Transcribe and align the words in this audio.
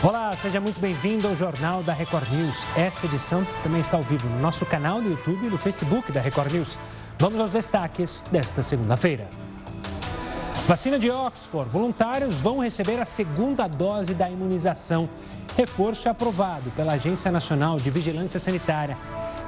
Olá, 0.00 0.30
seja 0.36 0.60
muito 0.60 0.78
bem-vindo 0.78 1.26
ao 1.26 1.34
Jornal 1.34 1.82
da 1.82 1.92
Record 1.92 2.30
News. 2.30 2.64
Essa 2.76 3.06
edição 3.06 3.44
também 3.64 3.80
está 3.80 3.96
ao 3.96 4.02
vivo 4.04 4.28
no 4.28 4.38
nosso 4.38 4.64
canal 4.64 5.00
no 5.00 5.10
YouTube 5.10 5.44
e 5.44 5.50
no 5.50 5.58
Facebook 5.58 6.12
da 6.12 6.20
Record 6.20 6.52
News. 6.52 6.78
Vamos 7.18 7.40
aos 7.40 7.50
destaques 7.50 8.24
desta 8.30 8.62
segunda-feira. 8.62 9.26
Vacina 10.68 11.00
de 11.00 11.10
Oxford. 11.10 11.68
Voluntários 11.68 12.36
vão 12.36 12.60
receber 12.60 13.00
a 13.00 13.04
segunda 13.04 13.66
dose 13.66 14.14
da 14.14 14.30
imunização. 14.30 15.08
Reforço 15.56 16.08
aprovado 16.08 16.70
pela 16.76 16.92
Agência 16.92 17.32
Nacional 17.32 17.78
de 17.78 17.90
Vigilância 17.90 18.38
Sanitária. 18.38 18.96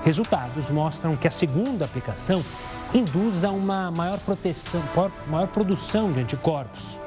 Resultados 0.05 0.69
mostram 0.69 1.15
que 1.15 1.29
a 1.29 1.31
segunda 1.31 1.85
aplicação 1.85 2.45
induz 2.93 3.45
a 3.45 3.53
uma 3.53 3.89
maior 3.93 4.19
proteção, 4.19 4.83
maior 5.29 5.47
produção 5.47 6.11
de 6.11 6.19
anticorpos. 6.19 6.99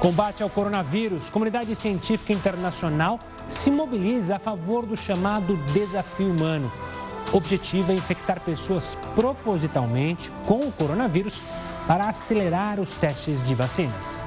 Combate 0.00 0.42
ao 0.42 0.50
coronavírus. 0.50 1.30
Comunidade 1.30 1.74
científica 1.74 2.32
internacional 2.32 3.20
se 3.48 3.70
mobiliza 3.70 4.36
a 4.36 4.38
favor 4.38 4.86
do 4.86 4.96
chamado 4.96 5.56
desafio 5.72 6.30
humano. 6.30 6.70
O 7.32 7.36
objetivo 7.36 7.92
é 7.92 7.94
infectar 7.94 8.40
pessoas 8.40 8.96
propositalmente 9.14 10.30
com 10.46 10.60
o 10.60 10.72
coronavírus 10.72 11.40
para 11.86 12.08
acelerar 12.08 12.78
os 12.78 12.94
testes 12.96 13.46
de 13.46 13.54
vacinas. 13.54 14.22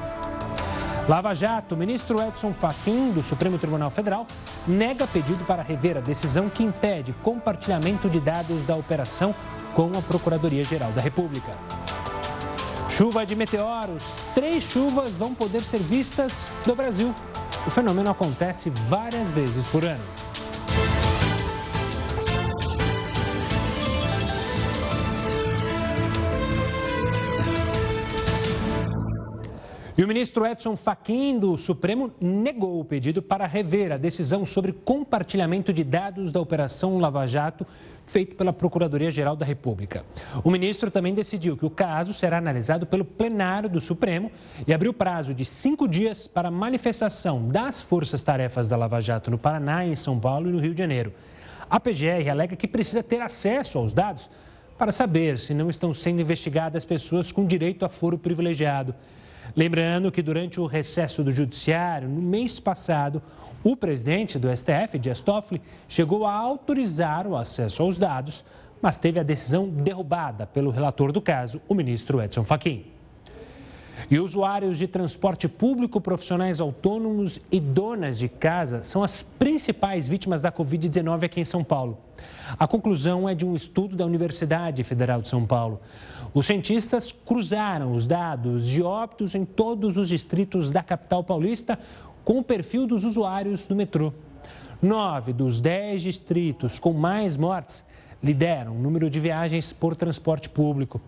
Lava 1.07 1.35
Jato, 1.35 1.77
ministro 1.77 2.19
Edson 2.19 2.51
Fachin, 2.51 3.11
do 3.11 3.21
Supremo 3.21 3.59
Tribunal 3.59 3.91
Federal, 3.91 4.25
nega 4.67 5.05
pedido 5.05 5.45
para 5.45 5.61
rever 5.61 5.97
a 5.97 6.01
decisão 6.01 6.49
que 6.49 6.63
impede 6.63 7.13
compartilhamento 7.21 8.09
de 8.09 8.19
dados 8.19 8.63
da 8.63 8.75
operação 8.75 9.35
com 9.75 9.91
a 9.95 10.01
Procuradoria-Geral 10.01 10.91
da 10.93 11.01
República. 11.01 11.51
Chuva 12.95 13.25
de 13.25 13.35
meteoros. 13.35 14.13
Três 14.33 14.63
chuvas 14.63 15.17
vão 15.17 15.35
poder 15.35 15.61
ser 15.63 15.79
vistas 15.79 16.45
no 16.65 16.73
Brasil. 16.73 17.13
O 17.67 17.69
fenômeno 17.69 18.09
acontece 18.09 18.69
várias 18.69 19.31
vezes 19.31 19.65
por 19.67 19.83
ano. 19.83 20.03
E 29.97 30.03
o 30.03 30.07
ministro 30.09 30.45
Edson 30.45 30.75
Fachin 30.75 31.39
do 31.39 31.55
Supremo 31.55 32.11
negou 32.19 32.81
o 32.81 32.83
pedido 32.83 33.21
para 33.21 33.47
rever 33.47 33.93
a 33.93 33.97
decisão 33.97 34.45
sobre 34.45 34.73
compartilhamento 34.73 35.71
de 35.71 35.85
dados 35.85 36.33
da 36.33 36.41
Operação 36.41 36.97
Lava 36.97 37.25
Jato 37.25 37.65
feito 38.05 38.35
pela 38.35 38.51
Procuradoria-Geral 38.51 39.37
da 39.37 39.45
República. 39.45 40.03
O 40.43 40.51
ministro 40.51 40.91
também 40.91 41.13
decidiu 41.13 41.55
que 41.55 41.65
o 41.65 41.69
caso 41.69 42.13
será 42.13 42.39
analisado 42.39 42.85
pelo 42.85 43.05
plenário 43.05 43.69
do 43.69 43.79
Supremo 43.79 44.29
e 44.67 44.73
abriu 44.73 44.93
prazo 44.93 45.33
de 45.33 45.45
cinco 45.45 45.87
dias 45.87 46.27
para 46.27 46.51
manifestação 46.51 47.47
das 47.47 47.81
forças-tarefas 47.81 48.67
da 48.67 48.75
Lava 48.75 48.99
Jato 48.99 49.31
no 49.31 49.37
Paraná, 49.37 49.85
em 49.85 49.95
São 49.95 50.19
Paulo 50.19 50.49
e 50.49 50.51
no 50.51 50.59
Rio 50.59 50.73
de 50.73 50.79
Janeiro. 50.79 51.13
A 51.69 51.79
PGR 51.79 52.29
alega 52.29 52.57
que 52.57 52.67
precisa 52.67 53.01
ter 53.01 53.21
acesso 53.21 53.77
aos 53.77 53.93
dados 53.93 54.29
para 54.77 54.91
saber 54.91 55.39
se 55.39 55.53
não 55.53 55.69
estão 55.69 55.93
sendo 55.93 56.21
investigadas 56.21 56.83
pessoas 56.83 57.31
com 57.31 57.45
direito 57.45 57.85
a 57.85 57.89
foro 57.89 58.17
privilegiado. 58.17 58.93
Lembrando 59.53 60.11
que 60.11 60.21
durante 60.21 60.59
o 60.59 60.65
recesso 60.65 61.23
do 61.23 61.31
Judiciário, 61.31 62.07
no 62.07 62.21
mês 62.21 62.59
passado, 62.59 63.21
o 63.63 63.75
presidente 63.75 64.39
do 64.39 64.55
STF, 64.55 64.97
Dias 64.99 65.21
Toffoli, 65.21 65.61
chegou 65.89 66.25
a 66.25 66.33
autorizar 66.33 67.27
o 67.27 67.35
acesso 67.35 67.83
aos 67.83 67.97
dados, 67.97 68.45
mas 68.81 68.97
teve 68.97 69.19
a 69.19 69.23
decisão 69.23 69.67
derrubada 69.67 70.45
pelo 70.45 70.69
relator 70.69 71.11
do 71.11 71.21
caso, 71.21 71.59
o 71.67 71.73
ministro 71.73 72.21
Edson 72.21 72.43
Fachin. 72.43 72.94
E 74.09 74.19
usuários 74.19 74.77
de 74.77 74.87
transporte 74.87 75.47
público, 75.47 75.99
profissionais 75.99 76.59
autônomos 76.59 77.41
e 77.51 77.59
donas 77.59 78.19
de 78.19 78.29
casa 78.29 78.83
são 78.83 79.03
as 79.03 79.23
principais 79.23 80.07
vítimas 80.07 80.43
da 80.43 80.51
Covid-19 80.51 81.23
aqui 81.23 81.41
em 81.41 81.45
São 81.45 81.63
Paulo. 81.63 81.97
A 82.57 82.67
conclusão 82.67 83.27
é 83.27 83.33
de 83.33 83.43
um 83.43 83.55
estudo 83.55 83.95
da 83.95 84.05
Universidade 84.05 84.83
Federal 84.83 85.21
de 85.21 85.29
São 85.29 85.45
Paulo. 85.45 85.81
Os 86.33 86.45
cientistas 86.45 87.11
cruzaram 87.11 87.93
os 87.93 88.05
dados 88.05 88.67
de 88.67 88.83
óbitos 88.83 89.33
em 89.33 89.43
todos 89.43 89.97
os 89.97 90.09
distritos 90.09 90.71
da 90.71 90.83
capital 90.83 91.23
paulista 91.23 91.79
com 92.23 92.37
o 92.37 92.43
perfil 92.43 92.85
dos 92.85 93.03
usuários 93.03 93.65
do 93.65 93.75
metrô. 93.75 94.13
Nove 94.81 95.33
dos 95.33 95.59
dez 95.59 96.03
distritos 96.03 96.77
com 96.79 96.93
mais 96.93 97.35
mortes 97.35 97.83
lideram 98.21 98.75
o 98.75 98.79
número 98.79 99.09
de 99.09 99.19
viagens 99.19 99.71
por 99.73 99.95
transporte 99.95 100.49
público. 100.49 101.01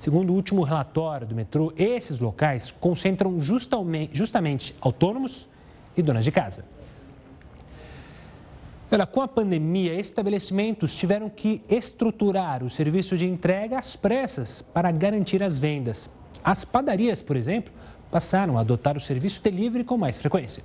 Segundo 0.00 0.30
o 0.30 0.34
último 0.34 0.62
relatório 0.62 1.26
do 1.26 1.34
metrô, 1.34 1.74
esses 1.76 2.20
locais 2.20 2.70
concentram 2.80 3.38
justamente, 3.38 4.16
justamente 4.16 4.74
autônomos 4.80 5.46
e 5.94 6.00
donas 6.00 6.24
de 6.24 6.32
casa. 6.32 6.64
Olha, 8.90 9.06
com 9.06 9.20
a 9.20 9.28
pandemia, 9.28 9.92
estabelecimentos 9.92 10.96
tiveram 10.96 11.28
que 11.28 11.60
estruturar 11.68 12.64
o 12.64 12.70
serviço 12.70 13.14
de 13.14 13.26
entrega 13.26 13.78
às 13.78 13.94
pressas 13.94 14.62
para 14.62 14.90
garantir 14.90 15.42
as 15.42 15.58
vendas. 15.58 16.08
As 16.42 16.64
padarias, 16.64 17.20
por 17.20 17.36
exemplo, 17.36 17.70
passaram 18.10 18.56
a 18.56 18.62
adotar 18.62 18.96
o 18.96 19.00
serviço 19.00 19.42
delivery 19.42 19.84
com 19.84 19.98
mais 19.98 20.16
frequência. 20.16 20.64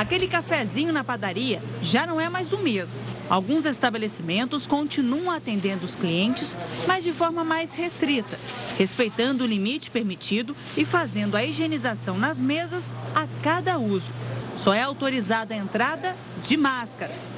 Aquele 0.00 0.26
cafezinho 0.26 0.94
na 0.94 1.04
padaria 1.04 1.62
já 1.82 2.06
não 2.06 2.18
é 2.18 2.26
mais 2.30 2.54
o 2.54 2.56
mesmo. 2.56 2.96
Alguns 3.28 3.66
estabelecimentos 3.66 4.66
continuam 4.66 5.30
atendendo 5.30 5.84
os 5.84 5.94
clientes, 5.94 6.56
mas 6.86 7.04
de 7.04 7.12
forma 7.12 7.44
mais 7.44 7.74
restrita, 7.74 8.38
respeitando 8.78 9.44
o 9.44 9.46
limite 9.46 9.90
permitido 9.90 10.56
e 10.74 10.86
fazendo 10.86 11.36
a 11.36 11.44
higienização 11.44 12.16
nas 12.16 12.40
mesas 12.40 12.96
a 13.14 13.28
cada 13.42 13.76
uso. 13.76 14.10
Só 14.56 14.72
é 14.72 14.80
autorizada 14.80 15.52
a 15.52 15.58
entrada 15.58 16.16
de 16.42 16.56
máscaras. 16.56 17.30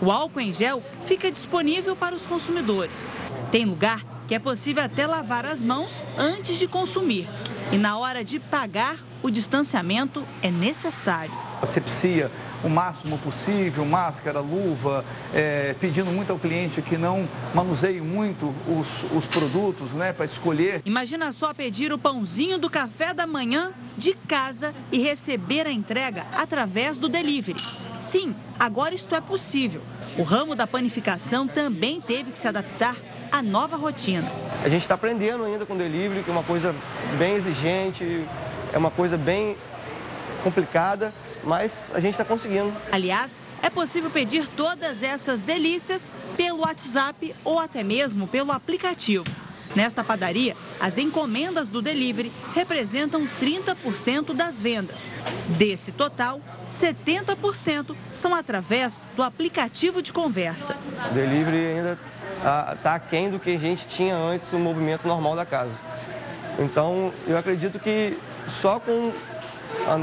O 0.00 0.08
álcool 0.08 0.38
em 0.38 0.52
gel 0.52 0.84
fica 1.06 1.32
disponível 1.32 1.96
para 1.96 2.14
os 2.14 2.22
consumidores. 2.22 3.10
Tem 3.50 3.64
lugar 3.64 4.04
que 4.28 4.36
é 4.36 4.38
possível 4.38 4.84
até 4.84 5.04
lavar 5.04 5.44
as 5.44 5.64
mãos 5.64 6.04
antes 6.16 6.60
de 6.60 6.68
consumir. 6.68 7.28
E 7.72 7.76
na 7.76 7.98
hora 7.98 8.22
de 8.22 8.38
pagar, 8.38 8.96
o 9.20 9.30
distanciamento 9.30 10.24
é 10.42 10.50
necessário. 10.50 11.32
Asepsia 11.64 12.30
o 12.62 12.68
máximo 12.68 13.18
possível, 13.18 13.84
máscara, 13.84 14.40
luva, 14.40 15.04
é, 15.34 15.74
pedindo 15.78 16.10
muito 16.10 16.32
ao 16.32 16.38
cliente 16.38 16.80
que 16.80 16.96
não 16.96 17.28
manuseie 17.54 18.00
muito 18.00 18.54
os, 18.66 19.04
os 19.14 19.26
produtos 19.26 19.92
né, 19.92 20.12
para 20.12 20.24
escolher. 20.24 20.80
Imagina 20.84 21.30
só 21.32 21.52
pedir 21.52 21.92
o 21.92 21.98
pãozinho 21.98 22.58
do 22.58 22.70
café 22.70 23.12
da 23.12 23.26
manhã 23.26 23.72
de 23.98 24.14
casa 24.14 24.74
e 24.90 24.98
receber 24.98 25.66
a 25.66 25.70
entrega 25.70 26.24
através 26.32 26.96
do 26.96 27.08
delivery. 27.08 27.62
Sim, 27.98 28.34
agora 28.58 28.94
isto 28.94 29.14
é 29.14 29.20
possível. 29.20 29.82
O 30.16 30.22
ramo 30.22 30.54
da 30.54 30.66
panificação 30.66 31.46
também 31.46 32.00
teve 32.00 32.32
que 32.32 32.38
se 32.38 32.48
adaptar 32.48 32.96
a 33.30 33.42
nova 33.42 33.76
rotina. 33.76 34.30
A 34.62 34.68
gente 34.68 34.82
está 34.82 34.94
aprendendo 34.94 35.44
ainda 35.44 35.66
com 35.66 35.76
delivery, 35.76 36.22
que 36.22 36.30
é 36.30 36.32
uma 36.32 36.44
coisa 36.44 36.74
bem 37.18 37.34
exigente, 37.34 38.24
é 38.72 38.78
uma 38.78 38.90
coisa 38.90 39.18
bem 39.18 39.56
complicada, 40.42 41.12
mas 41.44 41.92
a 41.94 42.00
gente 42.00 42.12
está 42.12 42.24
conseguindo. 42.24 42.72
Aliás, 42.90 43.40
é 43.62 43.70
possível 43.70 44.10
pedir 44.10 44.46
todas 44.48 45.02
essas 45.02 45.42
delícias 45.42 46.12
pelo 46.36 46.60
WhatsApp 46.60 47.34
ou 47.44 47.58
até 47.58 47.82
mesmo 47.82 48.26
pelo 48.26 48.52
aplicativo. 48.52 49.24
Nesta 49.74 50.04
padaria, 50.04 50.54
as 50.80 50.98
encomendas 50.98 51.68
do 51.68 51.82
delivery 51.82 52.30
representam 52.54 53.26
30% 53.40 54.32
das 54.32 54.62
vendas. 54.62 55.08
Desse 55.58 55.90
total, 55.90 56.40
70% 56.64 57.96
são 58.12 58.34
através 58.34 59.02
do 59.16 59.22
aplicativo 59.22 60.00
de 60.00 60.12
conversa. 60.12 60.76
O 61.10 61.14
delivery 61.14 61.78
ainda 61.78 61.98
está 62.72 62.94
aquém 62.94 63.30
do 63.30 63.40
que 63.40 63.50
a 63.50 63.58
gente 63.58 63.86
tinha 63.86 64.16
antes 64.16 64.48
do 64.48 64.58
movimento 64.60 65.08
normal 65.08 65.34
da 65.34 65.44
casa. 65.44 65.80
Então, 66.56 67.12
eu 67.26 67.36
acredito 67.36 67.80
que 67.80 68.16
só 68.46 68.78
com 68.78 69.12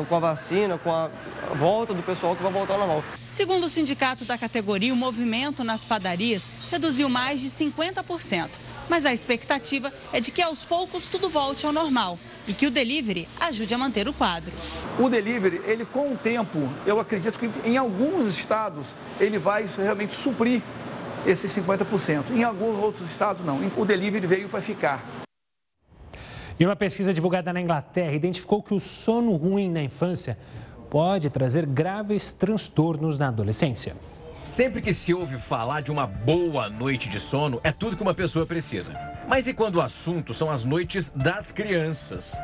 com 0.07 0.15
a 0.15 0.19
vacina, 0.19 0.77
com 0.77 0.91
a 0.91 1.09
volta 1.57 1.93
do 1.93 2.03
pessoal 2.03 2.35
que 2.35 2.43
vai 2.43 2.51
voltar 2.51 2.73
ao 2.73 2.79
normal. 2.79 3.03
Segundo 3.25 3.66
o 3.66 3.69
sindicato 3.69 4.25
da 4.25 4.37
categoria, 4.37 4.93
o 4.93 4.96
movimento 4.96 5.63
nas 5.63 5.84
padarias 5.84 6.49
reduziu 6.69 7.09
mais 7.09 7.41
de 7.41 7.49
50%. 7.49 8.49
Mas 8.90 9.05
a 9.05 9.13
expectativa 9.13 9.93
é 10.11 10.19
de 10.19 10.31
que 10.31 10.41
aos 10.41 10.66
poucos 10.66 11.07
tudo 11.07 11.29
volte 11.29 11.66
ao 11.66 11.72
normal 11.72 12.19
e 12.47 12.53
que 12.53 12.67
o 12.67 12.72
delivery 12.72 13.28
ajude 13.40 13.73
a 13.73 13.78
manter 13.78 14.07
o 14.07 14.13
quadro. 14.13 14.51
O 14.99 15.07
delivery, 15.07 15.61
ele 15.66 15.85
com 15.85 16.11
o 16.11 16.17
tempo, 16.17 16.69
eu 16.85 16.99
acredito 16.99 17.40
que 17.40 17.49
em 17.63 17.78
alguns 17.78 18.28
estados 18.28 18.93
ele 19.19 19.37
vai 19.37 19.66
realmente 19.78 20.13
suprir 20.13 20.61
esses 21.25 21.55
50%. 21.55 22.31
Em 22.31 22.43
alguns 22.43 22.78
outros 22.84 23.09
estados, 23.09 23.46
não. 23.46 23.59
O 23.78 23.85
delivery 23.85 24.25
veio 24.25 24.49
para 24.49 24.61
ficar. 24.61 25.21
E 26.59 26.65
uma 26.65 26.75
pesquisa 26.75 27.13
divulgada 27.13 27.51
na 27.51 27.61
Inglaterra 27.61 28.13
identificou 28.13 28.61
que 28.61 28.73
o 28.73 28.79
sono 28.79 29.35
ruim 29.35 29.69
na 29.69 29.81
infância 29.81 30.37
pode 30.89 31.29
trazer 31.29 31.65
graves 31.65 32.31
transtornos 32.31 33.17
na 33.17 33.29
adolescência. 33.29 33.95
Sempre 34.49 34.81
que 34.81 34.93
se 34.93 35.13
ouve 35.13 35.37
falar 35.37 35.81
de 35.81 35.91
uma 35.91 36.05
boa 36.05 36.69
noite 36.69 37.07
de 37.07 37.17
sono, 37.19 37.61
é 37.63 37.71
tudo 37.71 37.95
que 37.95 38.03
uma 38.03 38.13
pessoa 38.13 38.45
precisa. 38.45 38.93
Mas 39.27 39.47
e 39.47 39.53
quando 39.53 39.77
o 39.77 39.81
assunto 39.81 40.33
são 40.33 40.51
as 40.51 40.65
noites 40.65 41.09
das 41.15 41.51
crianças? 41.51 42.37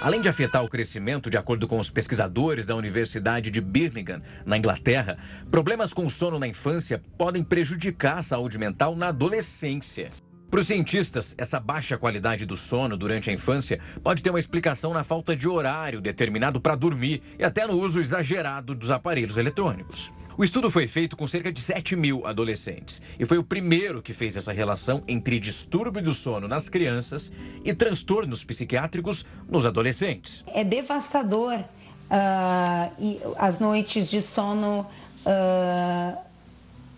Além 0.00 0.20
de 0.20 0.28
afetar 0.28 0.64
o 0.64 0.68
crescimento, 0.68 1.28
de 1.28 1.36
acordo 1.36 1.68
com 1.68 1.78
os 1.78 1.90
pesquisadores 1.90 2.64
da 2.64 2.74
Universidade 2.74 3.50
de 3.50 3.60
Birmingham, 3.60 4.22
na 4.44 4.56
Inglaterra, 4.56 5.18
problemas 5.50 5.92
com 5.92 6.08
sono 6.08 6.38
na 6.38 6.48
infância 6.48 7.00
podem 7.18 7.44
prejudicar 7.44 8.18
a 8.18 8.22
saúde 8.22 8.58
mental 8.58 8.96
na 8.96 9.08
adolescência. 9.08 10.10
Para 10.52 10.60
os 10.60 10.66
cientistas, 10.66 11.34
essa 11.38 11.58
baixa 11.58 11.96
qualidade 11.96 12.44
do 12.44 12.54
sono 12.54 12.94
durante 12.94 13.30
a 13.30 13.32
infância 13.32 13.80
pode 14.02 14.22
ter 14.22 14.28
uma 14.28 14.38
explicação 14.38 14.92
na 14.92 15.02
falta 15.02 15.34
de 15.34 15.48
horário 15.48 15.98
determinado 15.98 16.60
para 16.60 16.74
dormir 16.74 17.22
e 17.38 17.42
até 17.42 17.66
no 17.66 17.80
uso 17.80 17.98
exagerado 17.98 18.74
dos 18.74 18.90
aparelhos 18.90 19.38
eletrônicos. 19.38 20.12
O 20.36 20.44
estudo 20.44 20.70
foi 20.70 20.86
feito 20.86 21.16
com 21.16 21.26
cerca 21.26 21.50
de 21.50 21.58
7 21.58 21.96
mil 21.96 22.26
adolescentes 22.26 23.00
e 23.18 23.24
foi 23.24 23.38
o 23.38 23.42
primeiro 23.42 24.02
que 24.02 24.12
fez 24.12 24.36
essa 24.36 24.52
relação 24.52 25.02
entre 25.08 25.38
distúrbio 25.38 26.02
do 26.02 26.12
sono 26.12 26.46
nas 26.46 26.68
crianças 26.68 27.32
e 27.64 27.72
transtornos 27.72 28.44
psiquiátricos 28.44 29.24
nos 29.48 29.64
adolescentes. 29.64 30.44
É 30.48 30.62
devastador 30.62 31.60
uh, 31.60 32.92
e 32.98 33.18
as 33.38 33.58
noites 33.58 34.10
de 34.10 34.20
sono. 34.20 34.86
Uh, 35.24 36.32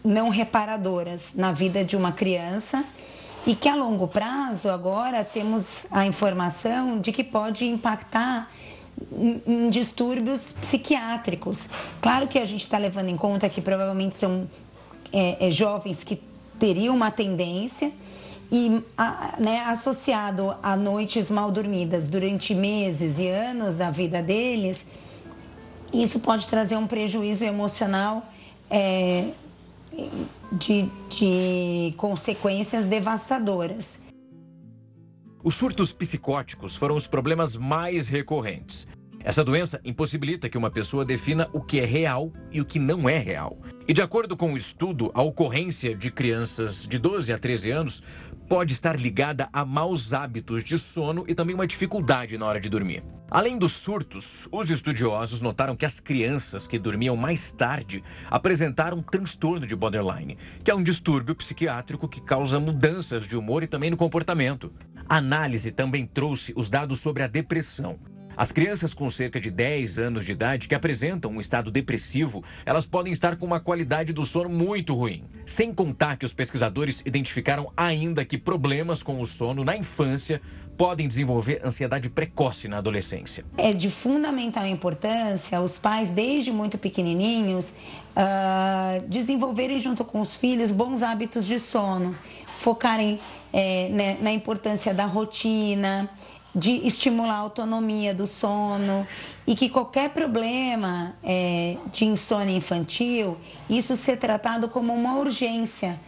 não 0.05 0.29
reparadoras 0.29 1.31
na 1.35 1.51
vida 1.51 1.83
de 1.83 1.97
uma 1.97 2.13
criança 2.13 2.85
e 3.47 3.55
que 3.55 3.69
a 3.69 3.75
longo 3.75 4.09
prazo 4.09 4.69
agora 4.69 5.23
temos 5.25 5.87
a 5.91 6.07
informação 6.07 6.99
de 6.99 7.13
que 7.13 7.23
pode 7.23 7.67
impactar 7.67 8.51
em, 9.47 9.69
distúrbios 9.71 10.53
psiquiátricos. 10.61 11.69
Claro 12.01 12.27
que 12.27 12.39
a 12.39 12.45
gente 12.45 12.65
está 12.65 12.79
levando 12.79 13.09
em 13.09 13.17
conta 13.17 13.49
que 13.49 13.61
provavelmente 13.61 14.17
são 14.17 14.49
é, 15.13 15.49
é, 15.49 15.51
jovens 15.51 16.03
que 16.03 16.21
teriam 16.59 16.95
uma 16.95 17.11
tendência 17.11 17.93
e 18.51 18.83
a, 18.97 19.37
né, 19.39 19.61
associado 19.67 20.55
a 20.63 20.77
noites 20.77 21.31
mal 21.31 21.51
dormidas 21.51 22.07
durante 22.07 22.55
meses 22.55 23.19
e 23.19 23.29
anos 23.29 23.75
da 23.75 23.91
vida 23.91 24.23
deles, 24.23 24.87
isso 25.93 26.19
pode 26.19 26.47
trazer 26.47 26.77
um 26.77 26.87
prejuízo 26.87 27.45
emocional 27.45 28.25
é, 28.71 29.29
de, 30.53 30.89
de 31.09 31.95
consequências 31.97 32.87
devastadoras. 32.87 33.99
Os 35.43 35.55
surtos 35.55 35.93
psicóticos 35.93 36.75
foram 36.75 36.97
os 36.97 37.07
problemas 37.07 37.57
mais 37.57 38.09
recorrentes. 38.09 38.87
Essa 39.25 39.43
doença 39.43 39.81
impossibilita 39.85 40.51
que 40.51 40.59
uma 40.59 40.71
pessoa 40.71 41.03
defina 41.03 41.49
o 41.55 41.61
que 41.61 41.81
é 41.81 41.85
real 41.87 42.31
e 42.53 42.61
o 42.61 42.65
que 42.65 42.79
não 42.79 43.09
é 43.09 43.17
real. 43.17 43.59
E 43.89 43.93
de 43.95 44.03
acordo 44.03 44.37
com 44.37 44.53
o 44.53 44.57
estudo, 44.57 45.11
a 45.15 45.23
ocorrência 45.23 45.95
de 45.95 46.11
crianças 46.11 46.87
de 46.87 46.99
12 46.99 47.33
a 47.33 47.39
13 47.39 47.71
anos 47.71 48.03
pode 48.49 48.73
estar 48.73 48.99
ligada 48.99 49.49
a 49.53 49.65
maus 49.65 50.13
hábitos 50.13 50.63
de 50.63 50.79
sono 50.79 51.25
e 51.27 51.35
também 51.35 51.55
uma 51.55 51.67
dificuldade 51.67 52.39
na 52.39 52.47
hora 52.47 52.61
de 52.61 52.69
dormir. 52.69 53.03
Além 53.31 53.59
dos 53.59 53.73
surtos, 53.73 54.49
os 54.53 54.71
estudiosos 54.71 55.41
notaram 55.41 55.75
que 55.75 55.85
as 55.85 55.99
crianças 55.99 56.69
que 56.69 56.79
dormiam 56.79 57.17
mais 57.17 57.51
tarde 57.51 58.03
apresentaram 58.31 59.03
transtorno 59.03 59.67
de 59.67 59.75
borderline, 59.75 60.39
que 60.63 60.71
é 60.71 60.75
um 60.75 60.83
distúrbio 60.83 61.35
psiquiátrico 61.35 62.09
que 62.09 62.21
causa 62.21 62.61
mudanças 62.61 63.27
de 63.27 63.37
humor 63.37 63.63
e 63.63 63.67
também 63.67 63.91
no 63.91 63.97
comportamento. 63.97 64.73
A 65.09 65.17
análise 65.17 65.73
também 65.73 66.07
trouxe 66.07 66.53
os 66.57 66.69
dados 66.69 67.01
sobre 67.01 67.23
a 67.23 67.27
depressão. 67.27 67.99
As 68.37 68.51
crianças 68.51 68.93
com 68.93 69.09
cerca 69.09 69.39
de 69.39 69.51
10 69.51 69.99
anos 69.99 70.25
de 70.25 70.33
idade 70.33 70.69
que 70.69 70.75
apresentam 70.75 71.31
um 71.31 71.41
estado 71.41 71.71
depressivo, 71.71 72.43
elas 72.67 72.87
podem 72.87 73.13
estar 73.13 73.37
com 73.37 73.47
uma 73.47 73.61
qualidade 73.61 74.13
do 74.13 74.25
sono 74.25 74.49
muito 74.49 74.95
ruim. 74.95 75.25
Sem 75.47 75.73
contar 75.73 76.17
que 76.17 76.25
os 76.25 76.35
pesquisadores 76.35 77.03
identificaram 77.07 77.73
ainda 77.77 78.25
que 78.25 78.37
problemas 78.37 79.03
com 79.03 79.21
o 79.21 79.25
sono 79.25 79.65
na 79.65 79.77
infância 79.77 80.41
podem 80.77 81.07
desenvolver 81.07 81.61
ansiedade 81.65 82.11
precoce 82.11 82.67
na 82.67 82.79
adolescência. 82.79 83.45
É 83.57 83.73
de 83.73 83.91
fundamental 83.91 84.67
importância 84.67 85.61
os 85.61 85.79
pais, 85.79 86.11
desde 86.11 86.51
muito 86.51 86.77
pequenininhos, 86.79 87.67
uh, 88.17 89.07
desenvolverem 89.09 89.79
junto 89.79 90.05
com 90.05 90.21
os 90.21 90.37
filhos 90.37 90.71
bons 90.71 91.03
hábitos 91.03 91.47
de 91.47 91.59
sono, 91.59 92.17
focarem 92.59 93.21
é, 93.53 93.89
né, 93.91 94.19
na 94.21 94.33
importância 94.33 94.93
da 94.93 95.05
rotina, 95.05 96.11
de 96.55 96.87
estimular 96.87 97.35
a 97.35 97.39
autonomia 97.39 98.15
do 98.15 98.27
sono 98.27 99.07
e 99.47 99.55
que 99.55 99.69
qualquer 99.69 100.11
problema 100.11 101.15
é, 101.23 101.77
de 101.93 102.05
insônia 102.05 102.57
infantil, 102.57 103.37
isso 103.69 103.97
ser 103.97 104.17
tratado 104.19 104.69
como 104.69 104.95
uma 104.95 105.19
urgência, 105.19 105.99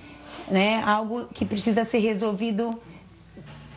né? 0.49 0.83
algo 0.85 1.27
que 1.35 1.45
precisa 1.45 1.85
ser 1.85 1.99
resolvido 1.99 2.81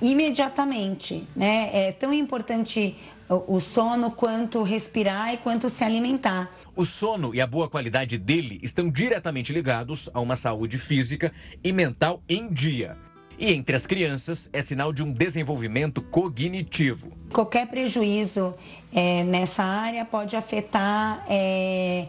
imediatamente. 0.01 1.27
Né? 1.35 1.69
É 1.73 1.91
tão 1.91 2.13
importante 2.13 2.95
o 3.29 3.59
sono 3.59 4.11
quanto 4.11 4.63
respirar 4.63 5.33
e 5.33 5.37
quanto 5.37 5.69
se 5.69 5.83
alimentar. 5.83 6.51
O 6.75 6.83
sono 6.83 7.33
e 7.35 7.41
a 7.41 7.45
boa 7.45 7.69
qualidade 7.69 8.17
dele 8.17 8.59
estão 8.63 8.89
diretamente 8.89 9.53
ligados 9.53 10.09
a 10.13 10.19
uma 10.19 10.35
saúde 10.35 10.77
física 10.77 11.31
e 11.63 11.71
mental 11.71 12.23
em 12.27 12.51
dia. 12.51 12.97
E 13.39 13.53
entre 13.53 13.73
as 13.73 13.87
crianças 13.87 14.49
é 14.51 14.61
sinal 14.61 14.91
de 14.91 15.01
um 15.01 15.13
desenvolvimento 15.13 16.01
cognitivo. 16.01 17.09
Qualquer 17.31 17.67
prejuízo 17.67 18.53
é, 18.93 19.23
nessa 19.23 19.63
área 19.63 20.03
pode 20.03 20.35
afetar 20.35 21.23
é, 21.29 22.07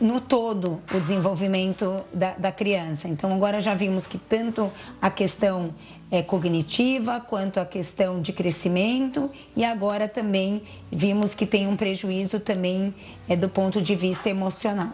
no 0.00 0.22
todo 0.22 0.80
o 0.94 1.00
desenvolvimento 1.00 2.00
da, 2.12 2.30
da, 2.32 2.50
criança. 2.50 3.06
Então, 3.06 3.34
agora 3.34 3.60
já 3.60 3.74
vimos 3.74 4.06
que 4.06 4.16
tanto 4.16 4.72
a 5.02 5.10
questão 5.10 5.74
é, 6.10 6.22
cognitiva 6.22 7.20
quanto 7.20 7.60
a 7.60 7.66
questão 7.66 8.22
de 8.22 8.32
crescimento 8.32 9.30
e 9.54 9.62
agora 9.62 10.08
também 10.08 10.62
vimos 10.90 11.34
que 11.34 11.44
tem 11.44 11.66
um 11.66 11.76
prejuízo 11.76 12.40
também 12.40 12.94
é, 13.28 13.36
do 13.36 13.48
ponto 13.48 13.82
de 13.82 13.94
vista 13.94 14.30
emocional. 14.30 14.92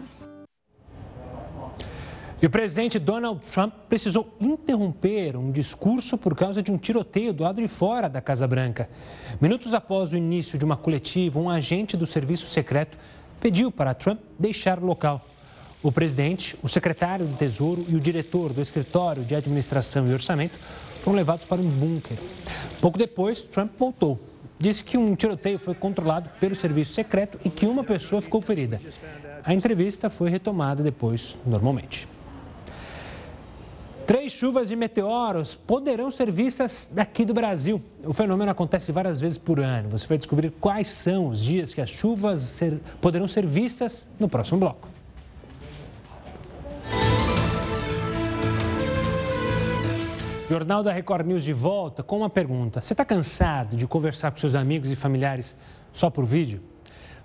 E 2.41 2.45
o 2.47 2.49
presidente 2.49 2.97
Donald 2.97 3.39
Trump 3.45 3.71
precisou 3.87 4.35
interromper 4.41 5.37
um 5.37 5.51
discurso 5.51 6.17
por 6.17 6.35
causa 6.35 6.63
de 6.63 6.71
um 6.71 6.77
tiroteio 6.77 7.31
do 7.31 7.43
lado 7.43 7.61
de 7.61 7.67
fora 7.67 8.09
da 8.09 8.19
Casa 8.19 8.47
Branca. 8.47 8.89
Minutos 9.39 9.75
após 9.75 10.11
o 10.11 10.17
início 10.17 10.57
de 10.57 10.65
uma 10.65 10.75
coletiva, 10.75 11.39
um 11.39 11.47
agente 11.47 11.95
do 11.95 12.07
serviço 12.07 12.47
secreto 12.47 12.97
pediu 13.39 13.71
para 13.71 13.93
Trump 13.93 14.19
deixar 14.39 14.79
o 14.79 14.85
local. 14.87 15.23
O 15.83 15.91
presidente, 15.91 16.57
o 16.63 16.67
secretário 16.67 17.27
do 17.27 17.37
Tesouro 17.37 17.85
e 17.87 17.95
o 17.95 17.99
diretor 17.99 18.51
do 18.51 18.61
escritório 18.61 19.23
de 19.23 19.35
administração 19.35 20.07
e 20.07 20.13
orçamento 20.13 20.57
foram 21.03 21.17
levados 21.17 21.45
para 21.45 21.61
um 21.61 21.69
bunker. 21.69 22.17
Pouco 22.79 22.97
depois, 22.97 23.43
Trump 23.43 23.73
voltou. 23.77 24.19
Disse 24.57 24.83
que 24.83 24.97
um 24.97 25.15
tiroteio 25.15 25.59
foi 25.59 25.75
controlado 25.75 26.29
pelo 26.39 26.55
serviço 26.55 26.95
secreto 26.95 27.39
e 27.45 27.51
que 27.51 27.67
uma 27.67 27.83
pessoa 27.83 28.19
ficou 28.19 28.41
ferida. 28.41 28.81
A 29.43 29.53
entrevista 29.53 30.09
foi 30.09 30.31
retomada 30.31 30.81
depois, 30.81 31.37
normalmente. 31.45 32.07
Três 34.05 34.31
chuvas 34.33 34.69
de 34.69 34.75
meteoros 34.75 35.55
poderão 35.55 36.11
ser 36.11 36.31
vistas 36.31 36.89
daqui 36.91 37.23
do 37.23 37.33
Brasil. 37.33 37.81
O 38.03 38.13
fenômeno 38.13 38.51
acontece 38.51 38.91
várias 38.91 39.19
vezes 39.19 39.37
por 39.37 39.59
ano. 39.59 39.89
Você 39.89 40.07
vai 40.07 40.17
descobrir 40.17 40.51
quais 40.59 40.87
são 40.87 41.27
os 41.27 41.43
dias 41.43 41.73
que 41.73 41.81
as 41.81 41.89
chuvas 41.89 42.39
ser, 42.39 42.79
poderão 42.99 43.27
ser 43.27 43.45
vistas 43.45 44.09
no 44.19 44.27
próximo 44.27 44.59
bloco. 44.59 44.87
Jornal 50.49 50.83
da 50.83 50.91
Record 50.91 51.25
News 51.25 51.43
de 51.43 51.53
volta 51.53 52.03
com 52.03 52.17
uma 52.17 52.29
pergunta. 52.29 52.81
Você 52.81 52.93
está 52.93 53.05
cansado 53.05 53.77
de 53.77 53.87
conversar 53.87 54.31
com 54.31 54.37
seus 54.37 54.55
amigos 54.55 54.91
e 54.91 54.95
familiares 54.97 55.55
só 55.93 56.09
por 56.09 56.25
vídeo? 56.25 56.61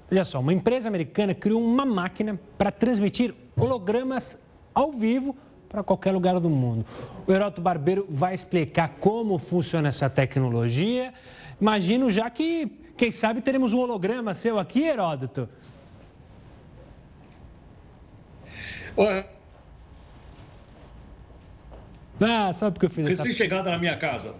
Olha 0.08 0.22
só, 0.22 0.38
uma 0.38 0.52
empresa 0.52 0.88
americana 0.88 1.34
criou 1.34 1.60
uma 1.60 1.84
máquina 1.84 2.38
para 2.56 2.70
transmitir 2.70 3.34
hologramas 3.56 4.38
ao 4.72 4.92
vivo 4.92 5.34
para 5.68 5.82
qualquer 5.82 6.12
lugar 6.12 6.38
do 6.40 6.48
mundo. 6.48 6.84
O 7.26 7.32
Heroto 7.32 7.60
Barbeiro 7.60 8.06
vai 8.08 8.34
explicar 8.34 8.96
como 9.00 9.38
funciona 9.38 9.88
essa 9.88 10.08
tecnologia. 10.08 11.12
Imagino 11.60 12.10
já 12.10 12.28
que, 12.30 12.66
quem 12.96 13.10
sabe, 13.10 13.40
teremos 13.40 13.72
um 13.72 13.78
holograma 13.78 14.34
seu 14.34 14.58
aqui, 14.58 14.84
Heródoto. 14.84 15.48
Olha. 18.96 19.26
Ah, 22.20 22.52
só 22.52 22.70
porque 22.70 22.86
eu 22.86 22.90
fiz 22.90 23.18
essa... 23.18 23.32
chegada 23.32 23.70
na 23.70 23.78
minha 23.78 23.96
casa. 23.96 24.34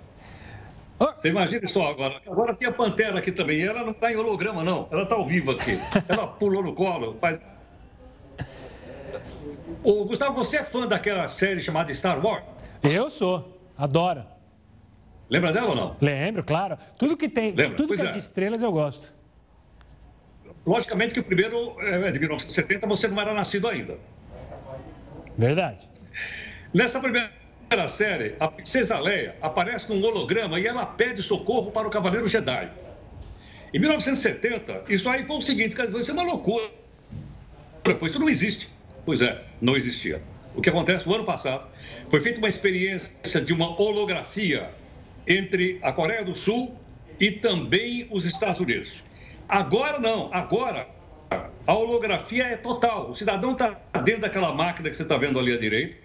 Oh. 0.99 1.12
Você 1.12 1.28
imagina 1.28 1.66
só 1.66 1.90
agora. 1.90 2.23
Agora 2.26 2.54
tem 2.54 2.66
a 2.66 2.73
Pantera 2.73 3.18
aqui 3.18 3.30
também. 3.30 3.62
Ela 3.62 3.83
não 3.83 3.90
está 3.90 4.11
em 4.11 4.16
holograma, 4.16 4.64
não. 4.64 4.88
Ela 4.90 5.02
está 5.02 5.14
ao 5.14 5.26
vivo 5.26 5.50
aqui. 5.50 5.78
Ela 6.09 6.26
pulou 6.26 6.62
no 6.62 6.73
colo, 6.73 7.18
faz 7.21 7.38
Ô, 9.83 10.04
Gustavo, 10.04 10.35
você 10.35 10.59
é 10.59 10.64
fã 10.64 10.87
daquela 10.87 11.28
série 11.28 11.61
chamada 11.61 11.92
Star 11.95 12.25
Wars? 12.25 12.45
Eu 12.83 13.11
sou, 13.11 13.59
adoro. 13.76 14.25
Lembra 15.28 15.52
dela 15.52 15.68
ou 15.68 15.76
não? 15.76 15.97
Lembro, 16.00 16.45
claro. 16.45 16.78
Tudo 16.99 17.16
que 17.16 17.28
tem, 17.28 17.52
Lembra? 17.52 17.76
tudo 17.76 17.88
pois 17.88 18.00
que 18.00 18.06
é. 18.06 18.11
é 18.11 18.12
de 18.12 18.18
estrelas 18.18 18.62
eu 18.62 18.71
gosto. 18.71 19.12
Logicamente 20.64 21.14
que 21.14 21.21
o 21.21 21.25
primeiro 21.25 21.76
é 21.80 22.11
de 22.11 22.18
1970 22.18 22.87
você 22.87 23.09
não 23.09 23.21
era 23.21 23.33
nascido 23.33 23.68
ainda. 23.68 23.99
Verdade. 25.37 25.88
Nessa 26.73 26.99
primeira 27.00 27.30
série, 27.88 28.35
a 28.40 28.49
princesa 28.49 28.99
Leia 28.99 29.37
aparece 29.40 29.92
num 29.92 30.04
holograma 30.04 30.59
e 30.59 30.66
ela 30.66 30.85
pede 30.87 31.23
socorro 31.23 31.71
para 31.71 31.87
o 31.87 31.90
Cavaleiro 31.90 32.26
Jedi. 32.26 32.71
Em 33.73 33.78
1970, 33.78 34.85
isso 34.88 35.09
aí 35.09 35.25
foi 35.25 35.37
o 35.37 35.40
seguinte, 35.40 35.76
isso 35.99 36.11
é 36.11 36.14
uma 36.14 36.23
loucura. 36.23 36.71
Pois 37.83 38.11
isso 38.11 38.18
não 38.18 38.28
existe. 38.28 38.75
Pois 39.06 39.22
é, 39.22 39.40
não 39.60 39.76
existia. 39.76 40.20
O 40.56 40.60
que 40.60 40.68
acontece, 40.68 41.08
o 41.08 41.14
ano 41.14 41.25
passado, 41.25 41.68
foi 42.10 42.20
feita 42.20 42.38
uma 42.40 42.48
experiência 42.48 43.40
de 43.40 43.52
uma 43.52 43.80
holografia 43.80 44.68
entre 45.26 45.78
a 45.82 45.92
Coreia 45.92 46.25
do 46.25 46.34
Sul 46.34 46.76
e 47.20 47.30
também 47.30 48.08
os 48.10 48.25
Estados 48.25 48.60
Unidos. 48.60 49.02
Agora 49.48 50.00
não, 50.00 50.28
agora 50.34 50.88
a 51.66 51.75
holografia 51.75 52.44
é 52.44 52.56
total. 52.56 53.10
O 53.10 53.14
cidadão 53.14 53.52
está 53.52 53.78
dentro 54.04 54.22
daquela 54.22 54.52
máquina 54.52 54.90
que 54.90 54.96
você 54.96 55.02
está 55.04 55.16
vendo 55.16 55.38
ali 55.38 55.52
à 55.52 55.58
direita. 55.58 55.96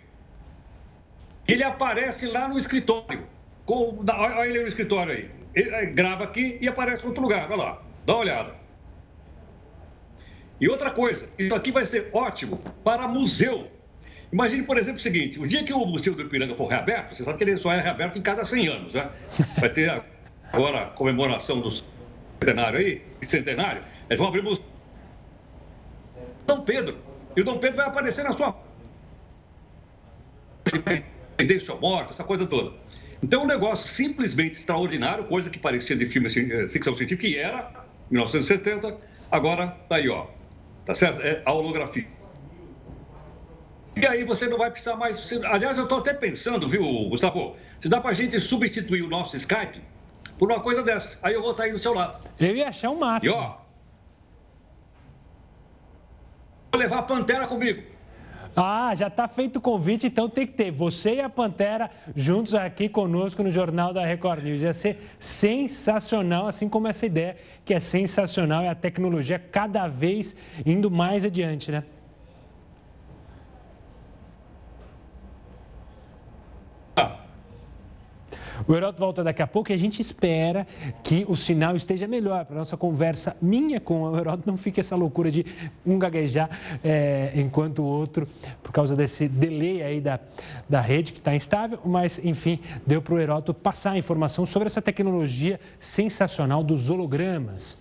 Ele 1.48 1.64
aparece 1.64 2.28
lá 2.28 2.48
no 2.48 2.58
escritório. 2.58 3.26
Com, 3.66 4.04
olha 4.08 4.48
ele 4.48 4.62
no 4.62 4.68
escritório 4.68 5.14
aí. 5.14 5.30
Ele 5.56 5.88
grava 5.88 6.24
aqui 6.24 6.58
e 6.62 6.68
aparece 6.68 7.04
em 7.04 7.08
outro 7.08 7.24
lugar. 7.24 7.50
Olha 7.50 7.64
lá, 7.64 7.82
dá 8.06 8.14
uma 8.14 8.20
olhada. 8.22 8.61
E 10.62 10.70
outra 10.70 10.92
coisa, 10.92 11.28
isso 11.40 11.56
aqui 11.56 11.72
vai 11.72 11.84
ser 11.86 12.10
ótimo 12.14 12.62
para 12.84 13.08
museu. 13.08 13.68
Imagine, 14.32 14.62
por 14.64 14.78
exemplo, 14.78 15.00
o 15.00 15.02
seguinte: 15.02 15.40
o 15.40 15.48
dia 15.48 15.64
que 15.64 15.74
o 15.74 15.86
Museu 15.86 16.14
do 16.14 16.22
Ipiranga 16.22 16.54
for 16.54 16.68
reaberto, 16.68 17.16
você 17.16 17.24
sabe 17.24 17.40
que 17.40 17.44
ele 17.44 17.58
só 17.58 17.74
é 17.74 17.82
reaberto 17.82 18.20
em 18.20 18.22
cada 18.22 18.46
100 18.46 18.68
anos, 18.68 18.94
né? 18.94 19.10
Vai 19.60 19.70
ter 19.70 20.04
agora 20.54 20.84
a 20.84 20.86
comemoração 20.86 21.60
do 21.60 21.70
centenário 21.72 22.80
aí, 22.80 23.02
centenário, 23.24 23.84
eles 24.08 24.20
vão 24.20 24.28
abrir 24.28 24.42
o 24.42 24.44
Museu 24.44 24.64
Dom 26.46 26.62
Pedro. 26.62 26.98
E 27.36 27.42
o 27.42 27.44
Dom 27.44 27.58
Pedro 27.58 27.78
vai 27.78 27.88
aparecer 27.88 28.24
na 28.24 28.32
sua. 28.32 28.56
Independência 30.74 31.74
morte, 31.76 32.12
essa 32.12 32.24
coisa 32.24 32.46
toda. 32.46 32.74
Então, 33.24 33.44
um 33.44 33.48
negócio 33.48 33.88
simplesmente 33.88 34.60
extraordinário, 34.60 35.24
coisa 35.26 35.50
que 35.50 35.60
parecia 35.60 35.96
de 35.96 36.06
filme 36.08 36.28
eh, 36.28 36.68
ficção 36.68 36.94
científica, 36.94 37.28
que 37.28 37.38
era, 37.38 37.72
1970, 38.10 38.98
agora 39.32 39.68
tá 39.88 39.96
aí, 39.96 40.10
ó. 40.10 40.28
Tá 40.92 40.96
certo? 40.96 41.22
É 41.22 41.42
a 41.46 41.54
holografia. 41.54 42.06
E 43.96 44.06
aí 44.06 44.26
você 44.26 44.46
não 44.46 44.58
vai 44.58 44.70
precisar 44.70 44.98
mais. 44.98 45.32
Aliás, 45.46 45.78
eu 45.78 45.86
estou 45.86 46.00
até 46.00 46.14
pensando, 46.14 46.68
viu, 46.68 46.84
Gustavo? 47.08 47.56
Se 47.80 47.88
dá 47.88 48.02
para 48.02 48.12
a 48.12 48.14
gente 48.14 48.38
substituir 48.42 49.02
o 49.02 49.08
nosso 49.08 49.38
Skype 49.38 49.82
por 50.38 50.52
uma 50.52 50.60
coisa 50.60 50.84
dessa. 50.84 51.18
Aí 51.24 51.34
eu 51.34 51.42
vou 51.42 51.52
estar 51.52 51.64
aí 51.64 51.72
do 51.72 51.80
seu 51.80 51.94
lado. 51.94 52.28
Eu 52.38 52.58
ia 52.58 52.68
achar 52.68 52.90
o 52.90 53.00
máximo. 53.00 53.32
E 53.32 53.34
ó. 53.34 53.56
Vou 56.74 56.82
levar 56.82 57.00
a 57.00 57.04
Pantera 57.04 57.48
comigo. 57.48 57.84
Ah, 58.56 58.94
já 58.96 59.08
está 59.08 59.28
feito 59.28 59.58
o 59.58 59.62
convite, 59.62 60.08
então 60.08 60.28
tem 60.30 60.46
que 60.46 60.54
ter 60.54 60.72
você 60.72 61.16
e 61.16 61.22
a 61.22 61.30
Pantera 61.30 61.90
juntos 62.16 62.54
aqui 62.54 62.90
conosco 62.90 63.42
no 63.42 63.50
Jornal 63.50 63.94
da 63.94 64.06
Record 64.06 64.44
News. 64.44 64.62
Ia 64.62 64.74
ser 64.74 65.14
sensacional, 65.18 66.48
assim 66.48 66.68
como 66.68 66.88
essa 66.88 67.06
ideia 67.06 67.38
que 67.64 67.74
é 67.74 67.80
sensacional, 67.80 68.64
é 68.64 68.70
a 68.70 68.76
tecnologia 68.76 69.40
cada 69.40 69.88
vez 69.88 70.36
indo 70.66 70.92
mais 70.92 71.24
adiante, 71.24 71.72
né? 71.72 71.84
O 78.68 78.76
Heródoto 78.76 79.00
volta 79.00 79.24
daqui 79.24 79.42
a 79.42 79.48
pouco 79.48 79.72
e 79.72 79.74
a 79.74 79.78
gente 79.78 80.02
espera 80.02 80.68
que 81.04 81.26
o 81.28 81.36
sinal 81.36 81.76
esteja 81.76 82.08
melhor 82.08 82.46
para 82.46 82.56
nossa 82.56 82.78
conversa 82.78 83.36
minha 83.42 83.80
com 83.80 84.04
o 84.04 84.18
Heródoto. 84.18 84.50
Não 84.50 84.58
fique 84.58 84.80
essa 84.80 84.96
loucura 84.96 85.32
de 85.32 85.46
um 85.86 85.98
gaguejar 85.98 86.50
é, 86.84 87.32
enquanto 87.36 87.80
o 87.80 87.86
outro, 87.86 88.28
por 88.62 88.72
causa 88.72 88.96
desse 88.96 89.28
delay 89.28 89.82
aí 89.82 90.02
da, 90.02 90.20
da 90.70 90.82
rede 90.82 91.14
que 91.14 91.20
está 91.20 91.36
instável. 91.36 91.80
Mas, 91.84 92.20
enfim, 92.24 92.60
deu 92.86 93.02
para 93.02 93.14
o 93.14 93.20
Heródoto 93.20 93.54
passar 93.54 93.92
a 93.92 93.98
informação 93.98 94.46
sobre 94.46 94.68
essa 94.68 94.82
tecnologia 94.82 95.60
sensacional 95.80 96.64
dos 96.64 96.90
hologramas. 96.90 97.78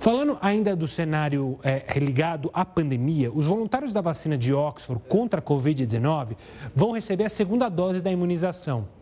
Falando 0.00 0.38
ainda 0.40 0.76
do 0.76 0.86
cenário 0.86 1.58
é, 1.62 1.98
ligado 1.98 2.50
à 2.54 2.64
pandemia, 2.64 3.32
os 3.32 3.46
voluntários 3.46 3.92
da 3.92 4.00
vacina 4.00 4.38
de 4.38 4.54
Oxford 4.54 5.02
contra 5.08 5.40
a 5.40 5.42
Covid-19 5.42 6.36
vão 6.74 6.92
receber 6.92 7.24
a 7.24 7.28
segunda 7.28 7.68
dose 7.68 8.00
da 8.00 8.10
imunização. 8.10 8.97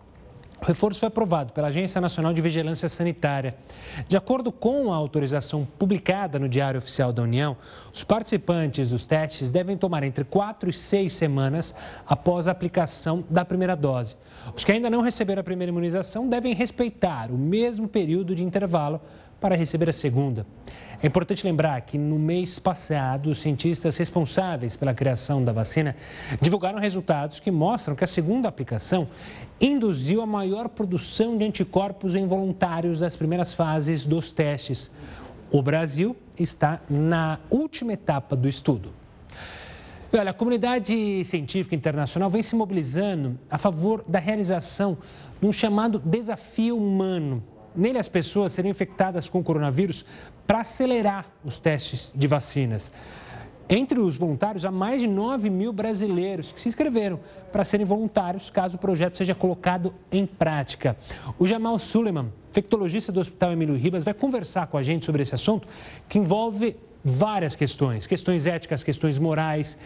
O 0.61 0.65
reforço 0.65 1.01
foi 1.01 1.09
aprovado 1.09 1.53
pela 1.53 1.69
Agência 1.69 2.01
Nacional 2.01 2.33
de 2.33 2.41
Vigilância 2.41 2.89
Sanitária. 2.89 3.55
De 4.09 4.17
acordo 4.17 4.51
com 4.51 4.93
a 4.93 4.97
autorização 4.97 5.69
publicada 5.79 6.39
no 6.39 6.49
Diário 6.49 6.79
Oficial 6.79 7.13
da 7.13 7.23
União, 7.23 7.57
os 7.93 8.03
participantes 8.03 8.91
dos 8.91 9.05
testes 9.05 9.51
devem 9.51 9.77
tomar 9.77 10.03
entre 10.03 10.25
quatro 10.25 10.71
e 10.71 10.73
seis 10.73 11.13
semanas 11.13 11.75
após 12.07 12.49
a 12.49 12.53
aplicação 12.53 13.23
da 13.29 13.45
primeira 13.45 13.77
dose. 13.77 14.17
Os 14.57 14.65
que 14.65 14.73
ainda 14.73 14.89
não 14.89 15.03
receberam 15.03 15.41
a 15.41 15.45
primeira 15.45 15.71
imunização 15.71 16.29
devem 16.29 16.55
respeitar 16.55 17.31
o 17.31 17.37
mesmo 17.37 17.87
período 17.87 18.35
de 18.35 18.43
intervalo 18.43 19.01
para 19.41 19.57
receber 19.57 19.89
a 19.89 19.93
segunda. 19.93 20.47
É 21.03 21.07
importante 21.07 21.45
lembrar 21.45 21.79
que 21.83 21.99
no 21.99 22.19
mês 22.19 22.59
passado, 22.59 23.31
os 23.31 23.41
cientistas 23.41 23.97
responsáveis 23.97 24.77
pela 24.77 24.95
criação 24.95 25.45
da 25.45 25.53
vacina 25.53 25.95
divulgaram 26.41 26.79
resultados 26.79 27.39
que 27.39 27.51
mostram 27.51 27.95
que 27.95 28.03
a 28.03 28.07
segunda 28.07 28.49
aplicação 28.49 29.07
induziu 29.61 30.23
a 30.23 30.27
maior 30.27 30.69
produção 30.69 31.37
de 31.37 31.45
anticorpos 31.45 32.15
em 32.15 32.27
voluntários 32.27 33.01
das 33.01 33.15
primeiras 33.15 33.53
fases 33.53 34.07
dos 34.07 34.33
testes. 34.33 34.91
O 35.51 35.61
Brasil 35.61 36.17
está 36.39 36.81
na 36.89 37.39
última 37.51 37.93
etapa 37.93 38.35
do 38.35 38.49
estudo. 38.49 38.93
E 40.13 40.17
olha, 40.17 40.31
a 40.31 40.35
comunidade 40.35 41.25
científica 41.25 41.75
internacional 41.75 42.31
vem 42.31 42.43
se 42.43 42.57
mobilizando 42.57 43.39
a 43.51 43.59
favor 43.59 44.03
da 44.09 44.19
realização 44.19 44.97
de 45.41 45.47
um 45.47 45.53
chamado 45.53 45.99
desafio 45.99 46.77
humano 46.79 47.43
Nele, 47.77 47.99
as 47.99 48.09
pessoas 48.09 48.53
seriam 48.53 48.71
infectadas 48.71 49.29
com 49.29 49.43
coronavírus 49.43 50.05
para 50.47 50.61
acelerar 50.61 51.27
os 51.45 51.59
testes 51.59 52.13
de 52.15 52.27
vacinas. 52.27 52.91
Entre 53.69 53.99
os 53.99 54.17
voluntários, 54.17 54.65
há 54.65 54.71
mais 54.71 55.01
de 55.01 55.09
9 55.09 55.51
mil 55.51 55.73
brasileiros 55.73 56.53
que 56.53 56.61
se 56.61 56.69
inscreveram 56.69 57.19
para 57.51 57.65
serem 57.65 57.85
voluntários 57.85 58.49
caso 58.49 58.77
o 58.77 58.79
projeto 58.79 59.17
seja 59.17 59.35
colocado 59.35 59.93
em 60.11 60.25
prática. 60.25 60.97
O 61.37 61.49
Jamal 61.49 61.77
Suleiman, 61.81 62.33
infectologista 62.51 63.11
do 63.11 63.19
Hospital 63.19 63.53
Emílio 63.53 63.77
Ribas, 63.77 64.05
vai 64.05 64.15
conversar 64.15 64.69
com 64.69 64.79
a 64.79 64.85
gente 64.85 65.05
sobre 65.05 65.23
esse 65.23 65.35
assunto 65.35 65.67
que 66.09 66.17
envolve 66.17 66.77
várias 67.05 67.57
questões: 67.57 68.07
questões 68.07 68.47
éticas, 68.47 68.85
questões 68.85 69.19
morais, 69.19 69.77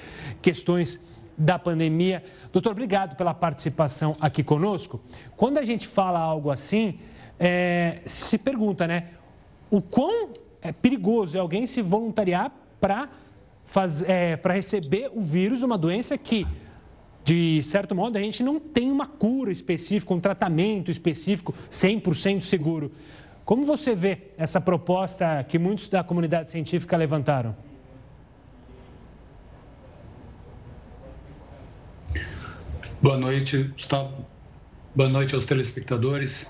questões 0.42 1.00
da 1.36 1.58
pandemia. 1.58 2.22
Doutor, 2.52 2.72
obrigado 2.72 3.16
pela 3.16 3.32
participação 3.32 4.14
aqui 4.20 4.42
conosco. 4.42 5.00
Quando 5.38 5.56
a 5.56 5.64
gente 5.64 5.88
fala 5.88 6.18
algo 6.18 6.50
assim, 6.50 6.98
é, 7.40 8.02
se 8.04 8.36
pergunta, 8.36 8.86
né? 8.86 9.08
O 9.70 9.80
quão 9.80 10.28
é 10.60 10.70
perigoso 10.70 11.38
é 11.38 11.40
alguém 11.40 11.66
se 11.66 11.80
voluntariar 11.80 12.52
para 12.78 13.08
é, 14.06 14.38
receber 14.52 15.10
o 15.14 15.22
vírus, 15.22 15.62
uma 15.62 15.78
doença 15.78 16.18
que, 16.18 16.46
de 17.24 17.62
certo 17.62 17.94
modo, 17.94 18.18
a 18.18 18.20
gente 18.20 18.42
não 18.42 18.60
tem 18.60 18.90
uma 18.90 19.06
cura 19.06 19.50
específica, 19.50 20.12
um 20.12 20.20
tratamento 20.20 20.90
específico 20.90 21.54
100% 21.70 22.42
seguro. 22.42 22.92
Como 23.42 23.64
você 23.64 23.94
vê 23.94 24.18
essa 24.36 24.60
proposta 24.60 25.42
que 25.48 25.58
muitos 25.58 25.88
da 25.88 26.04
comunidade 26.04 26.50
científica 26.50 26.94
levantaram? 26.96 27.56
Boa 33.00 33.16
noite, 33.16 33.62
Gustavo. 33.62 34.26
Boa 34.94 35.08
noite 35.08 35.34
aos 35.34 35.46
telespectadores. 35.46 36.46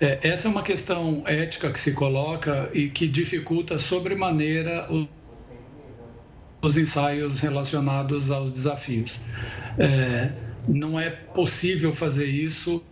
É, 0.00 0.18
essa 0.28 0.48
é 0.48 0.50
uma 0.50 0.62
questão 0.62 1.22
ética 1.26 1.70
que 1.70 1.78
se 1.78 1.92
coloca 1.92 2.70
e 2.72 2.88
que 2.88 3.06
dificulta 3.06 3.78
sobremaneira 3.78 4.88
os 6.60 6.76
ensaios 6.76 7.40
relacionados 7.40 8.30
aos 8.30 8.50
desafios. 8.50 9.20
É, 9.78 10.32
não 10.66 10.98
é 10.98 11.10
possível 11.10 11.92
fazer 11.92 12.26
isso 12.26 12.82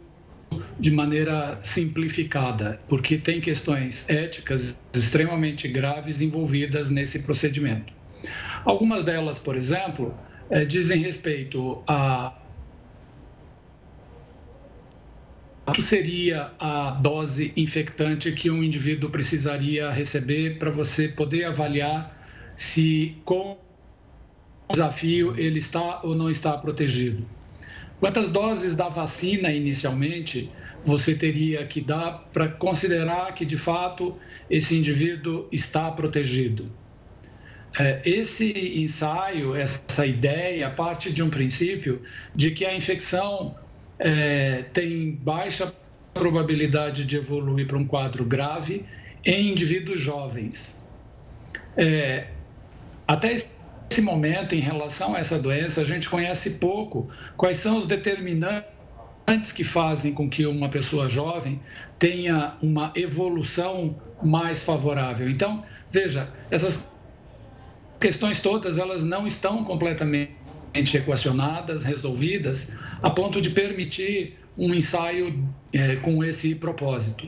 de 0.78 0.90
maneira 0.90 1.58
simplificada, 1.62 2.80
porque 2.86 3.16
tem 3.16 3.40
questões 3.40 4.08
éticas 4.08 4.76
extremamente 4.94 5.66
graves 5.68 6.20
envolvidas 6.20 6.90
nesse 6.90 7.20
procedimento. 7.20 7.92
Algumas 8.64 9.02
delas, 9.02 9.38
por 9.38 9.56
exemplo, 9.56 10.14
é, 10.50 10.64
dizem 10.64 11.00
respeito 11.00 11.82
a 11.86 12.32
Quanto 15.72 15.80
seria 15.80 16.52
a 16.58 16.90
dose 16.90 17.50
infectante 17.56 18.30
que 18.32 18.50
um 18.50 18.62
indivíduo 18.62 19.08
precisaria 19.08 19.90
receber 19.90 20.58
para 20.58 20.70
você 20.70 21.08
poder 21.08 21.46
avaliar 21.46 22.14
se 22.54 23.16
com 23.24 23.58
o 24.68 24.72
desafio 24.72 25.34
ele 25.38 25.56
está 25.56 26.02
ou 26.02 26.14
não 26.14 26.28
está 26.28 26.58
protegido? 26.58 27.26
Quantas 27.98 28.30
doses 28.30 28.74
da 28.74 28.90
vacina 28.90 29.50
inicialmente 29.50 30.52
você 30.84 31.14
teria 31.14 31.64
que 31.64 31.80
dar 31.80 32.28
para 32.34 32.48
considerar 32.48 33.32
que 33.32 33.46
de 33.46 33.56
fato 33.56 34.14
esse 34.50 34.76
indivíduo 34.76 35.48
está 35.50 35.90
protegido? 35.90 36.70
É, 37.80 38.02
esse 38.04 38.78
ensaio, 38.82 39.54
essa 39.54 40.04
ideia, 40.04 40.68
parte 40.68 41.10
de 41.10 41.22
um 41.22 41.30
princípio 41.30 42.02
de 42.34 42.50
que 42.50 42.66
a 42.66 42.76
infecção 42.76 43.56
é, 43.98 44.62
tem 44.72 45.12
baixa 45.12 45.72
probabilidade 46.14 47.04
de 47.04 47.16
evoluir 47.16 47.66
para 47.66 47.78
um 47.78 47.86
quadro 47.86 48.24
grave 48.24 48.84
em 49.24 49.50
indivíduos 49.50 50.00
jovens. 50.00 50.82
É, 51.76 52.28
até 53.06 53.32
esse 53.32 54.00
momento, 54.00 54.54
em 54.54 54.60
relação 54.60 55.14
a 55.14 55.18
essa 55.18 55.38
doença, 55.38 55.80
a 55.80 55.84
gente 55.84 56.08
conhece 56.08 56.50
pouco 56.52 57.08
quais 57.36 57.58
são 57.58 57.78
os 57.78 57.86
determinantes 57.86 59.52
que 59.54 59.64
fazem 59.64 60.12
com 60.12 60.28
que 60.28 60.46
uma 60.46 60.68
pessoa 60.68 61.08
jovem 61.08 61.60
tenha 61.98 62.56
uma 62.60 62.92
evolução 62.94 63.96
mais 64.22 64.62
favorável. 64.62 65.28
Então, 65.28 65.64
veja, 65.90 66.28
essas 66.50 66.88
questões 68.00 68.40
todas 68.40 68.78
elas 68.78 69.04
não 69.04 69.26
estão 69.26 69.64
completamente 69.64 70.41
equacionadas, 70.74 71.84
resolvidas, 71.84 72.74
a 73.02 73.10
ponto 73.10 73.40
de 73.40 73.50
permitir 73.50 74.38
um 74.56 74.72
ensaio 74.74 75.46
é, 75.72 75.96
com 75.96 76.22
esse 76.22 76.54
propósito. 76.54 77.26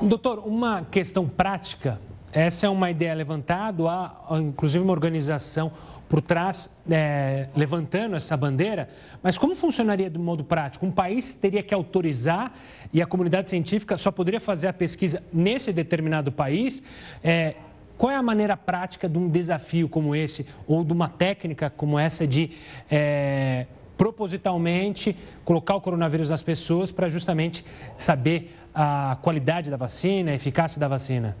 Doutor, 0.00 0.40
uma 0.40 0.84
questão 0.90 1.28
prática. 1.28 2.00
Essa 2.32 2.66
é 2.66 2.68
uma 2.68 2.90
ideia 2.90 3.14
levantada, 3.14 3.82
há 3.88 4.38
inclusive 4.38 4.82
uma 4.82 4.92
organização 4.92 5.72
por 6.08 6.20
trás 6.20 6.68
é, 6.90 7.48
levantando 7.56 8.16
essa 8.16 8.36
bandeira, 8.36 8.86
mas 9.22 9.38
como 9.38 9.54
funcionaria 9.54 10.10
do 10.10 10.18
modo 10.18 10.44
prático? 10.44 10.84
Um 10.84 10.90
país 10.90 11.32
teria 11.32 11.62
que 11.62 11.72
autorizar 11.72 12.52
e 12.92 13.00
a 13.00 13.06
comunidade 13.06 13.48
científica 13.48 13.96
só 13.96 14.10
poderia 14.10 14.38
fazer 14.38 14.68
a 14.68 14.74
pesquisa 14.74 15.22
nesse 15.32 15.72
determinado 15.72 16.30
país? 16.30 16.82
É, 17.24 17.54
qual 18.02 18.10
é 18.10 18.16
a 18.16 18.22
maneira 18.22 18.56
prática 18.56 19.08
de 19.08 19.16
um 19.16 19.28
desafio 19.28 19.88
como 19.88 20.12
esse 20.12 20.44
ou 20.66 20.82
de 20.82 20.92
uma 20.92 21.08
técnica 21.08 21.70
como 21.70 21.96
essa 21.96 22.26
de 22.26 22.50
é, 22.90 23.64
propositalmente 23.96 25.16
colocar 25.44 25.76
o 25.76 25.80
coronavírus 25.80 26.28
nas 26.28 26.42
pessoas 26.42 26.90
para 26.90 27.08
justamente 27.08 27.64
saber 27.96 28.58
a 28.74 29.16
qualidade 29.22 29.70
da 29.70 29.76
vacina, 29.76 30.32
a 30.32 30.34
eficácia 30.34 30.80
da 30.80 30.88
vacina? 30.88 31.36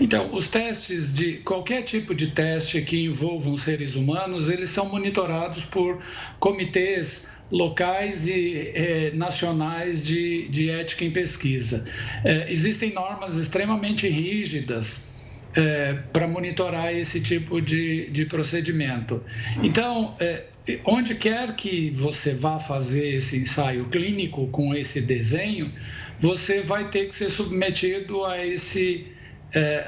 Então, 0.00 0.34
os 0.34 0.48
testes 0.48 1.14
de 1.14 1.34
qualquer 1.34 1.82
tipo 1.82 2.12
de 2.12 2.32
teste 2.32 2.82
que 2.82 3.04
envolvam 3.04 3.56
seres 3.56 3.94
humanos, 3.94 4.50
eles 4.50 4.70
são 4.70 4.86
monitorados 4.86 5.64
por 5.64 6.02
comitês 6.40 7.28
locais 7.52 8.26
e 8.26 8.72
eh, 8.74 9.12
nacionais 9.14 10.02
de, 10.02 10.48
de 10.48 10.70
ética 10.70 11.04
em 11.04 11.10
pesquisa. 11.10 11.84
Eh, 12.24 12.46
existem 12.48 12.94
normas 12.94 13.36
extremamente 13.36 14.08
rígidas 14.08 15.04
é, 15.54 15.92
para 16.14 16.26
monitorar 16.26 16.94
esse 16.96 17.20
tipo 17.20 17.60
de, 17.60 18.08
de 18.08 18.24
procedimento. 18.24 19.22
Então, 19.62 20.16
onde 20.86 21.14
quer 21.14 21.54
que 21.54 21.90
você 21.90 22.32
vá 22.32 22.58
fazer 22.58 23.16
esse 23.16 23.36
ensaio 23.36 23.84
clínico 23.90 24.46
com 24.46 24.74
esse 24.74 25.02
desenho, 25.02 25.70
você 26.18 26.62
vai 26.62 26.88
ter 26.88 27.04
que 27.04 27.14
ser 27.14 27.28
submetido 27.28 28.24
a, 28.24 28.42
esse, 28.46 29.08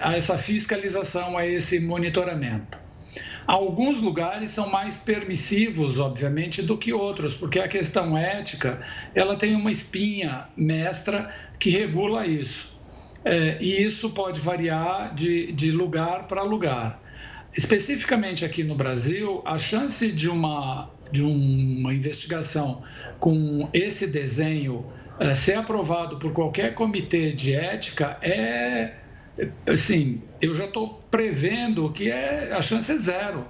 a 0.02 0.14
essa 0.14 0.36
fiscalização, 0.36 1.38
a 1.38 1.46
esse 1.46 1.80
monitoramento. 1.80 2.83
Alguns 3.46 4.00
lugares 4.00 4.50
são 4.50 4.70
mais 4.70 4.96
permissivos, 4.98 5.98
obviamente, 5.98 6.62
do 6.62 6.78
que 6.78 6.92
outros, 6.92 7.34
porque 7.34 7.58
a 7.58 7.68
questão 7.68 8.16
ética 8.16 8.80
ela 9.14 9.36
tem 9.36 9.54
uma 9.54 9.70
espinha 9.70 10.48
mestra 10.56 11.34
que 11.58 11.70
regula 11.70 12.26
isso. 12.26 12.80
É, 13.24 13.56
e 13.60 13.82
isso 13.82 14.10
pode 14.10 14.40
variar 14.40 15.14
de, 15.14 15.52
de 15.52 15.70
lugar 15.70 16.26
para 16.26 16.42
lugar. 16.42 17.02
Especificamente 17.56 18.44
aqui 18.44 18.64
no 18.64 18.74
Brasil, 18.74 19.42
a 19.44 19.56
chance 19.56 20.10
de 20.10 20.28
uma, 20.28 20.90
de 21.12 21.22
uma 21.22 21.94
investigação 21.94 22.82
com 23.18 23.68
esse 23.72 24.06
desenho 24.06 24.84
é, 25.18 25.34
ser 25.34 25.54
aprovado 25.54 26.18
por 26.18 26.32
qualquer 26.32 26.74
comitê 26.74 27.32
de 27.32 27.54
ética 27.54 28.18
é, 28.20 28.94
assim, 29.66 30.22
eu 30.40 30.54
já 30.54 30.64
estou 30.64 31.02
prevendo 31.10 31.90
que 31.92 32.10
é, 32.10 32.52
a 32.52 32.62
chance 32.62 32.90
é 32.90 32.96
zero. 32.96 33.46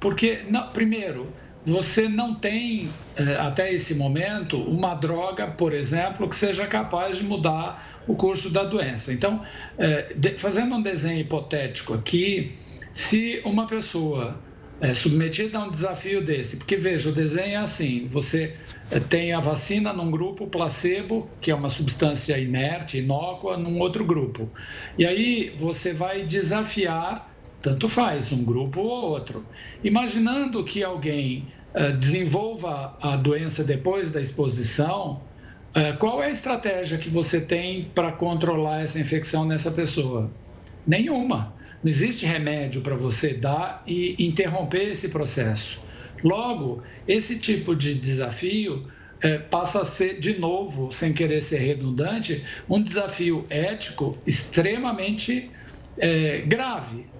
Porque, 0.00 0.40
não, 0.50 0.68
primeiro, 0.68 1.32
você 1.64 2.08
não 2.08 2.34
tem, 2.34 2.90
é, 3.16 3.36
até 3.36 3.72
esse 3.72 3.94
momento, 3.94 4.58
uma 4.58 4.94
droga, 4.94 5.46
por 5.46 5.72
exemplo, 5.72 6.28
que 6.28 6.36
seja 6.36 6.66
capaz 6.66 7.18
de 7.18 7.24
mudar 7.24 8.02
o 8.06 8.14
curso 8.14 8.50
da 8.50 8.64
doença. 8.64 9.12
Então, 9.12 9.42
de, 10.16 10.30
fazendo 10.36 10.74
um 10.74 10.82
desenho 10.82 11.20
hipotético 11.20 11.94
aqui, 11.94 12.58
se 12.92 13.40
uma 13.44 13.66
pessoa 13.66 14.38
é 14.80 14.92
submetida 14.92 15.58
a 15.58 15.64
um 15.64 15.70
desafio 15.70 16.24
desse, 16.24 16.56
porque 16.56 16.76
veja, 16.76 17.08
o 17.08 17.12
desenho 17.12 17.54
é 17.54 17.56
assim: 17.56 18.06
você 18.06 18.56
é, 18.90 19.00
tem 19.00 19.32
a 19.32 19.40
vacina 19.40 19.92
num 19.92 20.10
grupo 20.10 20.46
placebo, 20.46 21.28
que 21.40 21.50
é 21.50 21.54
uma 21.54 21.68
substância 21.68 22.38
inerte, 22.38 22.98
inócua, 22.98 23.56
num 23.56 23.78
outro 23.78 24.04
grupo. 24.04 24.50
E 24.98 25.06
aí 25.06 25.54
você 25.56 25.92
vai 25.92 26.24
desafiar, 26.24 27.32
tanto 27.60 27.88
faz, 27.88 28.32
um 28.32 28.44
grupo 28.44 28.80
ou 28.80 29.10
outro. 29.10 29.44
Imaginando 29.82 30.62
que 30.64 30.82
alguém 30.82 31.48
é, 31.72 31.92
desenvolva 31.92 32.96
a 33.00 33.16
doença 33.16 33.64
depois 33.64 34.10
da 34.10 34.20
exposição, 34.20 35.22
é, 35.74 35.92
qual 35.92 36.22
é 36.22 36.26
a 36.26 36.30
estratégia 36.30 36.98
que 36.98 37.08
você 37.08 37.40
tem 37.40 37.90
para 37.94 38.12
controlar 38.12 38.82
essa 38.82 38.98
infecção 38.98 39.44
nessa 39.44 39.70
pessoa? 39.70 40.30
Nenhuma. 40.86 41.54
Não 41.84 41.90
existe 41.90 42.24
remédio 42.26 42.82
para 42.82 42.96
você 42.96 43.34
dar 43.34 43.84
e 43.86 44.16
interromper 44.26 44.90
esse 44.90 45.10
processo. 45.10 45.84
Logo, 46.24 46.82
esse 47.06 47.38
tipo 47.38 47.76
de 47.76 47.94
desafio 47.94 48.90
é, 49.22 49.38
passa 49.38 49.82
a 49.82 49.84
ser, 49.84 50.18
de 50.18 50.38
novo, 50.38 50.90
sem 50.90 51.12
querer 51.12 51.42
ser 51.42 51.58
redundante, 51.58 52.46
um 52.68 52.82
desafio 52.82 53.46
ético 53.50 54.18
extremamente 54.26 55.52
é, 55.98 56.40
grave. 56.40 57.12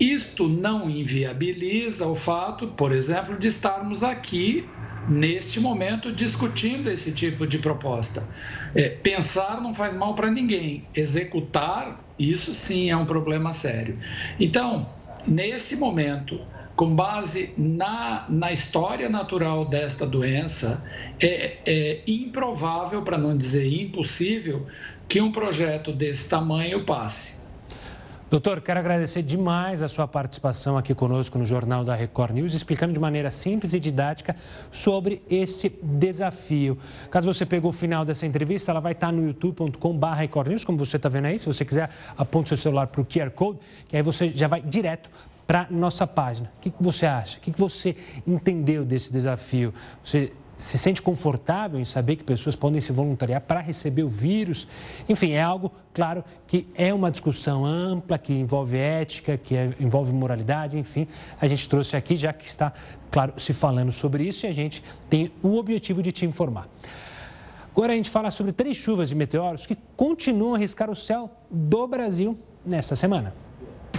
Isto 0.00 0.48
não 0.48 0.90
inviabiliza 0.90 2.06
o 2.06 2.16
fato, 2.16 2.74
por 2.74 2.92
exemplo, 2.92 3.38
de 3.38 3.48
estarmos 3.48 4.02
aqui 4.02 4.74
neste 5.06 5.60
momento 5.60 6.14
discutindo 6.14 6.90
esse 6.90 7.12
tipo 7.12 7.46
de 7.46 7.58
proposta. 7.58 8.30
É, 8.74 8.88
pensar 8.90 9.60
não 9.60 9.74
faz 9.74 9.94
mal 9.94 10.14
para 10.14 10.30
ninguém, 10.30 10.90
executar, 10.94 12.09
isso 12.20 12.52
sim 12.52 12.90
é 12.90 12.96
um 12.96 13.06
problema 13.06 13.52
sério. 13.52 13.98
Então, 14.38 14.86
nesse 15.26 15.76
momento, 15.76 16.40
com 16.76 16.94
base 16.94 17.54
na, 17.56 18.26
na 18.28 18.52
história 18.52 19.08
natural 19.08 19.64
desta 19.64 20.06
doença, 20.06 20.84
é, 21.18 21.58
é 21.64 22.02
improvável, 22.06 23.02
para 23.02 23.16
não 23.16 23.36
dizer 23.36 23.66
impossível, 23.72 24.66
que 25.08 25.20
um 25.20 25.32
projeto 25.32 25.92
desse 25.92 26.28
tamanho 26.28 26.84
passe. 26.84 27.39
Doutor, 28.30 28.60
quero 28.60 28.78
agradecer 28.78 29.24
demais 29.24 29.82
a 29.82 29.88
sua 29.88 30.06
participação 30.06 30.78
aqui 30.78 30.94
conosco 30.94 31.36
no 31.36 31.44
Jornal 31.44 31.82
da 31.82 31.96
Record 31.96 32.32
News, 32.32 32.54
explicando 32.54 32.92
de 32.92 33.00
maneira 33.00 33.28
simples 33.28 33.74
e 33.74 33.80
didática 33.80 34.36
sobre 34.70 35.20
esse 35.28 35.68
desafio. 35.82 36.78
Caso 37.10 37.26
você 37.26 37.44
pegou 37.44 37.70
o 37.70 37.72
final 37.72 38.04
dessa 38.04 38.24
entrevista, 38.26 38.70
ela 38.70 38.78
vai 38.78 38.92
estar 38.92 39.10
no 39.10 39.26
youtube.com.br 39.26 40.06
Record 40.14 40.46
News, 40.46 40.64
como 40.64 40.78
você 40.78 40.96
está 40.96 41.08
vendo 41.08 41.24
aí. 41.24 41.40
Se 41.40 41.46
você 41.46 41.64
quiser, 41.64 41.90
aponte 42.16 42.50
seu 42.50 42.56
celular 42.56 42.86
para 42.86 43.00
o 43.00 43.04
QR 43.04 43.32
Code, 43.32 43.58
que 43.88 43.96
aí 43.96 44.02
você 44.02 44.28
já 44.28 44.46
vai 44.46 44.60
direto 44.60 45.10
para 45.44 45.66
nossa 45.68 46.06
página. 46.06 46.52
O 46.58 46.60
que, 46.60 46.70
que 46.70 46.80
você 46.80 47.06
acha? 47.06 47.38
O 47.38 47.40
que, 47.40 47.50
que 47.50 47.58
você 47.58 47.96
entendeu 48.24 48.84
desse 48.84 49.12
desafio? 49.12 49.74
Você 50.04 50.32
se 50.60 50.76
sente 50.76 51.00
confortável 51.00 51.80
em 51.80 51.84
saber 51.84 52.16
que 52.16 52.24
pessoas 52.24 52.54
podem 52.54 52.80
se 52.80 52.92
voluntariar 52.92 53.40
para 53.40 53.60
receber 53.60 54.02
o 54.02 54.08
vírus. 54.08 54.68
Enfim, 55.08 55.32
é 55.32 55.42
algo, 55.42 55.72
claro, 55.94 56.22
que 56.46 56.68
é 56.74 56.92
uma 56.92 57.10
discussão 57.10 57.64
ampla, 57.64 58.18
que 58.18 58.32
envolve 58.32 58.76
ética, 58.76 59.38
que 59.38 59.56
é, 59.56 59.72
envolve 59.80 60.12
moralidade, 60.12 60.76
enfim. 60.76 61.08
A 61.40 61.46
gente 61.46 61.66
trouxe 61.66 61.96
aqui, 61.96 62.14
já 62.14 62.32
que 62.32 62.46
está, 62.46 62.72
claro, 63.10 63.32
se 63.38 63.54
falando 63.54 63.90
sobre 63.90 64.24
isso 64.24 64.44
e 64.44 64.48
a 64.48 64.52
gente 64.52 64.82
tem 65.08 65.32
o 65.42 65.56
objetivo 65.56 66.02
de 66.02 66.12
te 66.12 66.26
informar. 66.26 66.68
Agora 67.72 67.94
a 67.94 67.96
gente 67.96 68.10
fala 68.10 68.30
sobre 68.30 68.52
três 68.52 68.76
chuvas 68.76 69.08
de 69.08 69.14
meteoros 69.14 69.64
que 69.64 69.78
continuam 69.96 70.54
a 70.54 70.58
riscar 70.58 70.90
o 70.90 70.96
céu 70.96 71.30
do 71.50 71.86
Brasil 71.86 72.38
nesta 72.66 72.94
semana. 72.94 73.32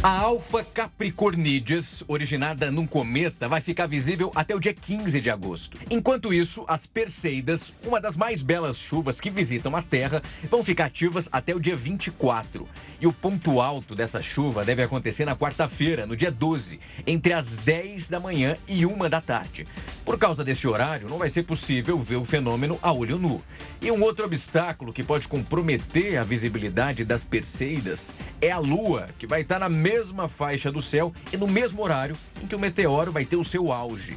A 0.04 0.18
Alfa 0.18 0.64
Capricornides, 0.64 2.04
originada 2.08 2.72
num 2.72 2.88
cometa, 2.88 3.48
vai 3.48 3.62
ficar 3.62 3.86
visível 3.86 4.32
até 4.34 4.56
o 4.56 4.60
dia 4.60 4.74
15 4.74 5.22
de 5.22 5.30
agosto. 5.30 5.78
Enquanto 5.92 6.34
isso, 6.34 6.66
as 6.68 6.88
Perseidas, 6.88 7.72
uma 7.86 8.02
das 8.02 8.18
mais 8.18 8.42
belas 8.42 8.80
chuvas 8.80 9.22
que 9.22 9.30
visitam 9.30 9.76
a 9.76 9.82
Terra, 9.84 10.20
vão 10.50 10.64
ficar 10.64 10.86
ativas 10.86 11.30
até 11.32 11.54
o 11.54 11.60
dia 11.60 11.76
24. 11.76 12.68
E 13.00 13.06
o 13.06 13.14
ponto 13.14 13.62
alto 13.62 13.94
dessa 13.94 14.24
chuva 14.24 14.66
deve 14.66 14.82
acontecer 14.82 15.24
na 15.24 15.36
quarta-feira, 15.36 16.08
no 16.08 16.16
dia 16.16 16.32
12, 16.32 16.80
entre 17.06 17.34
as 17.34 17.56
10 17.56 18.10
da 18.10 18.20
manhã 18.20 18.58
e 18.68 18.88
1 18.88 19.08
da 19.08 19.22
tarde. 19.22 19.68
Por 20.04 20.18
causa 20.18 20.44
desse 20.44 20.68
horário, 20.68 21.10
não 21.10 21.20
vai 21.20 21.30
ser 21.30 21.44
possível 21.44 22.00
ver 22.00 22.16
o 22.16 22.26
fenômeno 22.26 22.80
a 22.82 22.92
olho 22.92 23.20
nu. 23.20 23.40
E 23.80 23.92
um 23.92 24.02
outro 24.02 24.26
obstáculo 24.26 24.92
que 24.92 25.04
pode 25.04 25.28
comprometer 25.28 26.18
a 26.18 26.24
visibilidade 26.24 27.06
das 27.06 27.24
Perseidas 27.24 28.12
é 28.42 28.50
a 28.50 28.58
Lua, 28.58 29.10
que 29.20 29.28
vai 29.28 29.42
estar 29.42 29.60
na 29.60 29.70
mesma 29.82 30.28
faixa 30.28 30.72
do 30.72 30.80
céu 30.80 31.12
e 31.34 31.38
no 31.38 31.48
mesmo 31.48 31.82
horário 31.82 32.16
em 32.42 32.46
que 32.46 32.56
o 32.56 32.60
meteoro 32.60 33.12
vai 33.12 33.26
ter 33.26 33.36
o 33.36 33.44
seu 33.44 33.72
auge. 33.72 34.16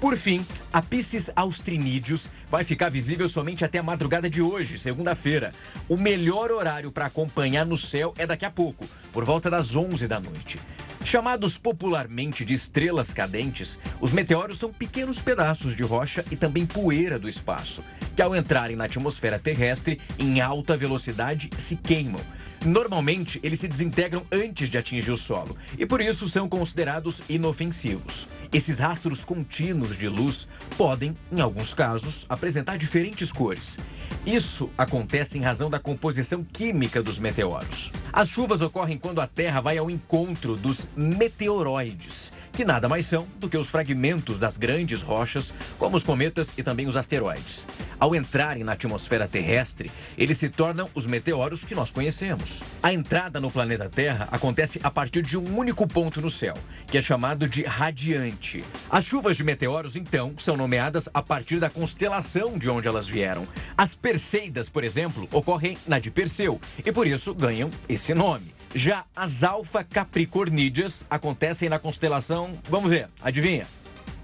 Por 0.00 0.16
fim, 0.16 0.46
a 0.72 0.80
Pisces 0.80 1.30
austrinídeos 1.36 2.30
vai 2.50 2.64
ficar 2.64 2.88
visível 2.90 3.28
somente 3.28 3.66
até 3.66 3.78
a 3.78 3.82
madrugada 3.82 4.30
de 4.30 4.40
hoje, 4.40 4.78
segunda-feira. 4.78 5.52
O 5.88 5.96
melhor 5.96 6.50
horário 6.50 6.90
para 6.90 7.04
acompanhar 7.06 7.66
no 7.66 7.76
céu 7.76 8.14
é 8.16 8.26
daqui 8.26 8.46
a 8.46 8.50
pouco, 8.50 8.88
por 9.12 9.26
volta 9.26 9.50
das 9.50 9.76
11 9.76 10.08
da 10.08 10.18
noite. 10.18 10.58
Chamados 11.02 11.56
popularmente 11.56 12.44
de 12.44 12.52
estrelas 12.52 13.12
cadentes, 13.12 13.78
os 14.00 14.12
meteoros 14.12 14.58
são 14.58 14.70
pequenos 14.70 15.20
pedaços 15.20 15.74
de 15.74 15.82
rocha 15.82 16.24
e 16.30 16.36
também 16.36 16.66
poeira 16.66 17.18
do 17.18 17.28
espaço, 17.28 17.82
que 18.14 18.20
ao 18.20 18.36
entrarem 18.36 18.76
na 18.76 18.84
atmosfera 18.84 19.38
terrestre 19.38 19.98
em 20.18 20.40
alta 20.40 20.76
velocidade 20.76 21.48
se 21.56 21.74
queimam. 21.74 22.20
Normalmente, 22.62 23.40
eles 23.42 23.60
se 23.60 23.66
desintegram 23.66 24.22
antes 24.30 24.68
de 24.68 24.76
atingir 24.76 25.10
o 25.10 25.16
solo 25.16 25.56
e 25.78 25.86
por 25.86 26.02
isso 26.02 26.28
são 26.28 26.46
considerados 26.46 27.22
inofensivos. 27.26 28.28
Esses 28.52 28.78
rastros 28.78 29.24
contínuos 29.24 29.96
de 29.96 30.06
luz 30.06 30.46
podem, 30.76 31.16
em 31.32 31.40
alguns 31.40 31.72
casos, 31.72 32.26
apresentar 32.28 32.76
diferentes 32.76 33.32
cores. 33.32 33.78
Isso 34.26 34.68
acontece 34.76 35.38
em 35.38 35.42
razão 35.42 35.70
da 35.70 35.78
composição 35.78 36.44
química 36.44 37.02
dos 37.02 37.18
meteoros. 37.18 37.90
As 38.12 38.28
chuvas 38.28 38.60
ocorrem 38.60 38.98
quando 38.98 39.22
a 39.22 39.26
Terra 39.26 39.62
vai 39.62 39.78
ao 39.78 39.90
encontro 39.90 40.54
dos 40.54 40.89
meteoroides, 40.96 42.32
que 42.52 42.64
nada 42.64 42.88
mais 42.88 43.06
são 43.06 43.26
do 43.38 43.48
que 43.48 43.56
os 43.56 43.68
fragmentos 43.68 44.38
das 44.38 44.56
grandes 44.56 45.02
rochas, 45.02 45.52
como 45.78 45.96
os 45.96 46.04
cometas 46.04 46.52
e 46.56 46.62
também 46.62 46.86
os 46.86 46.96
asteroides. 46.96 47.68
Ao 47.98 48.14
entrarem 48.14 48.64
na 48.64 48.72
atmosfera 48.72 49.28
terrestre, 49.28 49.90
eles 50.16 50.36
se 50.36 50.48
tornam 50.48 50.88
os 50.94 51.06
meteoros 51.06 51.64
que 51.64 51.74
nós 51.74 51.90
conhecemos. 51.90 52.62
A 52.82 52.92
entrada 52.92 53.40
no 53.40 53.50
planeta 53.50 53.88
Terra 53.88 54.28
acontece 54.30 54.80
a 54.82 54.90
partir 54.90 55.22
de 55.22 55.36
um 55.36 55.58
único 55.58 55.86
ponto 55.86 56.20
no 56.20 56.30
céu, 56.30 56.54
que 56.86 56.98
é 56.98 57.00
chamado 57.00 57.48
de 57.48 57.62
radiante. 57.62 58.64
As 58.88 59.04
chuvas 59.04 59.36
de 59.36 59.44
meteoros, 59.44 59.96
então, 59.96 60.34
são 60.38 60.56
nomeadas 60.56 61.08
a 61.12 61.22
partir 61.22 61.58
da 61.58 61.70
constelação 61.70 62.58
de 62.58 62.68
onde 62.68 62.88
elas 62.88 63.06
vieram. 63.06 63.46
As 63.76 63.94
Perseidas, 63.94 64.68
por 64.68 64.84
exemplo, 64.84 65.28
ocorrem 65.32 65.78
na 65.86 65.98
de 65.98 66.10
Perseu 66.10 66.60
e 66.84 66.92
por 66.92 67.06
isso 67.06 67.34
ganham 67.34 67.70
esse 67.88 68.14
nome. 68.14 68.59
Já 68.74 69.04
as 69.16 69.42
Alfa 69.42 69.82
Capricornídeas 69.82 71.04
acontecem 71.10 71.68
na 71.68 71.78
constelação, 71.78 72.56
vamos 72.68 72.88
ver, 72.88 73.08
adivinha? 73.20 73.66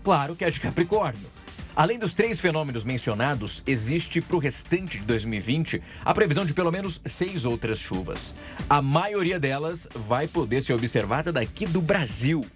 Claro 0.04 0.36
que 0.36 0.44
é 0.44 0.50
de 0.50 0.60
Capricórnio. 0.60 1.28
Além 1.74 1.98
dos 1.98 2.14
três 2.14 2.38
fenômenos 2.38 2.84
mencionados, 2.84 3.62
existe 3.66 4.20
para 4.20 4.36
o 4.36 4.38
restante 4.38 4.98
de 4.98 5.04
2020 5.04 5.82
a 6.04 6.14
previsão 6.14 6.44
de 6.44 6.54
pelo 6.54 6.70
menos 6.70 7.00
seis 7.04 7.44
outras 7.44 7.78
chuvas. 7.78 8.34
A 8.70 8.80
maioria 8.80 9.38
delas 9.38 9.88
vai 9.94 10.28
poder 10.28 10.62
ser 10.62 10.74
observada 10.74 11.32
daqui 11.32 11.66
do 11.66 11.82
Brasil. 11.82 12.46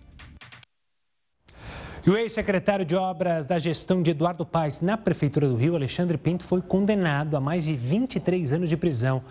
E 2.07 2.09
o 2.09 2.17
ex-secretário 2.17 2.83
de 2.83 2.97
Obras 2.97 3.47
da 3.47 3.59
gestão 3.59 4.01
de 4.03 4.13
Eduardo 4.13 4.47
Paes 4.47 4.81
na 4.81 4.97
Prefeitura 4.97 5.47
do 5.47 5.55
Rio, 5.55 5.77
Alexandre 5.77 6.17
Pinto, 6.17 6.45
foi 6.45 6.63
condenado 6.63 7.37
a 7.37 7.41
mais 7.41 7.63
de 7.63 7.77
23 7.77 8.55
anos 8.55 8.71
de 8.71 8.77
prisão. 8.77 9.23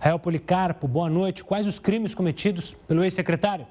Rael 0.00 0.18
Policarpo, 0.18 0.88
boa 0.88 1.08
noite. 1.08 1.44
Quais 1.44 1.68
os 1.68 1.78
crimes 1.78 2.16
cometidos 2.16 2.74
pelo 2.88 3.04
ex-secretário? 3.04 3.64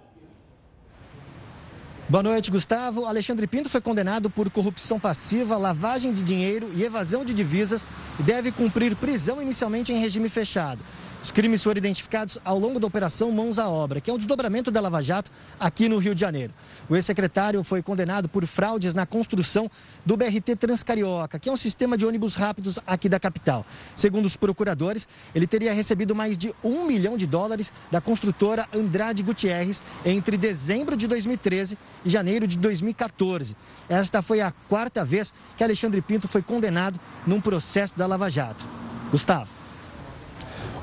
Boa 2.07 2.23
noite, 2.23 2.49
Gustavo. 2.49 3.05
Alexandre 3.05 3.45
Pinto 3.45 3.69
foi 3.69 3.81
condenado 3.81 4.29
por 4.29 4.49
corrupção 4.49 5.01
passiva, 5.01 5.57
lavagem 5.57 6.13
de 6.13 6.23
dinheiro 6.23 6.71
e 6.73 6.83
evasão 6.83 7.25
de 7.25 7.33
divisas 7.33 7.85
e 8.17 8.23
deve 8.23 8.53
cumprir 8.53 8.95
prisão 8.95 9.41
inicialmente 9.41 9.91
em 9.91 9.99
regime 9.99 10.29
fechado. 10.29 10.79
Os 11.25 11.31
crimes 11.31 11.63
foram 11.63 11.79
identificados 11.79 12.37
ao 12.45 12.59
longo 12.59 12.79
da 12.79 12.85
Operação 12.85 13.31
Mãos 13.31 13.57
à 13.57 13.67
Obra, 13.67 13.99
que 13.99 14.11
é 14.11 14.13
um 14.13 14.17
desdobramento 14.17 14.69
da 14.69 14.79
Lava 14.79 15.01
Jato 15.01 15.31
aqui 15.59 15.89
no 15.89 15.97
Rio 15.97 16.13
de 16.13 16.21
Janeiro. 16.21 16.53
O 16.87 16.95
ex-secretário 16.95 17.63
foi 17.63 17.81
condenado 17.81 18.29
por 18.29 18.45
fraudes 18.45 18.93
na 18.93 19.07
construção 19.07 19.67
do 20.05 20.15
BRT 20.15 20.55
Transcarioca, 20.55 21.39
que 21.39 21.49
é 21.49 21.51
um 21.51 21.57
sistema 21.57 21.97
de 21.97 22.05
ônibus 22.05 22.35
rápidos 22.35 22.77
aqui 22.85 23.09
da 23.09 23.19
capital. 23.19 23.65
Segundo 23.95 24.25
os 24.27 24.35
procuradores, 24.35 25.07
ele 25.33 25.47
teria 25.47 25.73
recebido 25.73 26.13
mais 26.13 26.37
de 26.37 26.53
um 26.63 26.85
milhão 26.85 27.17
de 27.17 27.25
dólares 27.25 27.73
da 27.89 27.99
construtora 27.99 28.67
Andrade 28.71 29.23
Gutierrez 29.23 29.83
entre 30.05 30.37
dezembro 30.37 30.95
de 30.95 31.07
2013 31.07 31.75
e 32.05 32.09
janeiro 32.11 32.45
de 32.45 32.55
2014. 32.55 33.57
Esta 33.89 34.21
foi 34.21 34.41
a 34.41 34.51
quarta 34.69 35.03
vez 35.03 35.33
que 35.57 35.63
Alexandre 35.63 36.03
Pinto 36.03 36.27
foi 36.27 36.43
condenado 36.43 36.99
num 37.25 37.41
processo 37.41 37.97
da 37.97 38.05
Lava 38.05 38.29
Jato. 38.29 38.63
Gustavo. 39.09 39.64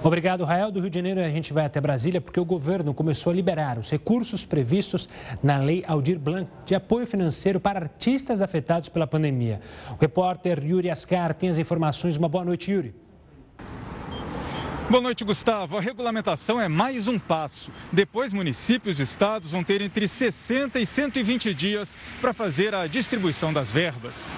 Obrigado, 0.04 0.44
Rael. 0.44 0.72
Do 0.72 0.80
Rio 0.80 0.90
de 0.90 0.96
Janeiro, 0.96 1.20
a 1.20 1.30
gente 1.30 1.52
vai 1.52 1.64
até 1.64 1.80
Brasília 1.80 2.20
porque 2.20 2.40
o 2.40 2.44
governo 2.44 2.92
começou 2.92 3.30
a 3.30 3.36
liberar 3.36 3.78
os 3.78 3.88
recursos 3.88 4.44
previstos 4.44 5.08
na 5.40 5.58
Lei 5.58 5.84
Aldir 5.86 6.18
Blanc 6.18 6.50
de 6.66 6.74
apoio 6.74 7.06
financeiro 7.06 7.60
para 7.60 7.78
artistas 7.78 8.42
afetados 8.42 8.88
pela 8.88 9.06
pandemia. 9.06 9.60
O 9.90 10.00
repórter 10.00 10.60
Yuri 10.64 10.90
Ascar 10.90 11.32
tem 11.34 11.48
as 11.48 11.58
informações. 11.58 12.16
Uma 12.16 12.28
boa 12.28 12.44
noite, 12.44 12.72
Yuri. 12.72 12.92
Boa 14.90 15.00
noite, 15.00 15.24
Gustavo. 15.24 15.78
A 15.78 15.80
regulamentação 15.80 16.60
é 16.60 16.68
mais 16.68 17.06
um 17.06 17.16
passo. 17.16 17.70
Depois, 17.92 18.32
municípios 18.32 18.98
e 18.98 19.04
estados 19.04 19.52
vão 19.52 19.62
ter 19.62 19.80
entre 19.80 20.08
60 20.08 20.80
e 20.80 20.84
120 20.84 21.54
dias 21.54 21.96
para 22.20 22.34
fazer 22.34 22.74
a 22.74 22.88
distribuição 22.88 23.52
das 23.52 23.72
verbas. 23.72 24.28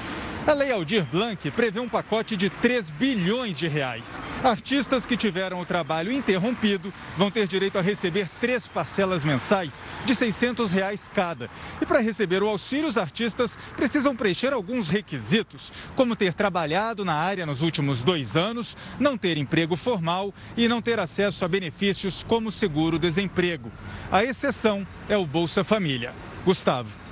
A 0.46 0.52
Lei 0.52 0.70
Aldir 0.70 1.06
Blanc 1.10 1.50
prevê 1.52 1.80
um 1.80 1.88
pacote 1.88 2.36
de 2.36 2.50
3 2.50 2.90
bilhões 2.90 3.58
de 3.58 3.66
reais. 3.66 4.20
Artistas 4.42 5.06
que 5.06 5.16
tiveram 5.16 5.58
o 5.58 5.64
trabalho 5.64 6.12
interrompido 6.12 6.92
vão 7.16 7.30
ter 7.30 7.48
direito 7.48 7.78
a 7.78 7.80
receber 7.80 8.28
três 8.42 8.68
parcelas 8.68 9.24
mensais 9.24 9.82
de 10.04 10.14
600 10.14 10.70
reais 10.70 11.10
cada. 11.14 11.48
E 11.80 11.86
para 11.86 12.00
receber 12.00 12.42
o 12.42 12.48
auxílio, 12.48 12.86
os 12.86 12.98
artistas 12.98 13.58
precisam 13.74 14.14
preencher 14.14 14.52
alguns 14.52 14.90
requisitos, 14.90 15.72
como 15.96 16.14
ter 16.14 16.34
trabalhado 16.34 17.06
na 17.06 17.14
área 17.14 17.46
nos 17.46 17.62
últimos 17.62 18.04
dois 18.04 18.36
anos, 18.36 18.76
não 19.00 19.16
ter 19.16 19.38
emprego 19.38 19.76
formal 19.76 20.34
e 20.58 20.68
não 20.68 20.82
ter 20.82 21.00
acesso 21.00 21.46
a 21.46 21.48
benefícios 21.48 22.22
como 22.22 22.52
seguro-desemprego. 22.52 23.72
A 24.12 24.22
exceção 24.22 24.86
é 25.08 25.16
o 25.16 25.24
Bolsa 25.24 25.64
Família. 25.64 26.12
Gustavo. 26.44 27.03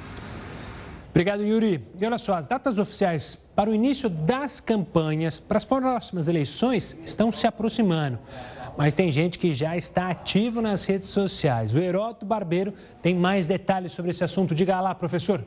Obrigado, 1.13 1.45
Yuri. 1.45 1.87
E 2.01 2.07
olha 2.07 2.17
só, 2.17 2.37
as 2.37 2.49
datas 2.49 2.79
oficiais 2.79 3.39
para 3.55 3.69
o 3.69 3.75
início 3.75 4.09
das 4.09 4.61
campanhas 4.61 5.39
para 5.39 5.59
as 5.59 5.65
próximas 5.65 6.27
eleições 6.27 6.97
estão 7.05 7.31
se 7.31 7.47
aproximando. 7.47 8.19
Mas 8.79 8.95
tem 8.95 9.13
gente 9.13 9.39
que 9.39 9.53
já 9.53 9.77
está 9.77 10.09
ativo 10.09 10.63
nas 10.63 10.87
redes 10.87 11.11
sociais. 11.11 11.75
O 11.75 11.79
Heródoto 11.79 12.25
Barbeiro 12.25 12.73
tem 13.03 13.15
mais 13.15 13.47
detalhes 13.47 13.93
sobre 13.93 14.11
esse 14.11 14.25
assunto. 14.25 14.55
Diga 14.55 14.81
lá, 14.81 14.95
professor. 14.95 15.45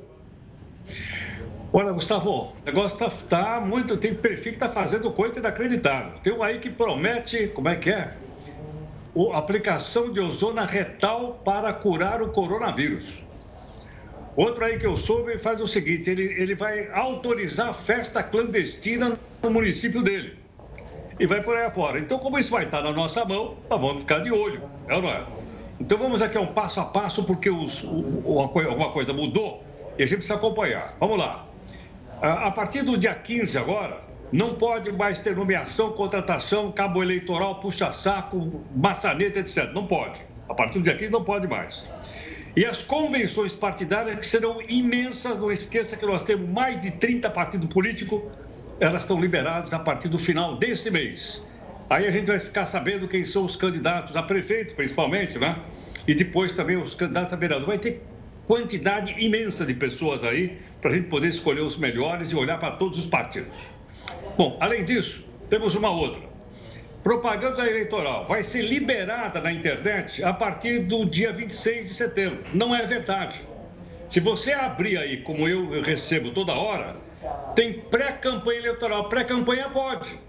Olha, 1.74 1.92
Gustavo, 1.92 2.30
o 2.30 2.54
negócio 2.64 3.04
está 3.04 3.56
tá 3.56 3.60
muito. 3.60 3.98
Tem 3.98 4.14
perfil 4.14 4.52
que 4.52 4.58
está 4.58 4.70
fazendo 4.70 5.10
coisa 5.10 5.40
inacreditável. 5.40 6.20
Tem 6.22 6.32
um 6.32 6.44
aí 6.44 6.60
que 6.60 6.70
promete, 6.70 7.48
como 7.48 7.70
é 7.70 7.76
que 7.76 7.90
é? 7.90 8.14
O, 9.16 9.34
aplicação 9.34 10.14
de 10.14 10.20
ozona 10.20 10.64
retal 10.64 11.42
para 11.44 11.74
curar 11.74 12.22
o 12.22 12.30
coronavírus. 12.30 13.24
Outro 14.36 14.66
aí 14.66 14.78
que 14.78 14.86
eu 14.86 14.98
soube 14.98 15.38
faz 15.38 15.62
o 15.62 15.68
seguinte: 15.68 16.10
ele, 16.10 16.24
ele 16.24 16.56
vai 16.56 16.90
autorizar 16.92 17.74
festa 17.74 18.22
clandestina 18.22 19.18
no 19.42 19.50
município 19.50 20.02
dele. 20.02 20.38
E 21.18 21.26
vai 21.26 21.42
por 21.42 21.56
aí 21.56 21.66
afora. 21.66 21.98
Então, 21.98 22.20
como 22.20 22.38
isso 22.38 22.52
vai 22.52 22.66
estar 22.66 22.82
na 22.82 22.92
nossa 22.92 23.24
mão, 23.24 23.56
nós 23.70 23.80
vamos 23.80 24.02
ficar 24.02 24.20
de 24.20 24.32
olho, 24.32 24.62
é 24.88 24.96
ou 24.96 25.02
não 25.02 25.10
é? 25.10 25.24
Então, 25.80 25.98
vamos 25.98 26.22
aqui 26.22 26.38
a 26.38 26.42
um 26.42 26.48
passo 26.48 26.82
a 26.82 26.86
passo, 26.86 27.24
porque 27.24 27.50
os, 27.50 27.84
o, 27.84 28.40
alguma 28.40 28.92
coisa 28.92 29.14
mudou 29.14 29.64
e 29.98 30.04
a 30.04 30.06
gente 30.06 30.18
precisa 30.18 30.36
acompanhar. 30.36 30.96
Vamos 31.00 31.18
lá. 31.18 31.46
A, 32.22 32.48
a 32.48 32.52
partir 32.52 32.84
do 32.84 32.98
dia 32.98 33.16
15 33.16 33.58
agora, 33.58 34.02
não 34.32 34.56
pode 34.56 34.92
mais 34.92 35.20
ter 35.20 35.36
nomeação, 35.36 35.92
contratação, 35.92 36.72
cabo 36.72 37.02
eleitoral, 37.02 37.60
puxa-saco, 37.62 38.62
maçaneta, 38.76 39.40
etc. 39.40 39.72
Não 39.74 39.88
pode. 39.88 40.22
A 40.50 40.54
partir 40.54 40.80
do 40.80 40.84
dia 40.84 40.98
15 40.98 41.12
não 41.12 41.24
pode 41.24 41.48
mais. 41.48 41.86
E 42.56 42.66
as 42.66 42.82
convenções 42.82 43.52
partidárias 43.52 44.26
serão 44.28 44.62
imensas, 44.62 45.38
não 45.38 45.52
esqueça 45.52 45.98
que 45.98 46.06
nós 46.06 46.24
temos 46.24 46.50
mais 46.50 46.80
de 46.80 46.90
30 46.92 47.30
partidos 47.30 47.68
políticos, 47.68 48.22
elas 48.80 49.02
estão 49.02 49.20
liberadas 49.20 49.74
a 49.74 49.80
partir 49.80 50.08
do 50.08 50.18
final 50.18 50.56
desse 50.56 50.90
mês. 50.90 51.44
Aí 51.90 52.08
a 52.08 52.12
gente 52.12 52.28
vai 52.28 52.40
ficar 52.40 52.66
sabendo 52.66 53.10
quem 53.10 53.26
são 53.26 53.44
os 53.44 53.58
candidatos 53.58 54.16
a 54.16 54.24
prefeito, 54.24 54.74
principalmente, 54.74 55.38
né? 55.38 55.58
E 56.08 56.16
depois 56.16 56.54
também 56.54 56.78
os 56.78 56.96
candidatos 56.96 57.34
a 57.34 57.36
vereador. 57.36 57.68
Vai 57.68 57.78
ter 57.78 58.02
quantidade 58.48 59.14
imensa 59.18 59.66
de 59.66 59.74
pessoas 59.74 60.24
aí 60.24 60.58
para 60.80 60.92
a 60.92 60.94
gente 60.94 61.08
poder 61.08 61.28
escolher 61.28 61.62
os 61.62 61.78
melhores 61.78 62.32
e 62.32 62.36
olhar 62.36 62.58
para 62.58 62.72
todos 62.72 62.98
os 62.98 63.06
partidos. 63.06 63.70
Bom, 64.38 64.58
além 64.62 64.86
disso, 64.86 65.26
temos 65.50 65.76
uma 65.76 65.90
outra 65.90 66.35
propaganda 67.06 67.70
eleitoral 67.70 68.26
vai 68.26 68.42
ser 68.42 68.64
liberada 68.64 69.40
na 69.40 69.52
internet 69.52 70.24
a 70.24 70.34
partir 70.34 70.80
do 70.80 71.06
dia 71.06 71.32
26 71.32 71.90
de 71.90 71.94
setembro. 71.94 72.44
Não 72.52 72.76
é 72.76 72.84
verdade. 72.88 73.44
Se 74.10 74.20
você 74.20 74.54
abrir 74.54 74.98
aí, 74.98 75.22
como 75.22 75.48
eu 75.48 75.84
recebo 75.84 76.32
toda 76.32 76.54
hora, 76.54 76.96
tem 77.54 77.74
pré-campanha 77.74 78.58
eleitoral. 78.58 79.08
Pré-campanha 79.08 79.70
pode. 79.70 80.20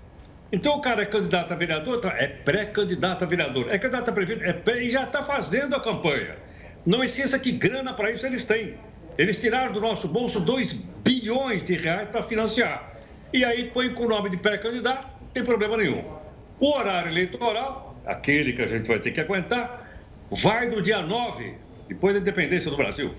Então 0.53 0.77
o 0.77 0.83
cara 0.83 1.01
é 1.01 1.07
candidato 1.07 1.51
a 1.51 1.57
vereador, 1.57 1.99
tá? 1.99 2.11
é 2.11 2.27
pré-candidato 2.27 3.25
a 3.25 3.27
vereador, 3.27 3.71
é 3.71 3.79
candidato 3.79 4.11
a 4.11 4.13
prefeito, 4.13 4.45
é 4.45 4.53
pré, 4.53 4.83
e 4.83 4.91
já 4.91 5.05
está 5.05 5.25
fazendo 5.25 5.75
a 5.75 5.81
campanha. 5.81 6.37
Não 6.85 7.03
esqueça 7.03 7.39
que 7.39 7.53
grana 7.53 7.95
para 7.95 8.11
isso 8.11 8.27
eles 8.27 8.45
têm. 8.45 8.75
Eles 9.17 9.41
tiraram 9.41 9.73
do 9.73 9.81
nosso 9.81 10.09
bolso 10.09 10.41
2 10.41 10.75
bilhões 10.75 11.63
de 11.63 11.75
reais 11.75 12.11
para 12.11 12.23
financiar. 12.23 13.01
E 13.33 13.47
aí 13.47 13.71
põe 13.71 13.95
com 13.95 14.05
o 14.05 14.09
nome 14.09 14.29
de 14.29 14.37
pré-candidato, 14.37 15.07
não 15.23 15.29
tem 15.29 15.43
problema 15.43 15.79
nenhum. 15.79 16.26
O 16.59 16.75
horário 16.75 17.11
eleitoral, 17.11 17.95
aquele 18.05 18.53
que 18.53 18.63
a 18.63 18.67
gente 18.67 18.87
vai 18.89 18.99
ter 18.99 19.11
que 19.11 19.21
aguentar, 19.21 19.87
vai 20.31 20.71
do 20.71 20.81
dia 20.81 21.03
9, 21.03 21.55
depois 21.89 22.15
da 22.15 22.21
independência 22.21 22.71
do 22.71 22.77
Brasil, 22.77 23.15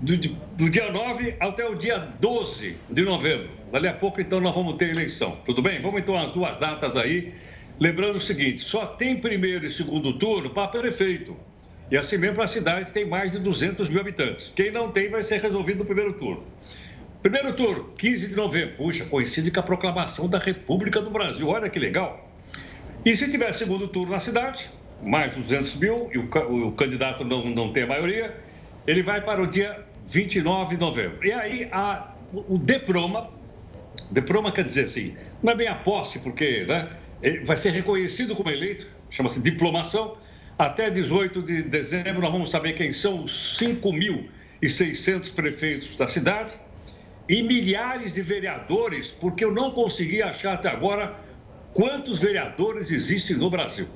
do, 0.00 0.16
do, 0.16 0.70
dia 0.70 0.90
9 0.90 1.34
até 1.40 1.66
o 1.66 1.74
dia 1.74 1.98
12 1.98 2.76
de 2.88 3.02
novembro. 3.02 3.50
Dali 3.72 3.88
a 3.88 3.92
pouco, 3.92 4.20
então, 4.20 4.40
nós 4.40 4.54
vamos 4.54 4.76
ter 4.76 4.90
eleição. 4.90 5.38
Tudo 5.44 5.60
bem? 5.60 5.82
Vamos 5.82 6.00
então 6.00 6.16
as 6.16 6.32
duas 6.32 6.56
datas 6.56 6.96
aí. 6.96 7.34
Lembrando 7.78 8.16
o 8.16 8.20
seguinte: 8.20 8.60
só 8.60 8.86
tem 8.86 9.16
primeiro 9.16 9.66
e 9.66 9.70
segundo 9.70 10.18
turno 10.18 10.50
para 10.50 10.68
prefeito. 10.68 11.36
E 11.90 11.96
assim 11.96 12.18
mesmo 12.18 12.36
para 12.36 12.44
a 12.44 12.48
cidade 12.48 12.86
que 12.86 12.92
tem 12.92 13.04
mais 13.04 13.32
de 13.32 13.40
200 13.40 13.88
mil 13.88 14.00
habitantes. 14.00 14.52
Quem 14.54 14.70
não 14.70 14.92
tem 14.92 15.10
vai 15.10 15.24
ser 15.24 15.40
resolvido 15.40 15.78
no 15.78 15.84
primeiro 15.84 16.12
turno. 16.12 16.44
Primeiro 17.20 17.52
turno, 17.52 17.92
15 17.98 18.28
de 18.28 18.36
novembro. 18.36 18.76
Puxa, 18.76 19.04
coincide 19.06 19.50
com 19.50 19.60
a 19.60 19.62
proclamação 19.62 20.28
da 20.28 20.38
República 20.38 21.02
do 21.02 21.10
Brasil. 21.10 21.48
Olha 21.48 21.68
que 21.68 21.78
legal. 21.78 22.29
E 23.04 23.16
se 23.16 23.30
tiver 23.30 23.52
segundo 23.54 23.88
turno 23.88 24.12
na 24.12 24.20
cidade, 24.20 24.68
mais 25.02 25.34
200 25.34 25.76
mil, 25.76 26.10
e 26.12 26.18
o, 26.18 26.68
o 26.68 26.72
candidato 26.72 27.24
não, 27.24 27.44
não 27.48 27.72
tem 27.72 27.84
a 27.84 27.86
maioria, 27.86 28.36
ele 28.86 29.02
vai 29.02 29.20
para 29.22 29.42
o 29.42 29.46
dia 29.46 29.84
29 30.04 30.74
de 30.74 30.80
novembro. 30.80 31.26
E 31.26 31.32
aí 31.32 31.68
a, 31.72 32.14
o 32.32 32.58
Deproma, 32.58 33.30
Deproma 34.10 34.52
quer 34.52 34.64
dizer 34.64 34.84
assim, 34.84 35.16
não 35.42 35.52
é 35.52 35.56
bem 35.56 35.68
a 35.68 35.74
posse, 35.74 36.18
porque 36.18 36.64
né, 36.64 36.90
vai 37.44 37.56
ser 37.56 37.70
reconhecido 37.70 38.34
como 38.34 38.50
eleito, 38.50 38.86
chama-se 39.08 39.40
diplomação. 39.40 40.16
Até 40.58 40.90
18 40.90 41.42
de 41.42 41.62
dezembro 41.62 42.20
nós 42.20 42.30
vamos 42.30 42.50
saber 42.50 42.74
quem 42.74 42.92
são 42.92 43.22
os 43.22 43.58
5.600 43.58 45.32
prefeitos 45.32 45.96
da 45.96 46.06
cidade 46.06 46.52
e 47.26 47.42
milhares 47.42 48.14
de 48.14 48.20
vereadores, 48.20 49.08
porque 49.08 49.42
eu 49.42 49.52
não 49.52 49.70
consegui 49.70 50.20
achar 50.20 50.54
até 50.54 50.68
agora 50.68 51.16
quantos 51.72 52.18
vereadores 52.18 52.90
existem 52.90 53.36
no 53.36 53.50
Brasil. 53.50 53.86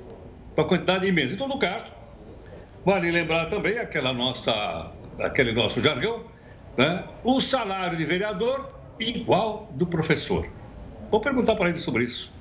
Uma 0.57 0.67
quantidade 0.67 1.07
imensa. 1.07 1.35
Então, 1.35 1.49
no 1.49 1.59
caso, 1.59 1.93
vale 2.85 3.11
lembrar 3.11 3.47
também 3.47 3.79
aquela 3.79 4.13
nossa 4.13 4.93
aquele 5.19 5.53
nosso 5.53 5.83
jargão, 5.83 6.25
né? 6.77 7.05
o 7.23 7.41
salário 7.41 7.97
de 7.97 8.05
vereador 8.05 8.69
igual 8.99 9.69
do 9.73 9.87
professor. 9.87 10.49
Vou 11.11 11.21
perguntar 11.21 11.55
para 11.55 11.69
ele 11.69 11.81
sobre 11.81 12.05
isso. 12.05 12.33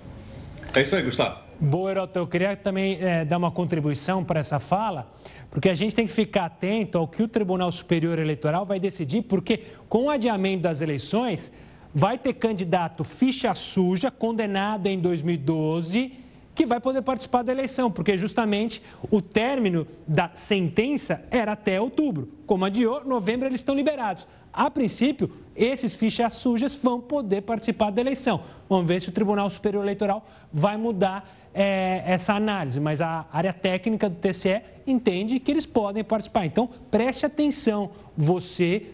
É 0.76 0.82
isso 0.82 0.96
aí, 0.96 1.04
Gustavo. 1.04 1.44
Boa, 1.60 1.92
Heroto. 1.92 2.18
Eu 2.18 2.28
queria 2.28 2.56
também 2.56 2.98
é, 3.00 3.24
dar 3.24 3.38
uma 3.38 3.52
contribuição 3.52 4.24
para 4.24 4.40
essa 4.40 4.60
fala, 4.60 5.12
porque 5.52 5.70
a 5.70 5.74
gente 5.74 5.96
tem 5.96 6.08
que 6.08 6.14
ficar 6.14 6.46
atento 6.46 6.98
ao 6.98 7.08
que 7.08 7.22
o 7.22 7.28
Tribunal 7.28 7.72
Superior 7.72 8.18
Eleitoral 8.18 8.66
vai 8.66 8.80
decidir, 8.80 9.22
porque 9.24 9.64
com 9.88 10.06
o 10.06 10.10
adiamento 10.10 10.64
das 10.64 10.82
eleições, 10.82 11.52
vai 11.94 12.18
ter 12.18 12.34
candidato 12.34 13.04
ficha 13.04 13.54
suja, 13.54 14.10
condenado 14.10 14.88
em 14.88 15.00
2012 15.00 16.24
que 16.56 16.66
vai 16.66 16.80
poder 16.80 17.02
participar 17.02 17.42
da 17.42 17.52
eleição, 17.52 17.90
porque 17.90 18.18
justamente 18.18 18.82
o 19.10 19.22
término 19.22 19.88
da 20.08 20.30
sentença 20.34 21.24
era 21.32 21.54
até 21.54 21.82
outubro. 21.82 22.30
Como 22.46 22.66
adiou, 22.66 23.04
novembro 23.04 23.48
eles 23.48 23.60
estão 23.60 23.76
liberados. 23.76 24.28
A 24.52 24.70
princípio, 24.70 25.32
esses 25.56 25.96
fichas 25.96 26.36
sujas 26.36 26.76
vão 26.76 27.02
poder 27.02 27.42
participar 27.42 27.90
da 27.90 28.02
eleição. 28.02 28.42
Vamos 28.70 28.88
ver 28.88 29.02
se 29.02 29.10
o 29.10 29.12
Tribunal 29.12 29.50
Superior 29.50 29.84
Eleitoral 29.84 30.28
vai 30.52 30.78
mudar 30.78 31.28
é, 31.54 32.04
essa 32.06 32.34
análise, 32.34 32.80
mas 32.80 33.02
a 33.02 33.26
área 33.32 33.54
técnica 33.54 34.08
do 34.08 34.16
TCE 34.16 34.62
entende 34.86 35.40
que 35.40 35.50
eles 35.50 35.66
podem 35.66 36.04
participar. 36.04 36.46
Então, 36.46 36.70
preste 36.92 37.26
atenção, 37.26 37.92
você 38.16 38.92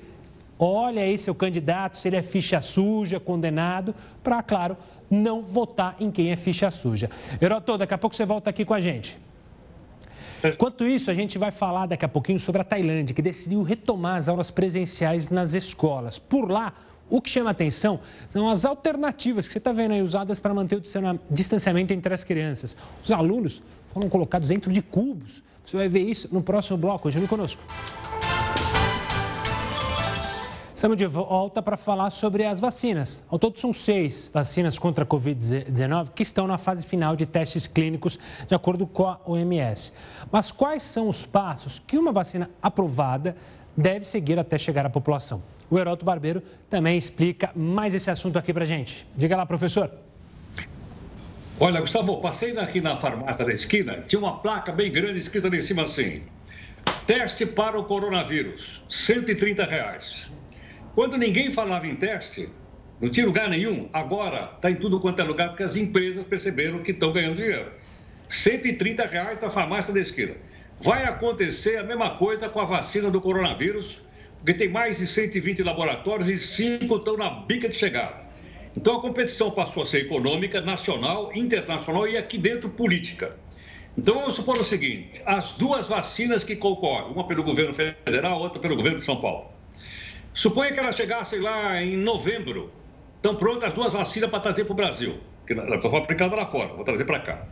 olha 0.59 1.01
aí 1.01 1.17
seu 1.17 1.33
candidato, 1.33 1.97
se 1.97 2.09
ele 2.09 2.17
é 2.17 2.21
ficha 2.21 2.59
suja, 2.59 3.19
condenado, 3.19 3.95
para, 4.21 4.43
claro, 4.43 4.77
não 5.09 5.41
votar 5.41 5.95
em 5.99 6.11
quem 6.11 6.31
é 6.31 6.35
ficha 6.35 6.69
suja. 6.69 7.09
Heroto, 7.41 7.77
daqui 7.77 7.93
a 7.93 7.97
pouco 7.97 8.15
você 8.15 8.25
volta 8.25 8.49
aqui 8.49 8.65
com 8.65 8.73
a 8.73 8.81
gente. 8.81 9.17
Enquanto 10.43 10.85
isso, 10.85 11.09
a 11.09 11.13
gente 11.13 11.37
vai 11.37 11.51
falar 11.51 11.85
daqui 11.85 12.05
a 12.05 12.07
pouquinho 12.07 12.39
sobre 12.39 12.61
a 12.61 12.63
Tailândia, 12.63 13.13
que 13.13 13.21
decidiu 13.21 13.61
retomar 13.61 14.17
as 14.17 14.29
aulas 14.29 14.51
presenciais 14.51 15.29
nas 15.29 15.53
escolas. 15.53 16.17
Por 16.19 16.49
lá, 16.49 16.73
o 17.09 17.19
que 17.19 17.29
chama 17.29 17.49
atenção 17.49 17.99
são 18.27 18.49
as 18.49 18.63
alternativas 18.63 19.47
que 19.47 19.53
você 19.53 19.57
está 19.57 19.71
vendo 19.71 19.93
aí 19.93 20.01
usadas 20.01 20.39
para 20.39 20.53
manter 20.53 20.77
o 20.77 20.83
distanciamento 21.29 21.91
entre 21.91 22.13
as 22.13 22.23
crianças. 22.23 22.77
Os 23.03 23.11
alunos 23.11 23.61
foram 23.93 24.07
colocados 24.07 24.49
dentro 24.49 24.71
de 24.71 24.81
cubos. 24.81 25.43
Você 25.65 25.75
vai 25.75 25.89
ver 25.89 26.01
isso 26.01 26.29
no 26.31 26.41
próximo 26.41 26.77
bloco. 26.77 27.03
Continue 27.03 27.27
conosco. 27.27 27.61
Estamos 30.79 30.95
de 30.95 31.05
volta 31.07 31.61
para 31.61 31.75
falar 31.75 32.09
sobre 32.09 32.45
as 32.45 32.57
vacinas. 32.57 33.21
Ao 33.27 33.37
todo, 33.37 33.59
são 33.59 33.73
seis 33.73 34.31
vacinas 34.33 34.79
contra 34.79 35.03
a 35.03 35.05
Covid-19 35.05 36.11
que 36.15 36.23
estão 36.23 36.47
na 36.47 36.57
fase 36.57 36.85
final 36.85 37.17
de 37.17 37.25
testes 37.25 37.67
clínicos, 37.67 38.17
de 38.47 38.55
acordo 38.55 38.87
com 38.87 39.05
a 39.05 39.19
OMS. 39.25 39.91
Mas 40.31 40.53
quais 40.53 40.81
são 40.81 41.09
os 41.09 41.25
passos 41.25 41.79
que 41.79 41.97
uma 41.97 42.13
vacina 42.13 42.49
aprovada 42.61 43.35
deve 43.75 44.05
seguir 44.05 44.39
até 44.39 44.57
chegar 44.57 44.85
à 44.85 44.89
população? 44.89 45.43
O 45.69 45.77
Heroto 45.77 46.05
Barbeiro 46.05 46.41
também 46.69 46.97
explica 46.97 47.51
mais 47.53 47.93
esse 47.93 48.09
assunto 48.09 48.39
aqui 48.39 48.53
para 48.53 48.63
gente. 48.63 49.05
Diga 49.17 49.35
lá, 49.35 49.45
professor. 49.45 49.91
Olha, 51.59 51.81
Gustavo, 51.81 52.21
passei 52.21 52.57
aqui 52.57 52.79
na 52.79 52.95
farmácia 52.95 53.43
da 53.43 53.51
esquina, 53.51 53.99
tinha 54.07 54.17
uma 54.17 54.37
placa 54.37 54.71
bem 54.71 54.89
grande 54.89 55.19
escrita 55.19 55.49
ali 55.49 55.57
em 55.57 55.61
cima 55.61 55.83
assim: 55.83 56.21
teste 57.05 57.45
para 57.45 57.77
o 57.77 57.83
coronavírus, 57.83 58.81
130 58.87 59.65
reais. 59.65 60.38
Quando 60.99 61.17
ninguém 61.17 61.49
falava 61.49 61.87
em 61.87 61.95
teste, 61.95 62.49
não 62.99 63.09
tinha 63.09 63.25
lugar 63.25 63.47
nenhum, 63.47 63.87
agora 63.93 64.51
está 64.53 64.69
em 64.69 64.75
tudo 64.75 64.99
quanto 64.99 65.21
é 65.21 65.23
lugar, 65.23 65.47
porque 65.47 65.63
as 65.63 65.77
empresas 65.77 66.25
perceberam 66.25 66.79
que 66.79 66.91
estão 66.91 67.13
ganhando 67.13 67.37
dinheiro. 67.37 67.71
130 68.27 69.05
reais 69.05 69.39
na 69.39 69.49
farmácia 69.49 69.93
da 69.93 70.01
esquina. 70.01 70.35
Vai 70.81 71.05
acontecer 71.05 71.77
a 71.77 71.83
mesma 71.83 72.17
coisa 72.17 72.49
com 72.49 72.59
a 72.59 72.65
vacina 72.65 73.09
do 73.09 73.21
coronavírus, 73.21 74.01
porque 74.39 74.53
tem 74.53 74.67
mais 74.67 74.97
de 74.97 75.07
120 75.07 75.63
laboratórios 75.63 76.27
e 76.27 76.37
cinco 76.37 76.97
estão 76.97 77.15
na 77.15 77.29
bica 77.29 77.69
de 77.69 77.75
chegada. 77.75 78.17
Então 78.75 78.97
a 78.97 79.01
competição 79.01 79.51
passou 79.51 79.83
a 79.83 79.85
ser 79.85 79.99
econômica, 79.99 80.59
nacional, 80.59 81.31
internacional 81.33 82.09
e 82.09 82.17
aqui 82.17 82.37
dentro 82.37 82.69
política. 82.71 83.37
Então 83.97 84.15
vamos 84.15 84.33
supor 84.33 84.57
o 84.57 84.65
seguinte: 84.65 85.21
as 85.25 85.55
duas 85.55 85.87
vacinas 85.87 86.43
que 86.43 86.57
concorrem, 86.57 87.13
uma 87.13 87.25
pelo 87.25 87.41
governo 87.41 87.73
federal, 87.73 88.41
outra 88.41 88.59
pelo 88.59 88.75
governo 88.75 88.99
de 88.99 89.05
São 89.05 89.21
Paulo. 89.21 89.58
Suponha 90.39 90.71
que 90.71 90.79
elas 90.79 90.95
chegassem 90.95 91.41
lá 91.41 91.83
em 91.83 91.97
novembro. 91.97 92.71
Estão 93.17 93.35
prontas 93.35 93.67
as 93.67 93.73
duas 93.73 93.91
vacinas 93.91 94.29
para 94.29 94.39
trazer 94.39 94.63
para 94.63 94.71
o 94.71 94.75
Brasil. 94.75 95.17
Que 95.45 95.51
estão 95.51 95.91
fabricadas 95.91 96.39
lá 96.39 96.45
fora, 96.45 96.67
vou 96.69 96.85
trazer 96.85 97.03
para 97.03 97.19
cá. 97.19 97.45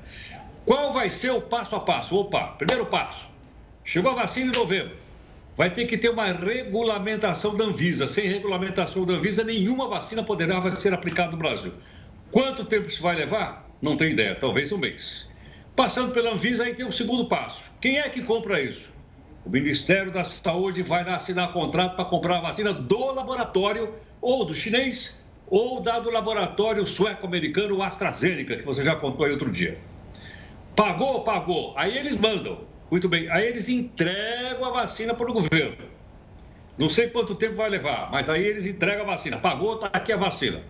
Qual 0.63 0.93
vai 0.93 1.09
ser 1.09 1.31
o 1.31 1.41
passo 1.41 1.75
a 1.75 1.81
passo? 1.81 2.15
Opa, 2.15 2.55
primeiro 2.57 2.85
passo. 2.85 3.27
Chegou 3.83 4.11
a 4.11 4.15
vacina 4.15 4.53
em 4.53 4.57
novembro. 4.57 4.95
Vai 5.57 5.69
ter 5.69 5.85
que 5.85 5.97
ter 5.97 6.07
uma 6.07 6.27
regulamentação 6.31 7.57
da 7.57 7.65
Anvisa. 7.65 8.07
Sem 8.07 8.25
regulamentação 8.25 9.03
da 9.03 9.15
Anvisa, 9.15 9.43
nenhuma 9.43 9.89
vacina 9.89 10.23
poderá 10.23 10.61
ser 10.71 10.93
aplicada 10.93 11.31
no 11.31 11.37
Brasil. 11.37 11.73
Quanto 12.31 12.63
tempo 12.63 12.87
isso 12.87 13.01
vai 13.01 13.17
levar? 13.17 13.69
Não 13.81 13.97
tenho 13.97 14.11
ideia, 14.11 14.33
talvez 14.33 14.71
um 14.71 14.77
mês. 14.77 15.27
Passando 15.75 16.13
pela 16.13 16.31
Anvisa, 16.31 16.63
aí 16.63 16.73
tem 16.73 16.85
o 16.85 16.91
segundo 16.93 17.25
passo. 17.25 17.69
Quem 17.81 17.99
é 17.99 18.07
que 18.07 18.21
compra 18.21 18.61
isso? 18.61 18.95
O 19.47 19.49
Ministério 19.49 20.11
da 20.11 20.25
Saúde 20.25 20.83
vai 20.83 21.03
assinar 21.03 21.53
contrato 21.53 21.95
para 21.95 22.03
comprar 22.03 22.39
a 22.39 22.41
vacina 22.41 22.73
do 22.73 23.13
laboratório, 23.13 23.93
ou 24.19 24.43
do 24.43 24.53
chinês, 24.53 25.23
ou 25.47 25.79
da 25.79 26.01
do 26.01 26.09
laboratório 26.09 26.85
sueco-americano 26.85 27.81
AstraZeneca, 27.81 28.57
que 28.57 28.65
você 28.65 28.83
já 28.83 28.97
contou 28.97 29.25
aí 29.25 29.31
outro 29.31 29.49
dia. 29.49 29.79
Pagou? 30.75 31.23
Pagou. 31.23 31.73
Aí 31.77 31.97
eles 31.97 32.17
mandam. 32.17 32.59
Muito 32.91 33.07
bem. 33.07 33.31
Aí 33.31 33.45
eles 33.47 33.69
entregam 33.69 34.65
a 34.65 34.71
vacina 34.71 35.13
para 35.13 35.31
o 35.31 35.33
governo. 35.33 35.85
Não 36.77 36.89
sei 36.89 37.07
quanto 37.07 37.33
tempo 37.33 37.55
vai 37.55 37.69
levar, 37.69 38.11
mas 38.11 38.29
aí 38.29 38.45
eles 38.45 38.65
entregam 38.65 39.03
a 39.03 39.15
vacina. 39.15 39.37
Pagou, 39.37 39.75
está 39.75 39.87
aqui 39.93 40.11
a 40.11 40.17
vacina. 40.17 40.61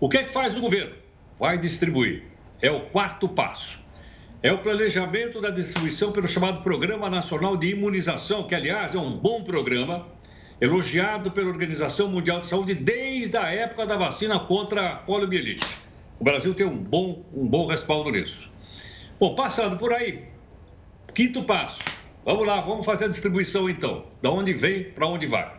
O 0.00 0.08
que 0.08 0.18
é 0.18 0.24
que 0.24 0.30
faz 0.30 0.56
o 0.56 0.60
governo? 0.60 0.96
Vai 1.38 1.56
distribuir. 1.56 2.24
É 2.60 2.68
o 2.68 2.80
quarto 2.80 3.28
passo 3.28 3.78
é 4.42 4.52
o 4.52 4.58
planejamento 4.58 5.40
da 5.40 5.50
distribuição 5.50 6.12
pelo 6.12 6.28
chamado 6.28 6.62
Programa 6.62 7.10
Nacional 7.10 7.56
de 7.56 7.70
Imunização, 7.70 8.46
que, 8.46 8.54
aliás, 8.54 8.94
é 8.94 8.98
um 8.98 9.16
bom 9.18 9.42
programa, 9.42 10.06
elogiado 10.60 11.30
pela 11.32 11.48
Organização 11.48 12.08
Mundial 12.08 12.40
de 12.40 12.46
Saúde 12.46 12.74
desde 12.74 13.36
a 13.36 13.50
época 13.50 13.84
da 13.84 13.96
vacina 13.96 14.38
contra 14.38 14.92
a 14.92 14.96
poliomielite. 14.96 15.66
O 16.20 16.24
Brasil 16.24 16.54
tem 16.54 16.66
um 16.66 16.76
bom, 16.76 17.24
um 17.34 17.46
bom 17.46 17.66
respaldo 17.66 18.10
nisso. 18.10 18.50
Bom, 19.18 19.34
passando 19.34 19.76
por 19.76 19.92
aí, 19.92 20.24
quinto 21.14 21.42
passo. 21.42 21.80
Vamos 22.24 22.46
lá, 22.46 22.60
vamos 22.60 22.86
fazer 22.86 23.06
a 23.06 23.08
distribuição 23.08 23.68
então. 23.68 24.06
Da 24.22 24.30
onde 24.30 24.52
vem 24.52 24.84
para 24.84 25.06
onde 25.06 25.26
vai. 25.26 25.52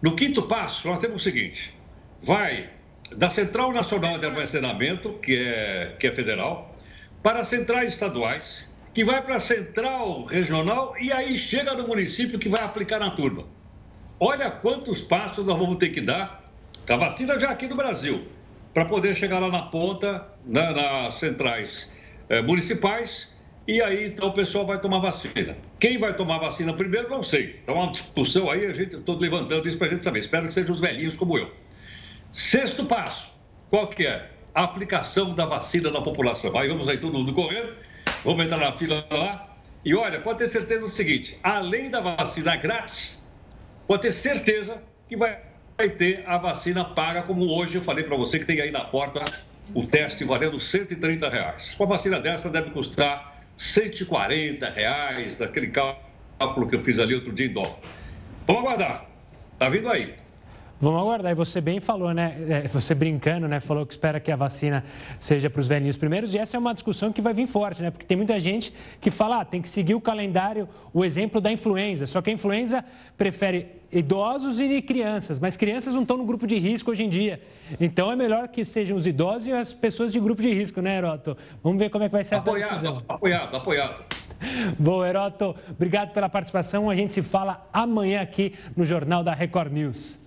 No 0.00 0.16
quinto 0.16 0.42
passo, 0.42 0.88
nós 0.88 0.98
temos 0.98 1.22
o 1.22 1.24
seguinte: 1.24 1.72
vai 2.20 2.70
da 3.16 3.28
Central 3.28 3.72
Nacional 3.72 4.18
de 4.18 4.26
Armazenamento, 4.26 5.12
que 5.14 5.36
é, 5.36 5.96
que 5.98 6.06
é 6.06 6.12
federal, 6.12 6.71
para 7.22 7.40
as 7.40 7.48
centrais 7.48 7.92
estaduais, 7.92 8.68
que 8.92 9.04
vai 9.04 9.22
para 9.22 9.36
a 9.36 9.40
central 9.40 10.24
regional 10.24 10.94
e 10.98 11.12
aí 11.12 11.36
chega 11.36 11.74
no 11.74 11.86
município 11.86 12.38
que 12.38 12.48
vai 12.48 12.62
aplicar 12.62 12.98
na 12.98 13.10
turma. 13.10 13.44
Olha 14.18 14.50
quantos 14.50 15.00
passos 15.00 15.44
nós 15.44 15.58
vamos 15.58 15.78
ter 15.78 15.90
que 15.90 16.00
dar 16.00 16.42
A 16.88 16.96
vacina 16.96 17.38
já 17.38 17.50
aqui 17.50 17.68
no 17.68 17.76
Brasil, 17.76 18.26
para 18.74 18.84
poder 18.84 19.14
chegar 19.14 19.38
lá 19.38 19.48
na 19.48 19.62
ponta, 19.62 20.26
né, 20.44 20.72
nas 20.72 21.14
centrais 21.14 21.88
eh, 22.28 22.42
municipais, 22.42 23.28
e 23.68 23.80
aí 23.80 24.08
então 24.08 24.28
o 24.28 24.32
pessoal 24.32 24.66
vai 24.66 24.80
tomar 24.80 24.98
vacina. 24.98 25.56
Quem 25.78 25.98
vai 25.98 26.14
tomar 26.14 26.38
vacina 26.38 26.72
primeiro, 26.72 27.08
não 27.08 27.22
sei. 27.22 27.60
Então, 27.62 27.76
uma 27.76 27.92
discussão 27.92 28.50
aí, 28.50 28.66
a 28.66 28.72
gente 28.72 28.96
estou 28.96 29.16
levantando 29.16 29.68
isso 29.68 29.78
para 29.78 29.86
a 29.86 29.90
gente 29.90 30.02
saber. 30.04 30.18
Espero 30.18 30.48
que 30.48 30.54
sejam 30.54 30.72
os 30.72 30.80
velhinhos 30.80 31.16
como 31.16 31.38
eu. 31.38 31.50
Sexto 32.32 32.84
passo, 32.84 33.32
qual 33.70 33.86
que 33.86 34.06
é? 34.06 34.31
A 34.54 34.64
aplicação 34.64 35.34
da 35.34 35.46
vacina 35.46 35.90
na 35.90 36.00
população. 36.00 36.56
Aí 36.58 36.68
vamos 36.68 36.86
aí 36.88 36.98
todo 36.98 37.18
mundo 37.18 37.32
correndo, 37.32 37.74
vamos 38.24 38.44
entrar 38.44 38.58
na 38.58 38.72
fila 38.72 39.06
lá. 39.10 39.56
E 39.84 39.94
olha, 39.94 40.20
pode 40.20 40.38
ter 40.38 40.48
certeza 40.48 40.82
do 40.82 40.90
seguinte: 40.90 41.38
além 41.42 41.90
da 41.90 42.00
vacina 42.00 42.54
grátis, 42.56 43.20
pode 43.86 44.02
ter 44.02 44.12
certeza 44.12 44.82
que 45.08 45.16
vai, 45.16 45.38
vai 45.76 45.90
ter 45.90 46.24
a 46.26 46.38
vacina 46.38 46.84
paga, 46.84 47.22
como 47.22 47.46
hoje 47.46 47.76
eu 47.76 47.82
falei 47.82 48.04
para 48.04 48.16
você 48.16 48.38
que 48.38 48.46
tem 48.46 48.60
aí 48.60 48.70
na 48.70 48.84
porta 48.84 49.24
o 49.74 49.86
teste 49.86 50.24
valendo 50.24 50.58
130 50.58 51.28
reais. 51.28 51.74
Uma 51.78 51.86
vacina 51.86 52.20
dessa 52.20 52.50
deve 52.50 52.70
custar 52.70 53.42
140 53.56 54.68
reais, 54.70 55.40
aquele 55.40 55.68
cálculo 55.68 56.68
que 56.68 56.76
eu 56.76 56.80
fiz 56.80 56.98
ali 56.98 57.14
outro 57.14 57.32
dia 57.32 57.46
em 57.46 57.52
dólar. 57.52 57.76
Vamos 58.46 58.62
aguardar. 58.62 59.06
Tá 59.58 59.68
vindo 59.68 59.88
aí. 59.88 60.14
Vamos 60.82 61.00
aguardar. 61.00 61.30
E 61.30 61.34
você 61.36 61.60
bem 61.60 61.78
falou, 61.78 62.12
né? 62.12 62.34
É, 62.48 62.66
você 62.66 62.92
brincando, 62.92 63.46
né? 63.46 63.60
Falou 63.60 63.86
que 63.86 63.92
espera 63.92 64.18
que 64.18 64.32
a 64.32 64.34
vacina 64.34 64.82
seja 65.16 65.48
para 65.48 65.60
os 65.60 65.68
velhinhos 65.68 65.96
primeiros. 65.96 66.34
E 66.34 66.38
essa 66.38 66.56
é 66.56 66.58
uma 66.58 66.74
discussão 66.74 67.12
que 67.12 67.22
vai 67.22 67.32
vir 67.32 67.46
forte, 67.46 67.80
né? 67.80 67.92
Porque 67.92 68.04
tem 68.04 68.16
muita 68.16 68.40
gente 68.40 68.74
que 69.00 69.08
fala, 69.08 69.42
ah, 69.42 69.44
tem 69.44 69.62
que 69.62 69.68
seguir 69.68 69.94
o 69.94 70.00
calendário, 70.00 70.68
o 70.92 71.04
exemplo 71.04 71.40
da 71.40 71.52
influenza. 71.52 72.04
Só 72.08 72.20
que 72.20 72.30
a 72.30 72.32
influenza 72.32 72.84
prefere 73.16 73.80
idosos 73.92 74.58
e 74.58 74.82
crianças, 74.82 75.38
mas 75.38 75.56
crianças 75.56 75.94
não 75.94 76.02
estão 76.02 76.16
no 76.16 76.24
grupo 76.24 76.48
de 76.48 76.58
risco 76.58 76.90
hoje 76.90 77.04
em 77.04 77.08
dia. 77.08 77.40
Então 77.78 78.10
é 78.10 78.16
melhor 78.16 78.48
que 78.48 78.64
sejam 78.64 78.96
os 78.96 79.06
idosos 79.06 79.46
e 79.46 79.52
as 79.52 79.72
pessoas 79.72 80.12
de 80.12 80.18
grupo 80.18 80.42
de 80.42 80.52
risco, 80.52 80.80
né, 80.80 80.96
Heroto? 80.96 81.36
Vamos 81.62 81.78
ver 81.78 81.90
como 81.90 82.02
é 82.02 82.08
que 82.08 82.12
vai 82.12 82.24
ser 82.24 82.34
apoiado, 82.34 82.70
a 82.70 82.72
decisão. 82.72 83.02
Apoiado, 83.06 83.56
apoiado. 83.56 84.02
Bom, 84.76 85.06
Heroto, 85.06 85.54
obrigado 85.70 86.10
pela 86.12 86.28
participação. 86.28 86.90
A 86.90 86.96
gente 86.96 87.12
se 87.12 87.22
fala 87.22 87.68
amanhã 87.72 88.20
aqui 88.20 88.54
no 88.76 88.84
Jornal 88.84 89.22
da 89.22 89.32
Record 89.32 89.72
News. 89.72 90.21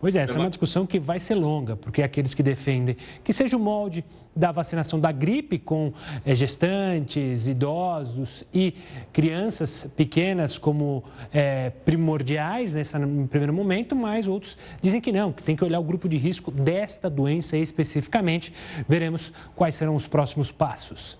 Pois 0.00 0.16
é, 0.16 0.20
essa 0.20 0.38
é 0.38 0.40
uma 0.40 0.48
discussão 0.48 0.86
que 0.86 0.98
vai 0.98 1.20
ser 1.20 1.34
longa, 1.34 1.76
porque 1.76 2.02
aqueles 2.02 2.32
que 2.32 2.42
defendem 2.42 2.96
que 3.22 3.32
seja 3.34 3.56
o 3.56 3.60
molde 3.60 4.02
da 4.34 4.50
vacinação 4.50 4.98
da 4.98 5.12
gripe 5.12 5.58
com 5.58 5.92
é, 6.24 6.34
gestantes, 6.34 7.46
idosos 7.46 8.44
e 8.54 8.74
crianças 9.12 9.86
pequenas 9.94 10.56
como 10.56 11.04
é, 11.32 11.70
primordiais 11.84 12.72
nesse 12.72 12.96
primeiro 13.28 13.52
momento, 13.52 13.94
mas 13.94 14.26
outros 14.26 14.56
dizem 14.80 15.00
que 15.00 15.12
não, 15.12 15.32
que 15.32 15.42
tem 15.42 15.54
que 15.54 15.64
olhar 15.64 15.78
o 15.78 15.84
grupo 15.84 16.08
de 16.08 16.16
risco 16.16 16.50
desta 16.50 17.10
doença 17.10 17.58
especificamente. 17.58 18.54
Veremos 18.88 19.32
quais 19.54 19.74
serão 19.74 19.94
os 19.94 20.06
próximos 20.06 20.50
passos. 20.50 21.18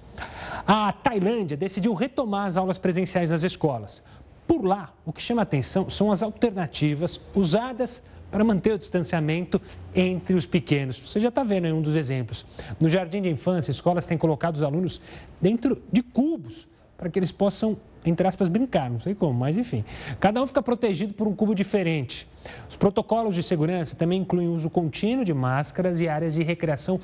A 0.66 0.92
Tailândia 0.92 1.56
decidiu 1.56 1.92
retomar 1.92 2.46
as 2.46 2.56
aulas 2.56 2.78
presenciais 2.78 3.30
nas 3.30 3.42
escolas. 3.42 4.02
Por 4.46 4.64
lá, 4.64 4.92
o 5.04 5.12
que 5.12 5.20
chama 5.20 5.42
atenção 5.42 5.90
são 5.90 6.10
as 6.10 6.22
alternativas 6.22 7.20
usadas 7.34 8.02
para 8.30 8.44
manter 8.44 8.72
o 8.72 8.78
distanciamento 8.78 9.60
entre 9.94 10.34
os 10.34 10.46
pequenos. 10.46 10.98
Você 10.98 11.18
já 11.20 11.28
está 11.28 11.42
vendo 11.42 11.64
aí 11.66 11.72
um 11.72 11.82
dos 11.82 11.96
exemplos. 11.96 12.46
No 12.78 12.88
jardim 12.88 13.20
de 13.20 13.28
infância, 13.28 13.70
escolas 13.70 14.06
têm 14.06 14.16
colocado 14.16 14.54
os 14.56 14.62
alunos 14.62 15.00
dentro 15.40 15.82
de 15.92 16.02
cubos 16.02 16.68
para 16.96 17.08
que 17.08 17.18
eles 17.18 17.32
possam, 17.32 17.78
entre 18.04 18.28
aspas, 18.28 18.48
brincar, 18.48 18.90
não 18.90 19.00
sei 19.00 19.14
como, 19.14 19.32
mas 19.32 19.56
enfim. 19.56 19.82
Cada 20.20 20.42
um 20.42 20.46
fica 20.46 20.62
protegido 20.62 21.14
por 21.14 21.26
um 21.26 21.34
cubo 21.34 21.54
diferente. 21.54 22.28
Os 22.68 22.76
protocolos 22.76 23.34
de 23.34 23.42
segurança 23.42 23.96
também 23.96 24.20
incluem 24.20 24.48
o 24.48 24.52
uso 24.52 24.68
contínuo 24.68 25.24
de 25.24 25.32
máscaras 25.32 26.00
e 26.00 26.08
áreas 26.08 26.34
de 26.34 26.42
recreação 26.42 27.00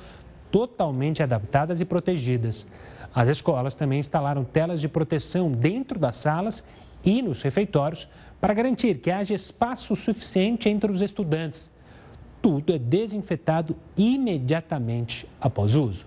totalmente 0.51 1.23
adaptadas 1.23 1.81
e 1.81 1.85
protegidas. 1.85 2.67
As 3.15 3.29
escolas 3.29 3.75
também 3.75 3.99
instalaram 3.99 4.45
telas 4.45 4.83
de 4.83 4.89
proteção 4.89 5.51
dentro 5.51 5.99
das 5.99 6.17
salas 6.17 6.63
e 7.03 7.23
nos 7.23 7.41
refeitórios 7.41 8.07
para 8.41 8.55
garantir 8.55 8.99
que 8.99 9.11
haja 9.11 9.35
espaço 9.35 9.95
suficiente 9.97 10.69
entre 10.69 10.91
os 10.91 11.01
estudantes. 11.01 11.71
Tudo 12.41 12.73
é 12.73 12.79
desinfetado 12.79 13.77
imediatamente 13.97 15.29
após 15.41 15.75
o 15.75 15.85
uso. 15.85 16.07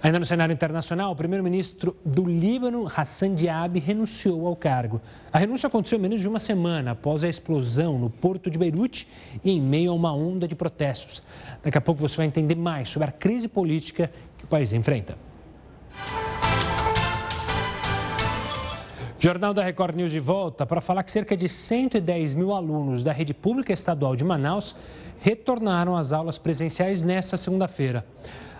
Ainda 0.00 0.20
no 0.20 0.26
cenário 0.26 0.52
internacional, 0.52 1.10
o 1.10 1.16
primeiro-ministro 1.16 1.96
do 2.04 2.24
Líbano, 2.24 2.86
Hassan 2.86 3.34
Diab, 3.34 3.80
renunciou 3.80 4.46
ao 4.46 4.54
cargo. 4.54 5.00
A 5.32 5.38
renúncia 5.38 5.66
aconteceu 5.66 5.98
menos 5.98 6.20
de 6.20 6.28
uma 6.28 6.38
semana 6.38 6.92
após 6.92 7.24
a 7.24 7.28
explosão 7.28 7.98
no 7.98 8.08
porto 8.08 8.48
de 8.48 8.56
Beirute 8.56 9.08
e 9.42 9.50
em 9.50 9.60
meio 9.60 9.90
a 9.90 9.94
uma 9.94 10.14
onda 10.14 10.46
de 10.46 10.54
protestos. 10.54 11.22
Daqui 11.62 11.76
a 11.76 11.80
pouco 11.80 12.00
você 12.00 12.16
vai 12.16 12.26
entender 12.26 12.54
mais 12.54 12.88
sobre 12.88 13.08
a 13.08 13.12
crise 13.12 13.48
política 13.48 14.10
que 14.38 14.44
o 14.44 14.48
país 14.48 14.72
enfrenta. 14.72 15.16
Jornal 19.20 19.52
da 19.52 19.64
Record 19.64 19.96
News 19.96 20.12
de 20.12 20.20
volta 20.20 20.64
para 20.64 20.80
falar 20.80 21.02
que 21.02 21.10
cerca 21.10 21.36
de 21.36 21.48
110 21.48 22.34
mil 22.34 22.54
alunos 22.54 23.02
da 23.02 23.10
rede 23.10 23.34
pública 23.34 23.72
estadual 23.72 24.14
de 24.14 24.22
Manaus 24.22 24.76
retornaram 25.20 25.96
às 25.96 26.12
aulas 26.12 26.38
presenciais 26.38 27.02
nesta 27.02 27.36
segunda-feira. 27.36 28.06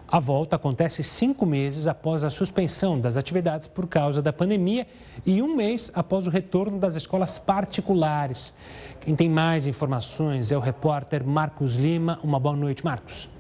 A 0.09 0.19
volta 0.19 0.57
acontece 0.57 1.05
cinco 1.05 1.47
meses 1.47 1.87
após 1.87 2.25
a 2.25 2.31
suspensão 2.31 2.99
das 3.01 3.17
atividades 3.17 3.69
por 3.69 3.87
causa 3.87 4.21
da 4.21 4.33
pandemia 4.33 4.85
e 5.25 5.41
um 5.41 5.55
mês 5.55 5.93
após 5.95 6.27
o 6.27 6.31
retorno 6.31 6.77
das 6.77 6.97
escolas 6.97 7.39
particulares. 7.39 8.53
Quem 9.01 9.15
tem 9.15 9.29
mais 9.29 9.69
informações 9.69 10.51
é 10.51 10.57
o 10.57 10.61
repórter 10.61 11.25
Marcos 11.25 11.77
Lima. 11.77 12.19
Uma 12.21 12.41
boa 12.41 12.57
noite, 12.57 12.85
Marcos. 12.85 13.31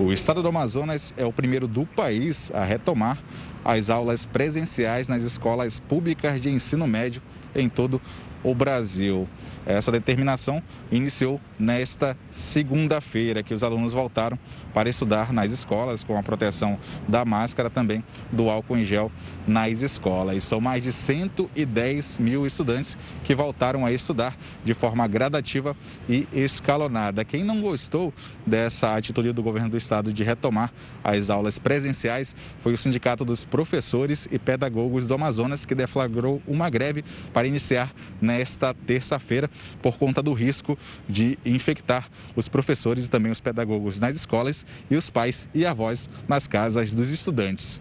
O 0.00 0.12
estado 0.12 0.42
do 0.42 0.48
Amazonas 0.48 1.14
é 1.16 1.24
o 1.24 1.32
primeiro 1.32 1.68
do 1.68 1.86
país 1.86 2.50
a 2.52 2.64
retomar 2.64 3.22
as 3.66 3.90
aulas 3.90 4.24
presenciais 4.24 5.08
nas 5.08 5.24
escolas 5.24 5.80
públicas 5.80 6.40
de 6.40 6.48
ensino 6.48 6.86
médio 6.86 7.20
em 7.54 7.68
todo 7.68 8.00
o 8.44 8.54
Brasil. 8.54 9.28
Essa 9.66 9.90
determinação 9.90 10.62
iniciou 10.92 11.40
nesta 11.58 12.16
segunda-feira, 12.30 13.42
que 13.42 13.52
os 13.52 13.64
alunos 13.64 13.92
voltaram 13.92 14.38
para 14.72 14.88
estudar 14.88 15.32
nas 15.32 15.50
escolas, 15.50 16.04
com 16.04 16.16
a 16.16 16.22
proteção 16.22 16.78
da 17.08 17.24
máscara, 17.24 17.68
também 17.68 18.04
do 18.30 18.48
álcool 18.48 18.76
em 18.76 18.84
gel 18.84 19.10
nas 19.46 19.82
escolas. 19.82 20.36
E 20.36 20.40
são 20.40 20.60
mais 20.60 20.84
de 20.84 20.92
110 20.92 22.20
mil 22.20 22.46
estudantes 22.46 22.96
que 23.24 23.34
voltaram 23.34 23.84
a 23.84 23.90
estudar 23.90 24.36
de 24.64 24.72
forma 24.72 25.06
gradativa 25.08 25.76
e 26.08 26.28
escalonada. 26.32 27.24
Quem 27.24 27.42
não 27.42 27.60
gostou 27.60 28.14
dessa 28.46 28.94
atitude 28.94 29.32
do 29.32 29.42
governo 29.42 29.70
do 29.70 29.76
estado 29.76 30.12
de 30.12 30.22
retomar 30.22 30.72
as 31.02 31.28
aulas 31.28 31.58
presenciais 31.58 32.36
foi 32.60 32.72
o 32.72 32.78
Sindicato 32.78 33.24
dos 33.24 33.44
Professores 33.44 34.28
e 34.30 34.38
Pedagogos 34.38 35.08
do 35.08 35.14
Amazonas, 35.14 35.66
que 35.66 35.74
deflagrou 35.74 36.40
uma 36.46 36.70
greve 36.70 37.04
para 37.32 37.48
iniciar 37.48 37.92
nesta 38.20 38.72
terça-feira 38.72 39.50
por 39.82 39.98
conta 39.98 40.22
do 40.22 40.32
risco 40.32 40.78
de 41.08 41.38
infectar 41.44 42.08
os 42.34 42.48
professores 42.48 43.06
e 43.06 43.10
também 43.10 43.30
os 43.32 43.40
pedagogos 43.40 43.98
nas 43.98 44.14
escolas 44.14 44.64
e 44.90 44.96
os 44.96 45.10
pais 45.10 45.48
e 45.54 45.64
avós 45.64 46.08
nas 46.28 46.46
casas 46.46 46.94
dos 46.94 47.10
estudantes. 47.10 47.80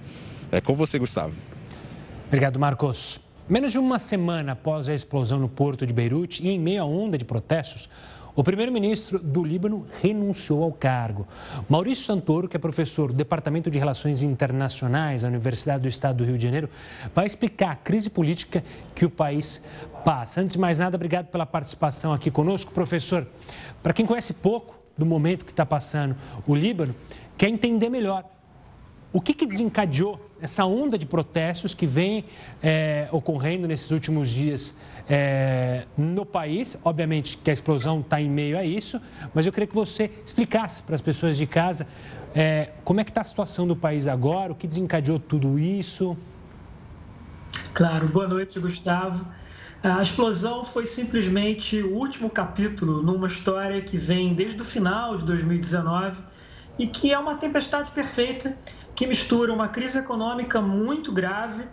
É 0.51 0.61
com 0.61 0.75
você, 0.75 0.99
Gustavo. 0.99 1.33
Obrigado, 2.27 2.59
Marcos. 2.59 3.19
Menos 3.47 3.71
de 3.71 3.77
uma 3.77 3.99
semana 3.99 4.53
após 4.53 4.89
a 4.89 4.93
explosão 4.93 5.39
no 5.39 5.47
porto 5.47 5.85
de 5.85 5.93
Beirute 5.93 6.43
e 6.43 6.49
em 6.49 6.59
meio 6.59 6.81
à 6.81 6.85
onda 6.85 7.15
de 7.15 7.23
protestos, 7.23 7.87
o 8.35 8.43
primeiro-ministro 8.43 9.17
do 9.17 9.43
Líbano 9.43 9.87
renunciou 10.01 10.63
ao 10.63 10.71
cargo. 10.71 11.25
Maurício 11.69 12.03
Santoro, 12.03 12.49
que 12.49 12.57
é 12.57 12.59
professor 12.59 13.07
do 13.07 13.13
Departamento 13.13 13.71
de 13.71 13.79
Relações 13.79 14.21
Internacionais 14.21 15.21
da 15.21 15.29
Universidade 15.29 15.83
do 15.83 15.87
Estado 15.87 16.17
do 16.17 16.25
Rio 16.25 16.37
de 16.37 16.43
Janeiro, 16.43 16.69
vai 17.13 17.25
explicar 17.25 17.71
a 17.71 17.75
crise 17.75 18.09
política 18.09 18.63
que 18.93 19.05
o 19.05 19.09
país 19.09 19.61
passa. 20.03 20.41
Antes 20.41 20.53
de 20.53 20.59
mais 20.59 20.79
nada, 20.79 20.97
obrigado 20.97 21.27
pela 21.27 21.45
participação 21.45 22.11
aqui 22.11 22.29
conosco. 22.29 22.71
Professor, 22.73 23.25
para 23.81 23.93
quem 23.93 24.05
conhece 24.05 24.33
pouco 24.33 24.75
do 24.97 25.05
momento 25.05 25.45
que 25.45 25.51
está 25.51 25.65
passando 25.65 26.15
o 26.45 26.53
Líbano, 26.53 26.93
quer 27.37 27.47
entender 27.47 27.89
melhor 27.89 28.25
o 29.13 29.21
que, 29.21 29.33
que 29.33 29.45
desencadeou 29.45 30.19
essa 30.41 30.65
onda 30.65 30.97
de 30.97 31.05
protestos 31.05 31.73
que 31.73 31.87
vem 31.87 32.25
é, 32.61 33.07
ocorrendo 33.13 33.65
nesses 33.65 33.89
últimos 33.91 34.29
dias 34.29 34.73
é, 35.09 35.85
no 35.97 36.25
país. 36.25 36.77
Obviamente 36.83 37.37
que 37.37 37.49
a 37.49 37.53
explosão 37.53 37.99
está 37.99 38.19
em 38.21 38.29
meio 38.29 38.57
a 38.57 38.63
isso, 38.63 39.01
mas 39.33 39.45
eu 39.45 39.51
queria 39.51 39.67
que 39.67 39.75
você 39.75 40.11
explicasse 40.25 40.83
para 40.83 40.95
as 40.95 41.01
pessoas 41.01 41.37
de 41.37 41.45
casa 41.45 41.87
é, 42.33 42.71
como 42.83 42.99
é 42.99 43.03
que 43.03 43.11
está 43.11 43.21
a 43.21 43.23
situação 43.23 43.67
do 43.67 43.75
país 43.75 44.07
agora, 44.07 44.51
o 44.51 44.55
que 44.55 44.67
desencadeou 44.67 45.19
tudo 45.19 45.57
isso. 45.57 46.17
Claro, 47.73 48.07
boa 48.07 48.27
noite, 48.27 48.59
Gustavo. 48.59 49.25
A 49.83 50.01
explosão 50.01 50.65
foi 50.65 50.85
simplesmente 50.85 51.81
o 51.81 51.95
último 51.95 52.29
capítulo 52.29 53.03
numa 53.03 53.27
história 53.27 53.81
que 53.81 53.97
vem 53.97 54.33
desde 54.33 54.59
o 54.61 54.65
final 54.65 55.17
de 55.17 55.25
2019 55.25 56.21
e 56.79 56.87
que 56.87 57.13
é 57.13 57.19
uma 57.19 57.35
tempestade 57.35 57.91
perfeita 57.91 58.57
que 58.95 59.05
mistura 59.05 59.53
uma 59.53 59.67
crise 59.67 59.99
econômica 59.99 60.61
muito 60.61 61.11
grave 61.11 61.65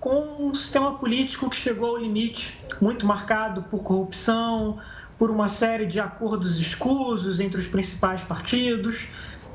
com 0.00 0.36
um 0.38 0.54
sistema 0.54 0.96
político 0.96 1.50
que 1.50 1.56
chegou 1.56 1.90
ao 1.90 1.96
limite, 1.96 2.60
muito 2.80 3.06
marcado 3.06 3.62
por 3.62 3.82
corrupção, 3.82 4.78
por 5.18 5.30
uma 5.30 5.48
série 5.48 5.86
de 5.86 5.98
acordos 5.98 6.56
escusos 6.56 7.40
entre 7.40 7.58
os 7.58 7.66
principais 7.66 8.22
partidos. 8.22 9.08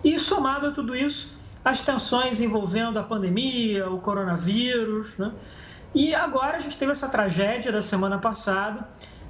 E 0.03 0.19
somado 0.19 0.67
a 0.67 0.71
tudo 0.71 0.95
isso, 0.95 1.33
as 1.63 1.79
tensões 1.79 2.41
envolvendo 2.41 2.99
a 2.99 3.03
pandemia, 3.03 3.89
o 3.89 3.99
coronavírus. 3.99 5.17
Né? 5.17 5.31
E 5.95 6.13
agora 6.13 6.57
a 6.57 6.59
gente 6.59 6.77
teve 6.77 6.91
essa 6.91 7.07
tragédia 7.07 7.71
da 7.71 7.81
semana 7.81 8.17
passada, 8.17 8.89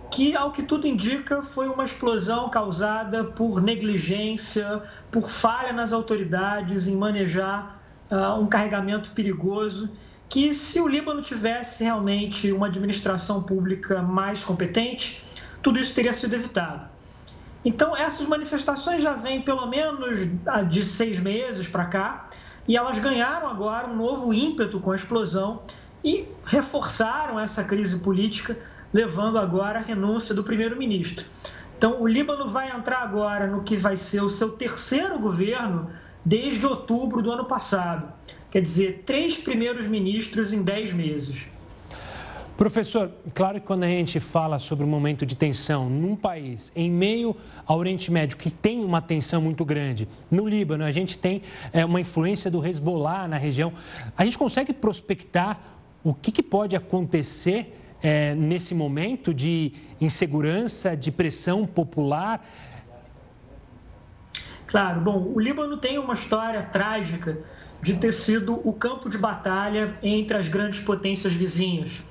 que, 0.10 0.36
ao 0.36 0.52
que 0.52 0.64
tudo 0.64 0.88
indica, 0.88 1.42
foi 1.42 1.68
uma 1.68 1.84
explosão 1.84 2.50
causada 2.50 3.24
por 3.24 3.62
negligência, 3.62 4.82
por 5.12 5.30
falha 5.30 5.74
nas 5.74 5.92
autoridades 5.92 6.88
em 6.88 6.96
manejar 6.96 7.80
uh, 8.12 8.40
um 8.40 8.48
carregamento 8.48 9.12
perigoso. 9.12 9.92
Que, 10.34 10.52
se 10.52 10.82
o 10.82 10.88
Líbano 10.88 11.22
tivesse 11.22 11.84
realmente 11.84 12.52
uma 12.52 12.66
administração 12.66 13.44
pública 13.44 14.02
mais 14.02 14.44
competente, 14.44 15.24
tudo 15.62 15.78
isso 15.78 15.94
teria 15.94 16.12
sido 16.12 16.34
evitado. 16.34 16.88
Então, 17.64 17.96
essas 17.96 18.26
manifestações 18.26 19.04
já 19.04 19.14
vêm 19.14 19.44
pelo 19.44 19.68
menos 19.68 20.22
de 20.72 20.84
seis 20.84 21.20
meses 21.20 21.68
para 21.68 21.86
cá 21.86 22.30
e 22.68 22.76
elas 22.76 22.98
ganharam 22.98 23.48
agora 23.48 23.88
um 23.88 23.96
novo 23.96 24.34
ímpeto 24.34 24.80
com 24.80 24.90
a 24.90 24.96
explosão 24.96 25.62
e 26.04 26.28
reforçaram 26.44 27.40
essa 27.40 27.64
crise 27.64 28.00
política, 28.00 28.58
levando 28.92 29.38
agora 29.38 29.78
a 29.78 29.84
renúncia 29.84 30.34
do 30.34 30.44
primeiro-ministro. 30.44 31.28
Então, 31.78 32.02
o 32.02 32.08
Líbano 32.08 32.50
vai 32.50 32.76
entrar 32.76 33.04
agora 33.04 33.46
no 33.46 33.62
que 33.62 33.76
vai 33.76 33.96
ser 33.96 34.24
o 34.24 34.30
seu 34.30 34.54
terceiro 34.54 35.20
governo 35.20 35.92
desde 36.26 36.66
outubro 36.66 37.22
do 37.22 37.32
ano 37.32 37.46
passado. 37.46 38.12
Quer 38.54 38.62
dizer, 38.62 39.02
três 39.04 39.36
primeiros 39.36 39.88
ministros 39.88 40.54
em 40.54 40.62
dez 40.62 40.94
meses. 40.94 41.48
Professor, 42.56 43.10
claro 43.34 43.60
que 43.60 43.66
quando 43.66 43.82
a 43.82 43.88
gente 43.88 44.20
fala 44.20 44.60
sobre 44.60 44.86
um 44.86 44.88
momento 44.88 45.26
de 45.26 45.36
tensão 45.36 45.90
num 45.90 46.16
país, 46.16 46.72
em 46.76 46.88
meio 46.88 47.36
ao 47.66 47.80
Oriente 47.80 48.12
Médio, 48.12 48.38
que 48.38 48.52
tem 48.52 48.86
uma 48.86 49.02
tensão 49.02 49.42
muito 49.42 49.66
grande, 49.66 50.08
no 50.30 50.48
Líbano 50.48 50.84
a 50.84 50.92
gente 50.92 51.18
tem 51.18 51.42
é, 51.72 51.84
uma 51.84 52.00
influência 52.00 52.52
do 52.52 52.64
Hezbollah 52.64 53.28
na 53.28 53.38
região, 53.38 53.74
a 54.16 54.24
gente 54.24 54.38
consegue 54.38 54.72
prospectar 54.72 55.60
o 56.04 56.14
que, 56.14 56.32
que 56.32 56.44
pode 56.44 56.76
acontecer 56.76 57.76
é, 58.04 58.36
nesse 58.36 58.76
momento 58.76 59.34
de 59.34 59.74
insegurança, 60.00 60.96
de 60.96 61.12
pressão 61.12 61.66
popular? 61.66 62.46
Claro, 64.68 65.02
bom, 65.02 65.32
o 65.34 65.40
Líbano 65.40 65.78
tem 65.78 65.98
uma 65.98 66.14
história 66.14 66.62
trágica 66.62 67.42
de 67.84 67.96
ter 67.96 68.12
sido 68.12 68.60
o 68.68 68.74
campo 68.74 69.10
de 69.10 69.18
batalha 69.18 69.96
entre 70.02 70.38
as 70.38 70.48
grandes 70.48 70.80
potências 70.80 71.34
vizinhas 71.34 72.02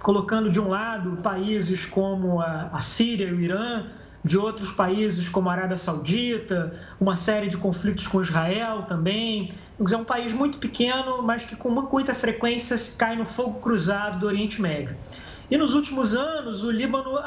colocando 0.00 0.50
de 0.50 0.60
um 0.60 0.68
lado 0.68 1.18
países 1.22 1.84
como 1.84 2.40
a, 2.40 2.80
Síria 2.80 3.26
e 3.26 3.32
o 3.32 3.40
Irã, 3.40 3.86
de 4.24 4.36
outros 4.36 4.70
países 4.72 5.28
como 5.28 5.48
a 5.48 5.52
Arábia 5.52 5.78
Saudita, 5.78 6.74
uma 7.00 7.16
série 7.16 7.48
de 7.48 7.56
conflitos 7.56 8.06
com 8.06 8.20
Israel 8.20 8.82
também. 8.82 9.52
É 9.90 9.96
um 9.96 10.04
país 10.04 10.32
muito 10.32 10.58
pequeno, 10.58 11.22
mas 11.22 11.44
que 11.44 11.56
com 11.56 11.70
muita 11.70 12.14
frequência 12.14 12.76
cai 12.96 13.16
no 13.16 13.24
fogo 13.24 13.60
cruzado 13.60 14.20
do 14.20 14.26
Oriente 14.26 14.60
Médio. 14.60 14.96
E 15.50 15.56
nos 15.56 15.72
últimos 15.72 16.14
anos, 16.14 16.62
o 16.62 16.70
Líbano 16.70 17.18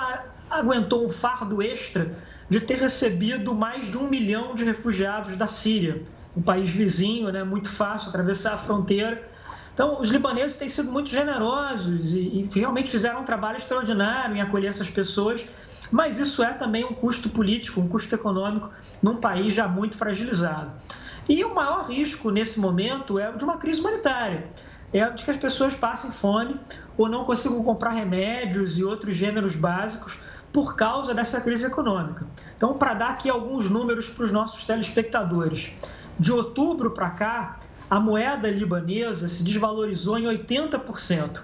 aguentou 0.50 1.06
um 1.06 1.10
fardo 1.10 1.62
extra 1.62 2.16
de 2.50 2.60
ter 2.60 2.78
recebido 2.78 3.56
mais 3.56 3.90
de 3.90 3.98
um 3.98 4.10
milhão 4.10 4.54
de 4.54 4.64
refugiados 4.64 5.36
da 5.36 5.48
Síria, 5.48 6.04
um 6.36 6.42
país 6.42 6.70
vizinho, 6.70 7.32
né, 7.32 7.44
muito 7.44 7.70
fácil 7.70 8.10
atravessar 8.10 8.54
a 8.54 8.58
fronteira 8.58 9.32
então, 9.74 10.02
os 10.02 10.10
libaneses 10.10 10.58
têm 10.58 10.68
sido 10.68 10.92
muito 10.92 11.10
generosos 11.10 12.14
e, 12.14 12.20
e 12.54 12.60
realmente 12.60 12.92
fizeram 12.92 13.22
um 13.22 13.24
trabalho 13.24 13.58
extraordinário 13.58 14.36
em 14.36 14.42
acolher 14.42 14.68
essas 14.68 14.90
pessoas, 14.90 15.46
mas 15.90 16.20
isso 16.20 16.44
é 16.44 16.54
também 16.54 16.84
um 16.84 16.94
custo 16.94 17.30
político, 17.30 17.80
um 17.80 17.88
custo 17.88 18.14
econômico 18.14 18.70
num 19.02 19.16
país 19.16 19.54
já 19.54 19.68
muito 19.68 19.98
fragilizado. 19.98 20.72
E 21.28 21.44
o 21.44 21.56
maior 21.56 21.90
risco 21.90 22.30
nesse 22.30 22.60
momento 22.60 23.18
é 23.18 23.32
de 23.32 23.44
uma 23.44 23.58
crise 23.58 23.80
humanitária 23.80 24.50
é 24.94 25.10
de 25.10 25.24
que 25.24 25.32
as 25.32 25.38
pessoas 25.38 25.74
passem 25.74 26.12
fome 26.12 26.60
ou 26.98 27.08
não 27.08 27.24
consigam 27.24 27.64
comprar 27.64 27.92
remédios 27.92 28.78
e 28.78 28.84
outros 28.84 29.16
gêneros 29.16 29.56
básicos 29.56 30.20
por 30.52 30.76
causa 30.76 31.14
dessa 31.14 31.40
crise 31.40 31.66
econômica. 31.66 32.28
Então, 32.58 32.74
para 32.74 32.94
dar 32.94 33.10
aqui 33.12 33.30
alguns 33.30 33.70
números 33.70 34.10
para 34.10 34.26
os 34.26 34.32
nossos 34.32 34.66
telespectadores, 34.66 35.72
de 36.20 36.32
outubro 36.32 36.92
para 36.92 37.10
cá, 37.10 37.60
a 37.90 38.00
moeda 38.00 38.50
libanesa 38.50 39.28
se 39.28 39.44
desvalorizou 39.44 40.18
em 40.18 40.24
80%. 40.24 41.42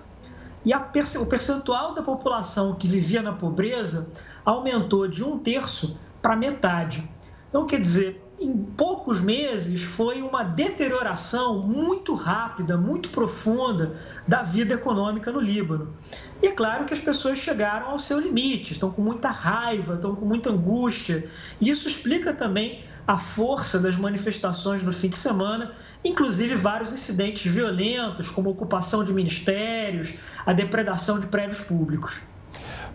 E 0.66 0.74
a, 0.74 0.92
o 1.20 1.26
percentual 1.26 1.94
da 1.94 2.02
população 2.02 2.76
que 2.76 2.88
vivia 2.88 3.22
na 3.22 3.34
pobreza 3.34 4.10
aumentou 4.46 5.08
de 5.08 5.24
um 5.24 5.38
terço 5.38 5.98
para 6.22 6.36
metade. 6.36 7.10
Então, 7.48 7.66
quer 7.66 7.80
dizer, 7.80 8.24
em 8.40 8.56
poucos 8.56 9.20
meses 9.20 9.82
foi 9.82 10.22
uma 10.22 10.44
deterioração 10.44 11.60
muito 11.60 12.14
rápida, 12.14 12.78
muito 12.78 13.10
profunda 13.10 13.96
da 14.28 14.44
vida 14.44 14.76
econômica 14.76 15.32
no 15.32 15.40
Líbano. 15.40 15.94
E 16.42 16.48
é 16.48 16.52
claro 16.52 16.86
que 16.86 16.94
as 16.94 17.00
pessoas 17.00 17.40
chegaram 17.40 17.88
ao 17.88 18.00
seu 18.00 18.20
limite, 18.20 18.74
estão 18.74 18.92
com 18.92 19.02
muita 19.02 19.30
raiva, 19.30 19.96
estão 19.96 20.16
com 20.16 20.26
muita 20.26 20.52
angústia. 20.52 21.28
E 21.60 21.70
isso 21.70 21.88
explica 21.88 22.32
também 22.34 22.84
a 23.08 23.18
força 23.18 23.80
das 23.80 23.96
manifestações 23.96 24.84
no 24.84 24.92
fim 24.92 25.08
de 25.08 25.16
semana, 25.16 25.72
inclusive 26.04 26.56
vários 26.56 26.92
incidentes 26.92 27.50
violentos, 27.50 28.30
como 28.30 28.50
ocupação 28.50 29.04
de 29.04 29.14
ministérios, 29.14 30.16
a 30.46 30.52
depredação 30.52 31.18
de 31.18 31.28
prédios 31.28 31.62
públicos. 31.62 32.22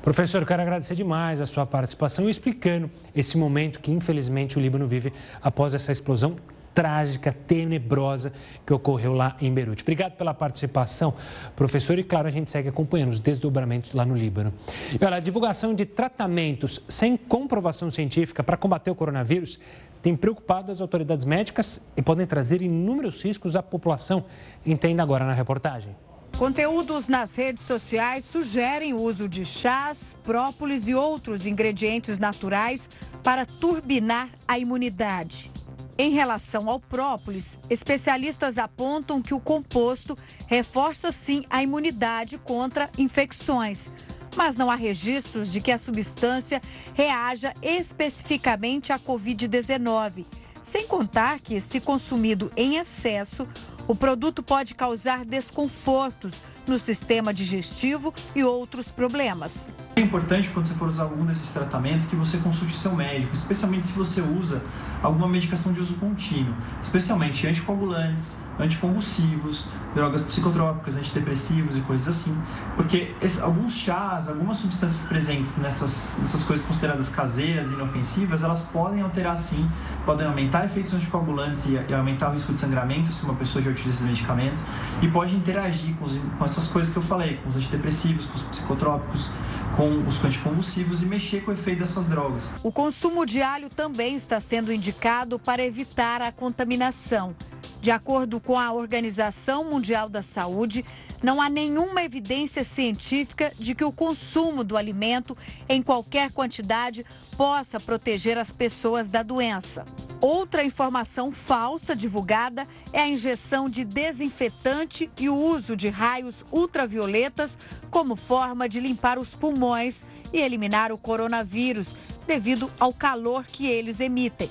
Professor, 0.03 0.45
quero 0.45 0.61
agradecer 0.61 0.95
demais 0.95 1.41
a 1.41 1.47
sua 1.47 1.65
participação 1.65 2.29
explicando 2.29 2.91
esse 3.15 3.39
momento 3.39 3.81
que, 3.81 3.91
infelizmente, 3.91 4.59
o 4.59 4.61
Líbano 4.61 4.87
vive 4.87 5.13
após 5.41 5.75
essa 5.75 5.93
explosão 5.93 6.37
trágica, 6.75 7.33
tenebrosa 7.33 8.33
que 8.67 8.73
ocorreu 8.73 9.13
lá 9.13 9.37
em 9.41 9.53
Beirute. 9.53 9.83
Obrigado 9.83 10.13
pela 10.13 10.35
participação, 10.35 11.15
professor, 11.55 11.99
e 11.99 12.03
claro, 12.03 12.29
a 12.29 12.31
gente 12.31 12.51
segue 12.51 12.69
acompanhando 12.69 13.11
os 13.11 13.21
desdobramentos 13.21 13.93
lá 13.93 14.05
no 14.05 14.17
Líbano. 14.17 14.53
E 14.99 15.05
olha, 15.05 15.17
a 15.17 15.21
divulgação 15.21 15.75
de 15.75 15.85
tratamentos 15.85 16.81
sem 16.89 17.17
comprovação 17.17 17.91
científica 17.91 18.43
para 18.43 18.57
combater 18.57 18.91
o 18.91 18.95
coronavírus 18.95 19.59
tem 20.03 20.17
preocupado 20.17 20.73
as 20.73 20.81
autoridades 20.81 21.25
médicas 21.25 21.81
e 21.97 22.03
podem 22.03 22.27
trazer 22.27 22.61
inúmeros 22.61 23.23
riscos 23.23 23.55
à 23.55 23.63
população. 23.63 24.25
Entenda 24.67 25.03
agora 25.03 25.25
na 25.25 25.33
reportagem. 25.33 25.95
Conteúdos 26.37 27.09
nas 27.09 27.37
redes 27.37 27.63
sociais 27.63 28.25
sugerem 28.25 28.95
o 28.95 29.01
uso 29.01 29.29
de 29.29 29.45
chás, 29.45 30.17
própolis 30.25 30.89
e 30.89 30.95
outros 30.95 31.47
ingredientes 31.47 32.19
naturais 32.19 32.91
para 33.23 33.47
turbinar 33.47 34.29
a 34.49 34.59
imunidade. 34.59 35.53
Em 35.97 36.11
relação 36.11 36.69
ao 36.69 36.81
própolis, 36.81 37.61
especialistas 37.71 38.59
apontam 38.59 39.23
que 39.23 39.35
o 39.35 39.39
composto 39.39 40.19
reforça 40.47 41.13
sim 41.13 41.45
a 41.49 41.63
imunidade 41.63 42.39
contra 42.39 42.91
infecções, 42.99 43.89
mas 44.37 44.57
não 44.57 44.71
há 44.71 44.75
registros 44.75 45.53
de 45.53 45.61
que 45.61 45.71
a 45.71 45.79
substância 45.79 46.61
reaja 46.95 47.55
especificamente 47.63 48.93
à 48.93 48.99
Covid-19. 48.99 50.25
Sem 50.63 50.87
contar 50.87 51.41
que, 51.41 51.61
se 51.61 51.81
consumido 51.81 52.51
em 52.57 52.77
excesso, 52.77 53.47
o 53.87 53.95
produto 53.95 54.43
pode 54.43 54.75
causar 54.75 55.25
desconfortos 55.25 56.43
no 56.67 56.79
sistema 56.79 57.35
digestivo 57.35 58.15
e 58.35 58.45
outros 58.45 58.91
problemas. 58.91 59.71
É 59.97 60.01
importante 60.01 60.49
quando 60.51 60.67
você 60.67 60.75
for 60.75 60.89
usar 60.89 61.05
algum 61.05 61.27
desses 61.27 61.51
tratamentos 61.51 62.07
que 62.07 62.17
você 62.17 62.39
consulte 62.39 62.77
seu 62.77 62.95
médico, 62.95 63.33
especialmente 63.35 63.87
se 63.87 63.93
você 63.93 64.21
usa 64.21 64.63
alguma 65.03 65.29
medicação 65.29 65.73
de 65.73 65.81
uso 65.81 65.95
contínuo, 65.95 66.55
especialmente 66.81 67.47
anticoagulantes, 67.47 68.37
anticonvulsivos, 68.59 69.67
drogas 69.95 70.23
psicotrópicas, 70.23 70.97
antidepressivos 70.97 71.77
e 71.77 71.81
coisas 71.81 72.09
assim, 72.09 72.41
porque 72.77 73.13
alguns 73.41 73.73
chás, 73.73 74.29
algumas 74.29 74.59
substâncias 74.59 75.09
presentes 75.09 75.57
nessas, 75.57 76.19
nessas 76.21 76.43
coisas 76.45 76.65
consideradas 76.65 77.09
caseiras 77.09 77.71
e 77.71 77.75
inofensivas, 77.75 78.45
elas 78.45 78.61
podem 78.61 79.03
alterar 79.03 79.37
sim, 79.37 79.69
podem 80.07 80.27
aumentar 80.27 80.65
efeitos 80.65 80.95
anticoagulantes 80.95 81.67
e, 81.67 81.73
e 81.89 81.95
aumentar 81.95 82.31
o 82.31 82.33
risco 82.33 82.53
de 82.53 82.59
sangramento 82.59 83.13
se 83.13 83.25
uma 83.25 83.35
pessoa 83.35 83.63
já 83.63 83.72
utiliza 83.73 83.99
esses 83.99 84.07
medicamentos 84.07 84.65
e 85.03 85.09
pode 85.09 85.35
interagir 85.35 85.95
com, 85.97 86.05
os, 86.05 86.17
com 86.39 86.45
essas 86.45 86.67
coisas 86.67 86.93
que 86.93 86.99
eu 86.99 87.03
falei, 87.03 87.37
com 87.39 87.49
os 87.49 87.57
antidepressivos, 87.57 88.27
com 88.27 88.37
os 88.37 88.43
psicotrópicos, 88.43 89.31
com 89.77 90.07
os 90.07 90.23
anticonvulsivos 90.25 91.03
e 91.03 91.07
mexer 91.07 91.45
com 91.45 91.51
o 91.51 91.55
efeito 91.55 91.81
dessas 91.81 92.07
drogas. 92.07 92.51
O 92.63 92.71
consumo 92.71 93.25
de 93.27 93.43
alho 93.43 93.69
também 93.69 94.15
está 94.15 94.39
sendo 94.39 94.73
indicado 94.73 95.39
para 95.39 95.63
evitar 95.63 96.23
a 96.23 96.31
contaminação. 96.31 97.35
De 97.83 97.91
acordo 97.91 98.39
com 98.39 98.57
a 98.57 98.73
Organização 98.73 99.65
Mundial 99.65 100.09
da 100.09 100.23
Saúde, 100.23 100.85
não 101.21 101.43
há 101.43 101.49
nenhuma 101.49 102.05
evidência 102.05 102.63
científica 102.63 103.53
de 103.59 103.75
que 103.75 103.83
o 103.83 103.91
consumo 103.91 104.63
do 104.63 104.77
alimento 104.77 105.37
em 105.69 105.83
qualquer 105.83 106.31
quantidade 106.31 107.05
possa 107.37 107.81
proteger 107.81 108.39
as 108.39 108.53
pessoas 108.53 109.09
da 109.09 109.25
doença. 109.25 109.85
Outra 110.21 110.63
informação 110.63 111.33
falsa 111.33 111.97
divulgada 111.97 112.69
é 112.93 113.01
a 113.01 113.09
injeção 113.09 113.69
de 113.69 113.85
desinfetante 113.85 115.11
e 115.19 115.29
o 115.29 115.35
uso 115.35 115.75
de 115.75 115.89
raios 115.89 116.45
ultravioletas 116.53 117.59
como 117.91 118.15
forma 118.15 118.69
de 118.69 118.79
limpar 118.79 119.19
os 119.19 119.35
pulmões 119.35 120.05
e 120.33 120.41
eliminar 120.41 120.93
o 120.93 120.99
coronavírus, 120.99 121.97
devido 122.29 122.71
ao 122.79 122.93
calor 122.93 123.45
que 123.45 123.67
eles 123.67 123.99
emitem. 123.99 124.49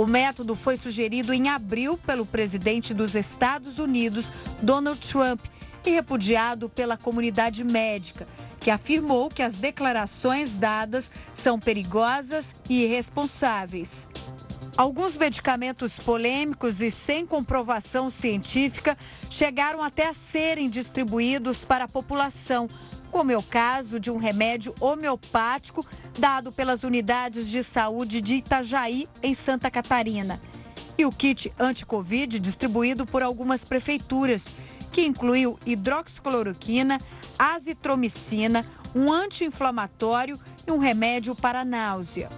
O 0.00 0.06
método 0.06 0.56
foi 0.56 0.78
sugerido 0.78 1.30
em 1.30 1.50
abril 1.50 1.98
pelo 1.98 2.24
presidente 2.24 2.94
dos 2.94 3.14
Estados 3.14 3.78
Unidos, 3.78 4.32
Donald 4.62 4.98
Trump, 5.06 5.38
e 5.84 5.90
repudiado 5.90 6.70
pela 6.70 6.96
comunidade 6.96 7.62
médica, 7.62 8.26
que 8.58 8.70
afirmou 8.70 9.28
que 9.28 9.42
as 9.42 9.56
declarações 9.56 10.56
dadas 10.56 11.10
são 11.34 11.60
perigosas 11.60 12.54
e 12.66 12.84
irresponsáveis. 12.84 14.08
Alguns 14.74 15.18
medicamentos 15.18 15.98
polêmicos 15.98 16.80
e 16.80 16.90
sem 16.90 17.26
comprovação 17.26 18.08
científica 18.08 18.96
chegaram 19.28 19.82
até 19.82 20.08
a 20.08 20.14
serem 20.14 20.70
distribuídos 20.70 21.62
para 21.62 21.84
a 21.84 21.88
população, 21.88 22.70
como 23.10 23.32
é 23.32 23.36
o 23.36 23.42
caso 23.42 23.98
de 23.98 24.10
um 24.10 24.16
remédio 24.16 24.74
homeopático 24.80 25.84
dado 26.18 26.52
pelas 26.52 26.84
unidades 26.84 27.48
de 27.48 27.62
saúde 27.62 28.20
de 28.20 28.36
Itajaí, 28.36 29.08
em 29.22 29.34
Santa 29.34 29.70
Catarina. 29.70 30.40
E 30.96 31.04
o 31.04 31.12
kit 31.12 31.52
anti-Covid 31.58 32.38
distribuído 32.38 33.06
por 33.06 33.22
algumas 33.22 33.64
prefeituras, 33.64 34.48
que 34.92 35.02
incluiu 35.02 35.58
hidroxicloroquina, 35.64 37.00
azitromicina, 37.38 38.64
um 38.94 39.12
anti-inflamatório 39.12 40.38
e 40.66 40.70
um 40.70 40.78
remédio 40.78 41.34
para 41.34 41.64
náusea. 41.64 42.28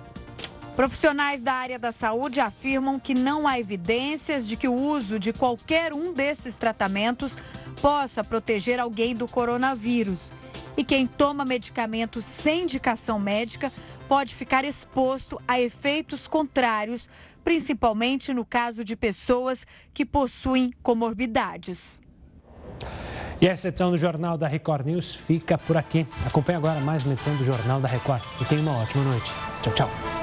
Profissionais 0.77 1.45
da 1.45 1.53
área 1.53 1.79
da 1.79 1.93
saúde 1.93 2.41
afirmam 2.41 2.99
que 2.99 3.15
não 3.15 3.47
há 3.47 3.59
evidências 3.59 4.49
de 4.49 4.57
que 4.57 4.69
o 4.69 4.75
uso 4.75 5.19
de 5.19 5.33
qualquer 5.33 5.93
um 5.93 6.15
desses 6.15 6.57
tratamentos 6.57 7.37
possa 7.81 8.25
proteger 8.25 8.81
alguém 8.81 9.15
do 9.15 9.29
coronavírus. 9.29 10.33
E 10.77 10.85
quem 10.85 11.07
toma 11.07 11.45
medicamentos 11.45 12.25
sem 12.25 12.63
indicação 12.63 13.19
médica 13.19 13.71
pode 14.09 14.35
ficar 14.35 14.65
exposto 14.65 15.41
a 15.47 15.61
efeitos 15.61 16.27
contrários, 16.27 17.09
principalmente 17.45 18.33
no 18.33 18.45
caso 18.45 18.85
de 18.85 18.97
pessoas 18.97 19.67
que 19.93 20.05
possuem 20.05 20.71
comorbidades. 20.83 22.01
E 23.41 23.47
essa 23.47 23.69
edição 23.69 23.91
do 23.91 23.99
Jornal 23.99 24.39
da 24.39 24.47
Record 24.47 24.87
News 24.87 25.15
fica 25.15 25.59
por 25.59 25.77
aqui. 25.77 26.07
Acompanhe 26.25 26.59
agora 26.59 26.81
mais 26.81 27.05
uma 27.05 27.15
edição 27.15 27.35
do 27.37 27.45
Jornal 27.45 27.81
da 27.81 27.89
Record 27.89 28.23
e 28.41 28.45
tenha 28.45 28.61
uma 28.61 28.79
ótima 28.79 29.03
noite. 29.03 29.33
Tchau, 29.63 29.75
tchau. 29.75 30.22